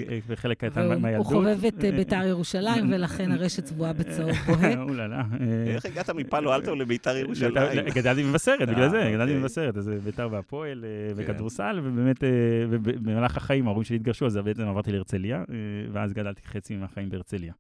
אוקיי. 0.03 0.21
וחלק 0.27 0.65
קטן 0.65 1.01
מהילדות. 1.01 1.27
הוא 1.27 1.35
חובב 1.35 1.65
את 1.65 1.75
בית"ר 1.75 2.27
ירושלים, 2.27 2.93
ולכן 2.93 3.33
הרשת 3.33 3.65
צבועה 3.65 3.93
בצהוב 3.93 4.31
בוהק. 4.47 4.79
אוללה. 4.89 5.23
איך 5.67 5.87
הגעת 5.87 6.11
מפאלו 6.11 6.55
אלטו 6.55 6.75
לביתר 6.75 7.17
ירושלים? 7.17 7.85
גדלתי 7.95 8.23
במבשרת, 8.23 8.69
בגלל 8.69 8.89
זה, 8.89 9.03
אה, 9.03 9.11
גדלתי 9.11 9.23
אוקיי. 9.23 9.37
במבשרת, 9.41 9.77
אז 9.77 9.91
בית"ר 10.05 10.29
והפועל 10.31 10.85
כן. 11.17 11.23
וכדורסל, 11.23 11.81
ובאמת, 11.85 12.25
ובמהלך 12.71 13.37
החיים, 13.37 13.67
ההורים 13.67 13.85
שלי 13.85 13.97
התגרשו, 13.97 14.27
אז 14.27 14.37
בעצם 14.37 14.69
עברתי 14.69 14.93
להרצליה, 14.93 15.45
ואז 15.93 16.13
גדלתי 16.13 16.43
חצי 16.47 16.77
מהחיים 16.77 17.11
בהרצליה. 17.11 17.53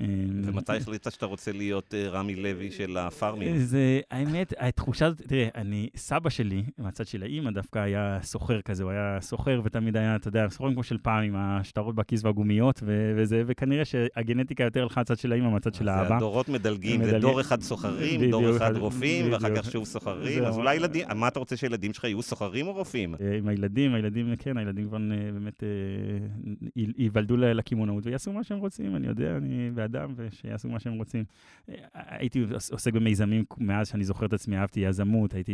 אה, 0.00 0.04
ומתי 0.44 0.76
החליטת 0.76 1.12
שאתה 1.12 1.26
רוצה 1.26 1.52
להיות 1.52 1.94
אה, 1.94 2.08
רמי 2.08 2.36
לוי 2.36 2.70
של 2.70 2.96
הפארמים? 2.96 3.58
זה, 3.58 4.00
האמת, 4.10 4.52
התחושה 4.58 5.06
הזאת, 5.06 5.22
תראה, 5.26 5.48
אני, 5.54 5.88
סבא 5.96 6.30
שלי, 6.30 6.62
מהצד 6.78 7.06
של 7.06 7.22
האימא, 7.22 7.50
דווקא 7.50 7.78
היה 7.78 8.18
סוחר 8.22 8.60
כזה, 8.60 8.82
הוא 8.82 8.90
היה 8.90 9.18
סוחר 9.20 9.60
ותמיד 9.64 9.96
היה, 9.96 10.16
אתה 10.16 10.28
יודע, 10.28 10.48
סוחרים 10.48 10.74
כמו 10.74 10.82
של 10.82 10.98
פעם, 10.98 11.24
עם 11.24 11.36
השטרות 11.36 11.94
בכיס 11.94 12.24
והגומיות 12.24 12.82
וזה, 13.16 13.42
וכנראה 13.46 13.84
שהגנטיקה 13.84 14.64
יותר 14.64 14.82
הלכה 14.82 15.02
מהצד 15.06 15.18
של 15.18 15.32
האימא 15.32 15.50
מהצד 15.50 15.74
של 15.74 15.84
זה 15.84 15.92
האבא. 15.92 16.16
הדורות 16.16 16.48
מדלגים, 16.48 17.04
זה. 17.04 17.18
דור 17.18 17.40
אחד 17.40 17.60
סוחרים, 17.60 18.30
דור 18.30 18.56
אחד 18.56 18.76
רופאים, 18.76 19.32
ואחר. 19.32 19.56
כך 19.56 19.70
שוב 19.70 19.84
סוחרים. 19.84 20.44
אז 20.44 20.56
אולי 20.56 20.76
ילדים, 20.76 21.06
מה 21.14 21.28
אתה 21.28 21.38
רוצה 21.38 21.56
שהילדים 21.56 21.92
שלך 21.92 22.04
יהיו 22.04 22.22
סוחרים 22.22 22.66
או 22.66 22.72
רופאים? 22.72 23.14
אה, 23.14 23.36
עם 23.36 23.48
הילדים, 23.48 23.94
הילדים, 23.94 24.36
כן, 24.38 24.56
הילדים 24.56 24.88
כבר 24.88 24.96
אה, 24.96 25.32
באמת 25.32 25.62
אה, 25.62 25.68
ייוולדו 26.76 27.36
לקמעונאות 27.36 28.06
ויעשו 28.06 28.32
מה 28.32 28.44
שהם 28.44 28.58
רוצים, 28.58 28.96
אני 28.96 29.06
יודע, 29.06 29.36
אני 29.36 29.70
בעדם, 29.88 30.12
ושיעשו 30.16 30.68
מה 30.68 30.80
שהם 30.80 30.92
רוצים. 30.92 31.24
אה, 31.68 31.74
הייתי 31.94 32.44
עוס- 32.54 32.70
עוסק 32.72 32.92
במיזמים 32.92 33.44
מאז 33.58 33.88
שאני 33.88 34.04
זוכר 34.04 34.26
את 34.26 34.32
עצמי, 34.32 34.58
אהבתי 34.58 34.80
יזמות, 34.80 35.34
הייתי, 35.34 35.52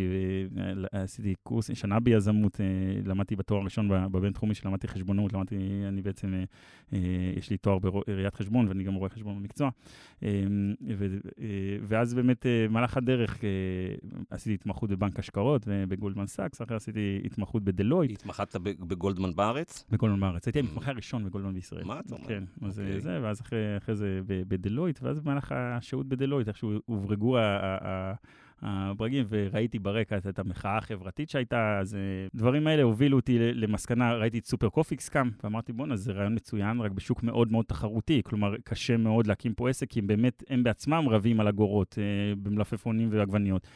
אה, 0.93 1.03
עשיתי 1.03 1.35
קורס, 1.43 1.71
שנה 1.75 2.01
ביזמות, 2.01 2.61
אה, 2.61 2.67
למדתי 3.05 3.37
בתואר 3.37 3.61
הראשון 3.61 3.89
בבינתחומי 4.13 4.55
שלמדתי 4.55 4.89
חשבונאות, 4.89 5.33
למדתי, 5.33 5.57
אני 5.89 6.03
בעצם, 6.03 6.35
אה, 6.35 6.45
אה, 6.93 6.99
יש 7.37 7.51
לי 7.51 7.57
תואר 7.57 7.79
בראיית 7.79 8.35
חשבון, 8.35 8.69
ואני 8.69 8.85
גם 8.85 8.95
רואה 8.95 9.11
חשבון 9.11 9.39
במקצוע. 9.39 9.71
אה, 10.23 10.29
אה, 10.89 11.47
ואז 11.83 12.15
באמת, 12.15 12.47
אה, 12.47 12.67
במהלך 12.69 12.97
הדרך, 12.97 13.45
אה, 13.45 13.49
עשיתי 14.31 14.55
התמחות 14.55 14.91
בבנק 14.91 15.19
השקעות 15.19 15.63
ובגולדמן 15.67 16.27
סאקס, 16.27 16.63
אחרי 16.63 16.77
עשיתי 16.77 17.21
התמחות 17.25 17.63
בדלויט, 17.65 18.11
התמחת 18.11 18.57
בגולדמן 18.57 19.31
בארץ? 19.35 19.85
בגולדמן 19.91 20.21
בארץ. 20.21 20.47
הייתי 20.47 20.59
המתמחה 20.59 20.91
הראשון 20.91 21.25
בגולדמן 21.25 21.55
בישראל. 21.55 21.85
מה 21.85 22.01
אתה 22.01 22.15
אומר? 22.15 22.29
כן, 22.29 22.45
אז 22.63 22.81
אוקיי. 22.81 23.01
זה, 23.01 23.19
ואז 23.23 23.41
אחרי, 23.41 23.77
אחרי 23.77 23.97
זה 23.97 24.21
בדלויט, 24.27 25.03
ואז 25.03 25.21
במהלך 25.21 25.53
השהות 25.57 26.09
בדלויט, 26.09 26.49
איכשהו 26.49 26.73
הוברגו 26.87 27.37
הברגים, 28.63 29.25
וראיתי 29.29 29.79
ברקע 29.79 30.19
את 30.29 30.39
המחאה 30.39 30.79
החברתית 30.79 31.31
שהייתה, 31.31 31.79
אז 31.79 31.97
דברים 32.35 32.67
האלה 32.67 32.83
הובילו 32.83 33.17
אותי 33.17 33.39
למסקנה, 33.39 34.15
ראיתי 34.15 34.39
את 34.39 34.47
סופר 34.47 34.69
קופיקס 34.69 35.09
קם, 35.09 35.31
ואמרתי, 35.45 35.73
בואנה, 35.73 35.97
זה 35.97 36.13
רעיון 36.13 36.35
מצוין, 36.35 36.81
רק 36.81 36.91
בשוק 36.91 37.23
מאוד 37.23 37.53
מאוד 37.53 37.65
תחרותי, 37.65 38.23
כלומר, 38.25 38.55
קשה 38.65 38.97
מאוד 38.97 39.27
להקים 39.27 39.55
פה 39.55 39.69
עסק, 39.69 39.91
כי 39.91 40.01
הם 40.01 40.07
באמת, 40.07 40.45
הם 40.49 40.63
בעצמם 40.63 41.05
רבים 41.11 41.41
על 41.41 41.49
אגורות 41.49 41.99
במלפפונים 42.43 43.09
ועגבניות. 43.13 43.67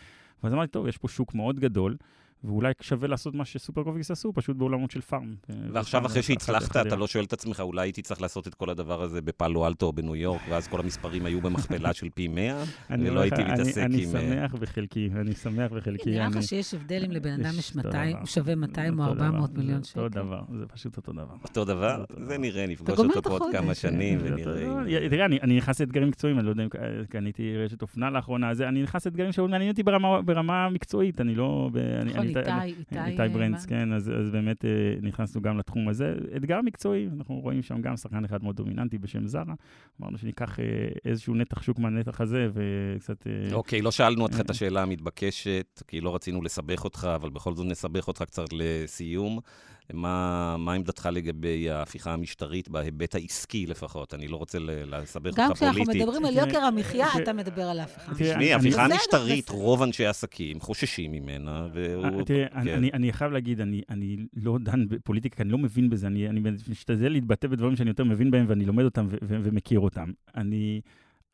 ואז 0.43 0.55
אמרתי, 0.55 0.73
טוב, 0.73 0.87
יש 0.87 0.99
פה 0.99 1.09
שוק 1.09 1.35
מאוד 1.35 1.61
גדול. 1.61 1.97
ואולי 2.45 2.73
שווה 2.81 3.09
לעשות 3.09 3.35
מה 3.35 3.45
שסופר 3.45 3.83
קופיקס 3.83 4.11
עשו, 4.11 4.33
פשוט 4.33 4.57
בעולמות 4.57 4.91
של 4.91 5.01
פארם. 5.01 5.35
ועכשיו, 5.73 6.07
אחרי 6.07 6.23
שהצלחת, 6.23 6.77
אתה 6.77 6.97
לא 6.97 7.07
שואל 7.07 7.25
את 7.25 7.33
עצמך, 7.33 7.61
אולי 7.61 7.87
הייתי 7.87 8.03
צריך 8.03 8.23
לעשות 8.23 8.49
את 8.49 8.55
כל 8.55 8.71
הדבר 8.71 9.03
הזה 9.03 9.23
בפאלו 9.23 9.67
אלטו 9.67 9.87
או 9.87 9.93
בניו 9.93 10.17
יורק, 10.17 10.41
ואז 10.51 10.69
כל 10.69 10.81
המספרים 10.81 11.27
היו 11.27 11.41
במכפלה 11.41 11.93
של 11.93 12.09
פי 12.15 12.29
100, 12.29 12.63
ולא 12.91 13.21
הייתי 13.21 13.45
מתעסק 13.45 13.79
עם... 13.79 13.85
אני 13.85 14.07
שמח 14.07 14.55
בחלקי, 14.55 15.11
אני 15.21 15.35
שמח 15.35 15.73
בחלקי. 15.73 16.11
נראה 16.11 16.29
לך 16.29 16.43
שיש 16.43 16.75
הבדל 16.75 17.05
אם 17.05 17.11
לבן 17.11 17.33
אדם 17.33 17.59
יש 17.59 17.77
200, 17.77 18.17
שווה 18.25 18.55
200 18.55 19.01
או 19.01 19.05
400 19.05 19.55
מיליון 19.55 19.85
שקל. 19.85 20.01
אותו 20.01 20.09
דבר, 20.09 20.41
זה 20.59 20.67
פשוט 20.67 20.97
אותו 20.97 21.13
דבר. 21.13 21.35
אותו 21.45 21.65
דבר? 21.65 22.05
זה 22.23 22.39
נראה, 22.39 22.67
נפגוש 22.67 22.99
אותו 22.99 23.31
עוד 23.31 23.43
כמה 23.53 23.75
שנים 23.75 24.19
ונראה. 24.23 25.09
תראה, 25.11 25.27
אני 25.27 25.57
נכנס 25.57 25.81
לאתגרים 25.81 26.09
מקצועיים, 26.09 26.39
אני 26.39 26.47
לא 26.47 26.51
יודע 26.51 26.63
אם 26.63 26.69
קניתי 27.09 27.57
רשת 27.57 27.83
אופנה 27.83 28.11
לאחרונה, 28.11 28.51
אני 28.69 28.83
נכנס 28.83 29.07
לאתגרים 29.07 29.33
שמעניינים 29.33 29.69
אותי 29.69 29.83
ברמה 30.25 30.69
מקצועית, 30.69 31.21
אני 31.21 31.35
לא... 31.35 31.71
נכון, 32.31 32.63
איתי, 32.63 32.97
איתי 32.99 33.23
איתי 33.23 33.35
ברנדס, 33.35 33.67
כן, 33.67 33.93
אז, 33.93 34.13
אז 34.21 34.31
באמת 34.31 34.65
אה, 34.65 34.71
נכנסנו 35.03 35.43
גם 35.43 35.59
לתחום 35.59 35.89
הזה. 35.89 36.15
אתגר 36.37 36.61
מקצועי, 36.63 37.09
אנחנו 37.19 37.41
רואים 37.41 37.63
שם 37.63 37.81
גם 37.83 37.97
שחקן 37.97 38.25
אחד 38.25 38.45
מאוד 38.45 38.57
דומיננטי 38.57 38.99
בשם 38.99 39.27
זרה. 39.27 39.55
אמרנו 40.01 40.19
שניקח 40.19 40.61
אה, 40.61 40.65
איזשהו 41.05 41.35
נתח 41.35 41.63
שוק 41.63 41.79
מהנתח 41.79 42.21
הזה, 42.21 42.49
וקצת... 42.53 43.27
אה, 43.27 43.55
אוקיי, 43.55 43.83
לא 43.83 43.91
שאלנו 43.91 44.23
אותך 44.23 44.41
את 44.41 44.51
השאלה 44.51 44.83
המתבקשת, 44.83 45.83
כי 45.89 46.01
לא 46.01 46.15
רצינו 46.15 46.43
לסבך 46.43 46.85
אותך, 46.85 47.09
אבל 47.15 47.31
בכל 47.31 47.55
זאת 47.55 47.67
נסבך 47.67 48.09
אותך 48.09 48.23
קצת 48.23 48.49
לסיום. 48.53 49.41
מה, 49.93 50.57
מה 50.59 50.73
עמדתך 50.73 51.09
לגבי 51.13 51.71
ההפיכה 51.71 52.13
המשטרית 52.13 52.69
בהיבט 52.69 53.15
העסקי 53.15 53.67
לפחות? 53.67 54.15
אני 54.15 54.29
לא 54.29 54.37
רוצה 54.37 54.59
לסבך 54.61 55.27
אותך 55.27 55.37
פוליטית. 55.37 55.39
גם 55.39 55.55
כשאנחנו 55.55 55.85
מדברים 55.95 56.25
על 56.25 56.37
יוקר 56.37 56.59
המחיה, 56.65 57.07
אתה 57.23 57.33
מדבר 57.33 57.63
על 57.63 57.81
ההפיכה 57.81 58.07
המשטרית. 58.11 58.33
תשמעי, 58.33 58.53
ההפיכה 58.53 58.85
המשטרית, 58.85 59.49
רוב 59.49 59.83
אנשי 59.83 60.07
העסקים 60.07 60.61
חוששים 60.61 61.13
ממנה, 61.13 61.67
והוא... 61.73 62.23
תראה, 62.23 62.47
כן. 62.65 62.85
אני 62.95 63.13
חייב 63.13 63.33
להגיד, 63.33 63.61
אני 63.91 64.17
לא 64.37 64.59
דן 64.59 64.89
בפוליטיקה, 64.89 65.43
אני 65.43 65.53
לא 65.53 65.59
מבין 65.59 65.91
בזה, 65.91 66.07
אני 66.07 66.41
משתדל 66.69 67.13
להתבטא 67.13 67.49
בדברים 67.49 67.77
שאני 67.77 67.91
יותר 67.91 68.05
מבין 68.05 68.31
בהם, 68.31 68.45
ואני 68.49 68.65
לומד 68.65 68.85
אותם 68.85 69.07
ומכיר 69.23 69.81
אותם. 69.81 70.13
אני... 70.37 70.81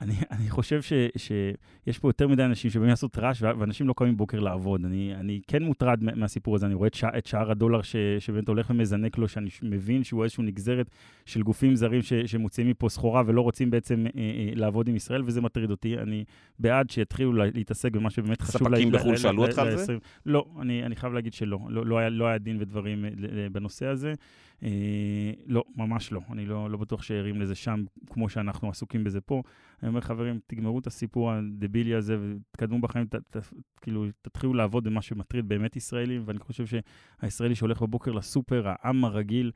אני, 0.03 0.15
אני 0.31 0.51
חושב 0.51 0.83
ש, 0.83 0.93
שיש 1.17 1.99
פה 1.99 2.09
יותר 2.09 2.29
מדי 2.29 2.45
אנשים 2.45 2.71
שבאים 2.71 2.89
לעשות 2.89 3.19
רעש, 3.19 3.43
ואנשים 3.43 3.89
לא 3.89 3.95
קמים 3.97 4.17
בוקר 4.17 4.41
לעבוד. 4.41 4.85
אני, 4.85 5.15
אני 5.15 5.41
כן 5.47 5.63
מוטרד 5.63 5.99
מהסיפור 6.03 6.55
הזה, 6.55 6.67
אני 6.67 6.75
רואה 6.75 6.87
את, 6.87 6.95
שע, 6.95 7.09
את 7.19 7.27
שער 7.27 7.51
הדולר 7.51 7.83
ש, 7.83 7.97
שבאמת 8.19 8.49
הולך 8.49 8.71
ומזנק 8.71 9.19
לו, 9.19 9.29
שאני 9.29 9.49
מבין 9.63 10.05
שהוא 10.05 10.25
איזושהי 10.25 10.45
נגזרת 10.45 10.91
של 11.27 11.43
גופים 11.43 11.77
זרים 11.77 12.03
ש, 12.03 12.13
שמוציאים 12.13 12.71
מפה 12.71 12.89
סחורה 12.89 13.23
ולא 13.27 13.41
רוצים 13.41 13.71
בעצם 13.71 14.07
אה, 14.07 14.11
אה, 14.17 14.51
לעבוד 14.55 14.89
עם 14.89 14.97
ישראל, 14.97 15.23
וזה 15.27 15.41
מטריד 15.41 15.71
אותי. 15.71 15.99
אני 15.99 16.25
בעד 16.59 16.91
שיתחילו 16.91 17.33
להתעסק 17.33 17.93
במה 17.93 18.11
שבאמת 18.11 18.43
חשוב. 18.43 18.69
ספקים 18.69 18.93
בחו"ל 18.93 19.17
שאלו 19.17 19.47
אותך 19.47 19.59
על 19.59 19.77
זה? 19.77 19.97
לא, 20.27 20.47
אני, 20.61 20.87
אני 20.87 20.97
חייב 20.97 21.13
להגיד 21.13 21.33
שלא. 21.33 21.59
לא, 21.69 21.87
לא, 21.87 21.99
היה, 21.99 22.09
לא 22.09 22.27
היה 22.27 22.39
דין 22.39 22.57
ודברים 22.61 23.05
אה, 23.05 23.11
בנושא 23.53 23.87
הזה. 23.87 24.15
אה, 24.63 25.33
לא, 25.47 25.65
ממש 25.77 26.13
לא. 26.13 26.21
אני 26.33 26.47
לא, 26.47 26.71
לא 26.71 26.79
בטוח 26.79 27.03
שערים 27.03 27.41
לזה 27.41 27.55
שם, 27.55 27.85
כמו 28.11 28.29
שאנחנו 28.29 28.69
עסוקים 28.69 29.05
בזה 29.05 29.21
פה. 29.21 29.43
אני 29.83 29.89
אומר, 29.89 30.01
חברים, 30.01 30.41
תגמרו 30.47 30.79
את 30.79 30.87
הסיפור 30.87 31.33
הדבילי 31.33 31.95
הזה 31.95 32.17
ותקדמו 32.21 32.81
בחיים, 32.81 33.07
ת, 33.07 33.15
ת, 33.15 33.37
כאילו, 33.81 34.07
תתחילו 34.23 34.55
לעבוד 34.55 34.85
במה 34.85 35.03
שמטריד 35.03 35.49
באמת 35.49 35.77
ישראלים, 35.77 36.23
ואני 36.27 36.39
חושב 36.39 36.65
שהישראלי 36.67 37.55
שהולך 37.55 37.83
בבוקר 37.83 38.13
לסופר, 38.13 38.63
העם 38.67 39.05
הרגיל, 39.05 39.51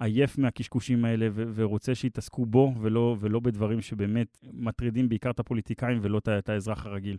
עייף 0.00 0.38
מהקשקושים 0.38 1.04
האלה 1.04 1.28
ו- 1.32 1.44
ורוצה 1.54 1.94
שיתעסקו 1.94 2.46
בו 2.46 2.74
ולא, 2.80 3.16
ולא 3.20 3.40
בדברים 3.40 3.80
שבאמת 3.80 4.38
מטרידים 4.52 5.08
בעיקר 5.08 5.30
את 5.30 5.40
הפוליטיקאים 5.40 5.98
ולא 6.02 6.18
את, 6.18 6.48
האזרח 6.48 6.86
הרגיל. 6.86 7.16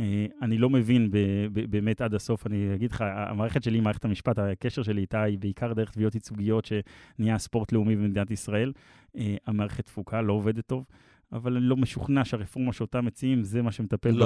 אה, 0.00 0.26
אני 0.42 0.58
לא 0.58 0.70
מבין 0.70 1.10
ב- 1.10 1.46
ב- 1.52 1.70
באמת 1.70 2.00
עד 2.00 2.14
הסוף, 2.14 2.46
אני 2.46 2.74
אגיד 2.74 2.92
לך, 2.92 3.04
המערכת 3.06 3.62
שלי, 3.62 3.80
מערכת 3.80 4.04
המשפט, 4.04 4.38
הקשר 4.38 4.82
שלי 4.82 5.00
איתה 5.00 5.22
היא 5.22 5.38
בעיקר 5.38 5.72
דרך 5.72 5.90
תביעות 5.90 6.14
ייצוגיות 6.14 6.64
שנהיה 6.64 7.38
ספורט 7.38 7.72
לאומי 7.72 7.96
במדינת 7.96 8.30
ישראל. 8.30 8.72
אה, 9.16 9.36
המערכת 9.46 9.86
תפוקה, 9.86 10.22
לא 10.22 10.32
עובדת 10.32 10.66
טוב. 10.66 10.84
אבל 11.32 11.56
אני 11.56 11.64
לא 11.64 11.76
משוכנע 11.76 12.24
שהרפורמה 12.24 12.72
שאותה 12.72 13.00
מציעים, 13.00 13.42
זה 13.42 13.62
מה 13.62 13.72
שמטפל 13.72 14.20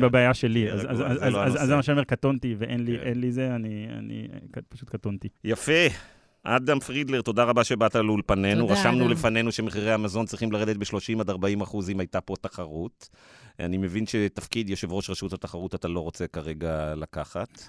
בבעיה 0.00 0.34
שלי. 0.34 0.72
אז 0.72 1.66
זה 1.66 1.76
מה 1.76 1.82
שאני 1.82 1.92
אומר, 1.92 2.04
קטונתי 2.04 2.54
ואין 2.58 2.84
לי 3.14 3.32
זה, 3.32 3.54
אני 3.54 4.28
פשוט 4.68 4.90
קטונתי. 4.90 5.28
יפה. 5.44 5.72
אדם 6.42 6.80
פרידלר, 6.80 7.22
תודה 7.22 7.44
רבה 7.44 7.64
שבאת 7.64 7.94
לאולפנינו. 7.94 8.68
רשמנו 8.68 9.08
לפנינו 9.08 9.52
שמחירי 9.52 9.92
המזון 9.92 10.26
צריכים 10.26 10.52
לרדת 10.52 10.76
ב-30 10.76 11.20
עד 11.20 11.30
40 11.30 11.60
אחוז 11.60 11.90
אם 11.90 12.00
הייתה 12.00 12.20
פה 12.20 12.34
תחרות. 12.40 13.08
אני 13.60 13.76
מבין 13.76 14.06
שתפקיד 14.06 14.70
יושב 14.70 14.92
ראש 14.92 15.10
רשות 15.10 15.32
התחרות 15.32 15.74
אתה 15.74 15.88
לא 15.88 16.00
רוצה 16.00 16.26
כרגע 16.26 16.94
לקחת. 16.94 17.62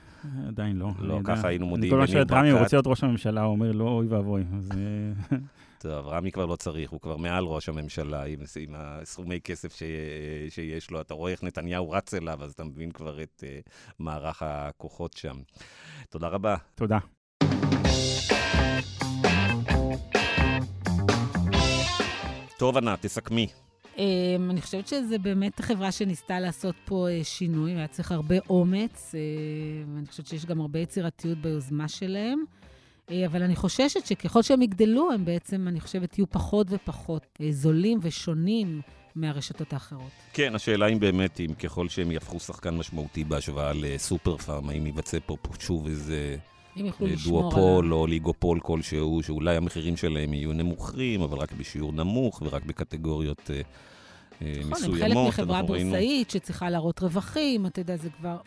עדיין 0.47 0.77
לא. 0.77 0.89
לא, 0.99 1.19
ככה 1.23 1.47
היינו 1.47 1.65
מודיעים. 1.65 1.93
כל 1.93 1.99
מה 1.99 2.07
שואל 2.07 2.23
רמי, 2.31 2.49
הוא 2.49 2.59
רוצה 2.59 2.77
להיות 2.77 2.87
ראש 2.87 3.03
הממשלה, 3.03 3.41
הוא 3.41 3.51
אומר, 3.51 3.71
לא, 3.71 3.83
אוי 3.83 4.07
ואבוי. 4.07 4.43
טוב, 5.80 6.07
רמי 6.07 6.32
כבר 6.32 6.45
לא 6.45 6.55
צריך, 6.55 6.89
הוא 6.89 7.01
כבר 7.01 7.17
מעל 7.17 7.43
ראש 7.43 7.69
הממשלה 7.69 8.23
עם, 8.23 8.39
עם 8.59 8.75
הסכומי 8.77 9.41
כסף 9.41 9.75
ש, 9.75 9.84
שיש 10.49 10.91
לו. 10.91 11.01
אתה 11.01 11.13
רואה 11.13 11.32
איך 11.32 11.43
נתניהו 11.43 11.91
רץ 11.91 12.13
אליו, 12.13 12.43
אז 12.43 12.51
אתה 12.51 12.63
מבין 12.63 12.91
כבר 12.91 13.23
את 13.23 13.43
uh, 13.43 13.71
מערך 13.99 14.43
הכוחות 14.45 15.13
שם. 15.13 15.38
תודה 16.09 16.27
רבה. 16.27 16.55
תודה. 16.75 16.97
טוב, 22.57 22.77
ענת, 22.77 23.01
תסכמי. 23.01 23.47
Um, 23.95 23.99
אני 24.49 24.61
חושבת 24.61 24.88
שזו 24.88 25.15
באמת 25.21 25.59
חברה 25.61 25.91
שניסתה 25.91 26.39
לעשות 26.39 26.75
פה 26.86 27.07
uh, 27.09 27.23
שינוי, 27.23 27.75
והיה 27.75 27.88
צריך 27.88 28.11
הרבה 28.11 28.36
אומץ, 28.49 29.15
uh, 29.15 29.95
ואני 29.95 30.07
חושבת 30.07 30.27
שיש 30.27 30.45
גם 30.45 30.61
הרבה 30.61 30.80
יצירתיות 30.80 31.38
ביוזמה 31.38 31.88
שלהם. 31.88 32.59
אה, 33.12 33.26
אבל 33.26 33.43
אני 33.43 33.55
חוששת 33.55 34.05
שככל 34.05 34.41
שהם 34.41 34.62
יגדלו, 34.62 35.12
הם 35.12 35.26
בעצם, 35.26 35.68
אני 35.68 35.80
חושבת, 35.80 36.18
יהיו 36.18 36.30
פחות 36.30 36.68
ופחות 36.70 37.26
אה, 37.41 37.47
זולים 37.51 37.99
ושונים 38.01 38.82
מהרשתות 39.16 39.74
האחרות. 39.74 40.12
כן, 40.34 40.55
השאלה 40.55 40.88
אם 40.88 40.99
באמת, 40.99 41.39
אם 41.39 41.53
ככל 41.53 41.89
שהם 41.89 42.12
יהפכו 42.12 42.39
שחקן 42.39 42.78
משמעותי 42.78 43.24
בהשוואה 43.24 43.72
לסופר 43.76 44.38
פארם, 44.38 44.70
האם 44.70 44.86
ייווצא 44.86 45.18
פה 45.26 45.38
שוב 45.60 45.88
איזה... 45.88 46.36
אה, 46.78 46.84
דואופול. 47.26 47.93
או 47.93 48.07
ליגופול 48.07 48.60
כלשהו, 48.60 49.24
שאולי 49.24 49.55
המחירים 49.55 49.97
שלהם 49.97 50.34
יהיו 50.34 50.53
נמוכים, 50.53 51.22
אבל 51.22 51.38
רק 51.38 51.51
בשיעור 51.51 51.93
נמוך 51.93 52.41
ורק 52.45 52.64
בקטגוריות 52.64 53.49
מסוימות. 54.41 54.72
נכון, 54.72 54.93
הם 54.93 54.99
חלק 54.99 55.18
מחברה 55.28 55.62
בורסאית. 55.62 56.30
שצריכה 56.30 56.70
להראות 56.70 56.99
רווחים, 56.99 57.66
אתה 57.66 57.82
יודע, 57.82 57.97
זה 57.97 58.10
כבר 58.10 58.38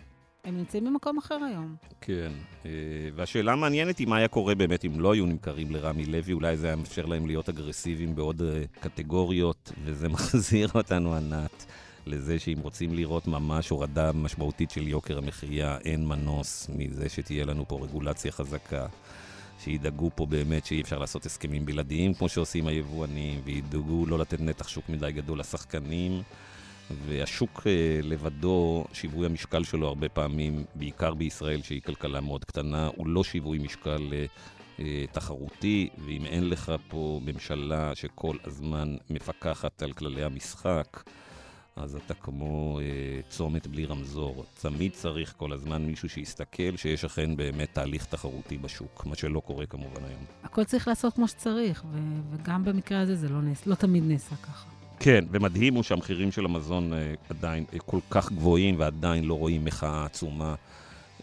הם 0.44 0.56
נמצאים 0.56 0.84
במקום 0.84 1.18
אחר 1.18 1.38
היום. 1.44 1.76
כן, 2.00 2.32
אה, 2.66 2.70
והשאלה 3.14 3.52
המעניינת 3.52 3.98
היא 3.98 4.06
מה 4.06 4.16
היה 4.16 4.28
קורה 4.28 4.54
באמת 4.54 4.84
אם 4.84 5.00
לא 5.00 5.12
היו 5.12 5.26
נמכרים 5.26 5.70
לרמי 5.70 6.06
לוי, 6.06 6.32
אולי 6.32 6.56
זה 6.56 6.66
היה 6.66 6.76
מאפשר 6.76 7.06
להם 7.06 7.26
להיות 7.26 7.48
אגרסיביים 7.48 8.14
בעוד 8.14 8.42
אה, 8.42 8.62
קטגוריות, 8.80 9.72
וזה 9.84 10.08
מחזיר 10.14 10.68
אותנו, 10.74 11.14
ענת, 11.14 11.66
לזה 12.06 12.38
שאם 12.38 12.58
רוצים 12.62 12.94
לראות 12.94 13.26
ממש 13.26 13.68
הורדה 13.68 14.12
משמעותית 14.12 14.70
של 14.70 14.88
יוקר 14.88 15.18
המחיה, 15.18 15.78
אין 15.84 16.06
מנוס 16.06 16.70
מזה 16.74 17.08
שתהיה 17.08 17.44
לנו 17.44 17.68
פה 17.68 17.78
רגולציה 17.82 18.32
חזקה. 18.32 18.86
שידאגו 19.60 20.10
פה 20.14 20.26
באמת 20.26 20.66
שאי 20.66 20.80
אפשר 20.80 20.98
לעשות 20.98 21.26
הסכמים 21.26 21.66
בלעדיים 21.66 22.14
כמו 22.14 22.28
שעושים 22.28 22.66
היבואנים, 22.66 23.40
וידאגו 23.44 24.06
לא 24.06 24.18
לתת 24.18 24.40
נתח 24.40 24.68
שוק 24.68 24.88
מדי 24.88 25.12
גדול 25.12 25.40
לשחקנים. 25.40 26.22
והשוק 27.06 27.62
אה, 27.66 28.00
לבדו, 28.02 28.84
שיווי 28.92 29.26
המשקל 29.26 29.64
שלו 29.64 29.88
הרבה 29.88 30.08
פעמים, 30.08 30.64
בעיקר 30.74 31.14
בישראל 31.14 31.62
שהיא 31.62 31.82
כלכלה 31.82 32.20
מאוד 32.20 32.44
קטנה, 32.44 32.88
הוא 32.96 33.06
לא 33.06 33.24
שיווי 33.24 33.58
משקל 33.58 34.12
אה, 34.12 34.26
אה, 34.78 35.04
תחרותי, 35.12 35.88
ואם 36.04 36.26
אין 36.26 36.48
לך 36.48 36.72
פה 36.88 37.20
ממשלה 37.24 37.94
שכל 37.94 38.36
הזמן 38.44 38.96
מפקחת 39.10 39.82
על 39.82 39.92
כללי 39.92 40.24
המשחק, 40.24 41.02
אז 41.76 41.96
אתה 41.96 42.14
כמו 42.14 42.80
אה, 42.80 43.20
צומת 43.28 43.66
בלי 43.66 43.84
רמזור. 43.84 44.44
תמיד 44.60 44.92
צריך 44.92 45.34
כל 45.36 45.52
הזמן 45.52 45.82
מישהו 45.82 46.08
שיסתכל 46.08 46.76
שיש 46.76 47.04
אכן 47.04 47.36
באמת 47.36 47.68
תהליך 47.72 48.04
תחרותי 48.04 48.58
בשוק, 48.58 49.06
מה 49.06 49.16
שלא 49.16 49.40
קורה 49.40 49.66
כמובן 49.66 50.04
היום. 50.04 50.24
הכל 50.42 50.64
צריך 50.64 50.88
לעשות 50.88 51.14
כמו 51.14 51.28
שצריך, 51.28 51.84
ו- 51.92 51.98
וגם 52.30 52.64
במקרה 52.64 53.00
הזה 53.00 53.16
זה 53.16 53.28
לא, 53.28 53.42
נס, 53.42 53.66
לא 53.66 53.74
תמיד 53.74 54.02
נעשה 54.06 54.36
ככה. 54.36 54.71
כן, 55.02 55.24
ומדהים 55.30 55.74
הוא 55.74 55.82
שהמחירים 55.82 56.32
של 56.32 56.44
המזון 56.44 56.92
אה, 56.92 57.14
עדיין 57.30 57.64
אה, 57.72 57.78
כל 57.78 57.98
כך 58.10 58.32
גבוהים, 58.32 58.74
ועדיין 58.78 59.24
לא 59.24 59.34
רואים 59.34 59.64
מחאה 59.64 60.04
עצומה 60.04 60.54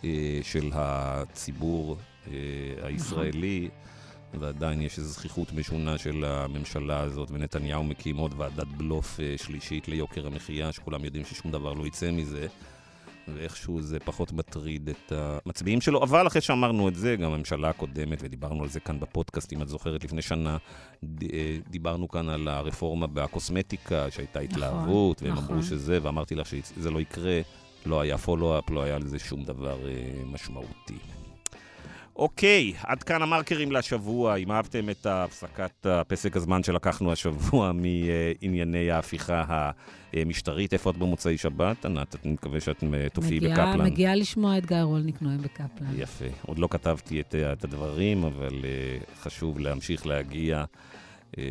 אה, 0.03 0.39
של 0.43 0.69
הציבור 0.73 1.97
הישראלי. 2.81 3.69
ועדיין 4.39 4.81
יש 4.81 4.97
איזו 4.97 5.09
זכיחות 5.09 5.53
משונה 5.53 5.97
של 5.97 6.23
הממשלה 6.25 6.99
הזאת, 6.99 7.31
ונתניהו 7.31 7.83
מקים 7.83 8.17
עוד 8.17 8.33
ועדת 8.37 8.67
בלוף 8.67 9.19
שלישית 9.37 9.87
ליוקר 9.87 10.27
המחיה, 10.27 10.71
שכולם 10.71 11.05
יודעים 11.05 11.25
ששום 11.25 11.51
דבר 11.51 11.73
לא 11.73 11.87
יצא 11.87 12.11
מזה. 12.11 12.47
ואיכשהו 13.35 13.81
זה 13.81 13.99
פחות 13.99 14.31
מטריד 14.31 14.89
את 14.89 15.11
המצביעים 15.11 15.81
שלו. 15.81 16.03
אבל 16.03 16.27
אחרי 16.27 16.41
שאמרנו 16.41 16.87
את 16.87 16.95
זה, 16.95 17.15
גם 17.15 17.31
הממשלה 17.31 17.69
הקודמת, 17.69 18.19
ודיברנו 18.21 18.63
על 18.63 18.69
זה 18.69 18.79
כאן 18.79 18.99
בפודקאסט, 18.99 19.53
אם 19.53 19.61
את 19.61 19.67
זוכרת, 19.67 20.03
לפני 20.03 20.21
שנה, 20.21 20.57
אה, 21.33 21.57
דיברנו 21.69 22.07
כאן 22.07 22.29
על 22.29 22.47
הרפורמה 22.47 23.07
בקוסמטיקה, 23.07 24.11
שהייתה 24.11 24.39
נכון, 24.39 24.51
התלהבות, 24.51 25.17
נכון, 25.17 25.27
והם 25.27 25.37
נכון. 25.37 25.55
אמרו 25.55 25.63
שזה, 25.67 25.99
ואמרתי 26.01 26.35
לך 26.35 26.47
שזה 26.47 26.91
לא 26.91 27.01
יקרה, 27.01 27.41
לא 27.85 28.01
היה 28.01 28.17
פולו-אפ, 28.17 28.69
לא 28.69 28.83
היה 28.83 28.99
לזה 28.99 29.19
שום 29.19 29.43
דבר 29.43 29.87
אה, 29.87 30.23
משמעותי. 30.25 30.97
אוקיי, 32.19 32.73
עד 32.83 33.03
כאן 33.03 33.21
המרקרים 33.21 33.71
לשבוע. 33.71 34.35
אם 34.35 34.51
אהבתם 34.51 34.89
את 34.89 35.05
הפסקת 35.05 35.85
הפסק 35.85 36.37
הזמן 36.37 36.63
שלקחנו 36.63 37.11
השבוע 37.11 37.71
מענייני 37.71 38.91
ההפיכה 38.91 39.71
המשטרית, 40.13 40.73
איפה 40.73 40.89
את 40.89 40.97
במוצאי 40.97 41.37
שבת, 41.37 41.85
ענת? 41.85 42.15
אני 42.25 42.33
מקווה 42.33 42.59
שאת 42.59 42.83
תופיעי 43.13 43.39
בקפלן. 43.39 43.81
מגיעה 43.81 44.15
לשמוע 44.15 44.57
את 44.57 44.65
גיא 44.65 44.77
רולניק 44.77 45.21
נואם 45.21 45.37
בקפלן. 45.37 45.87
יפה. 45.97 46.25
עוד 46.45 46.59
לא 46.59 46.67
כתבתי 46.71 47.21
את, 47.21 47.35
את 47.35 47.63
הדברים, 47.63 48.23
אבל 48.23 48.49
אה, 48.49 49.21
חשוב 49.23 49.59
להמשיך 49.59 50.07
להגיע. 50.07 50.65
אה, 51.37 51.43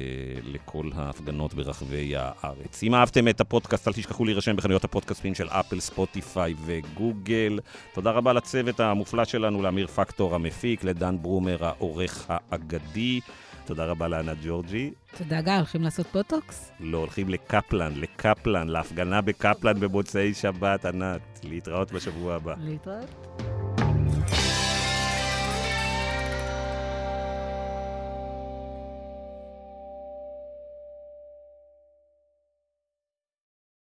לכל 0.44 0.90
ההפגנות 0.94 1.54
ברחבי 1.54 2.12
הארץ. 2.16 2.82
אם 2.82 2.94
אהבתם 2.94 3.28
את 3.28 3.40
הפודקאסט, 3.40 3.88
אל 3.88 3.92
תשכחו 3.92 4.24
להירשם 4.24 4.56
בחנויות 4.56 4.84
הפודקאסטים 4.84 5.34
של 5.34 5.48
אפל, 5.48 5.80
ספוטיפיי 5.80 6.54
וגוגל. 6.64 7.58
תודה 7.94 8.10
רבה 8.10 8.32
לצוות 8.32 8.80
המופלא 8.80 9.24
שלנו, 9.24 9.62
לאמיר 9.62 9.86
פקטור 9.86 10.34
המפיק, 10.34 10.84
לדן 10.84 11.16
ברומר 11.22 11.64
העורך 11.64 12.26
האגדי. 12.28 13.20
תודה 13.64 13.84
רבה 13.84 14.08
לענת 14.08 14.36
ג'ורג'י. 14.44 14.90
תודה, 15.18 15.40
גיא. 15.40 15.52
הולכים 15.52 15.82
לעשות 15.82 16.06
בוטוקס? 16.12 16.72
לא, 16.80 16.98
הולכים 16.98 17.28
לקפלן, 17.28 17.92
לקפלן, 17.96 18.68
להפגנה 18.68 19.20
בקפלן 19.20 19.80
במוצאי 19.80 20.34
שבת, 20.34 20.84
ענת. 20.84 21.40
להתראות 21.44 21.92
בשבוע 21.92 22.34
הבא. 22.34 22.54
להתראות. 22.58 23.87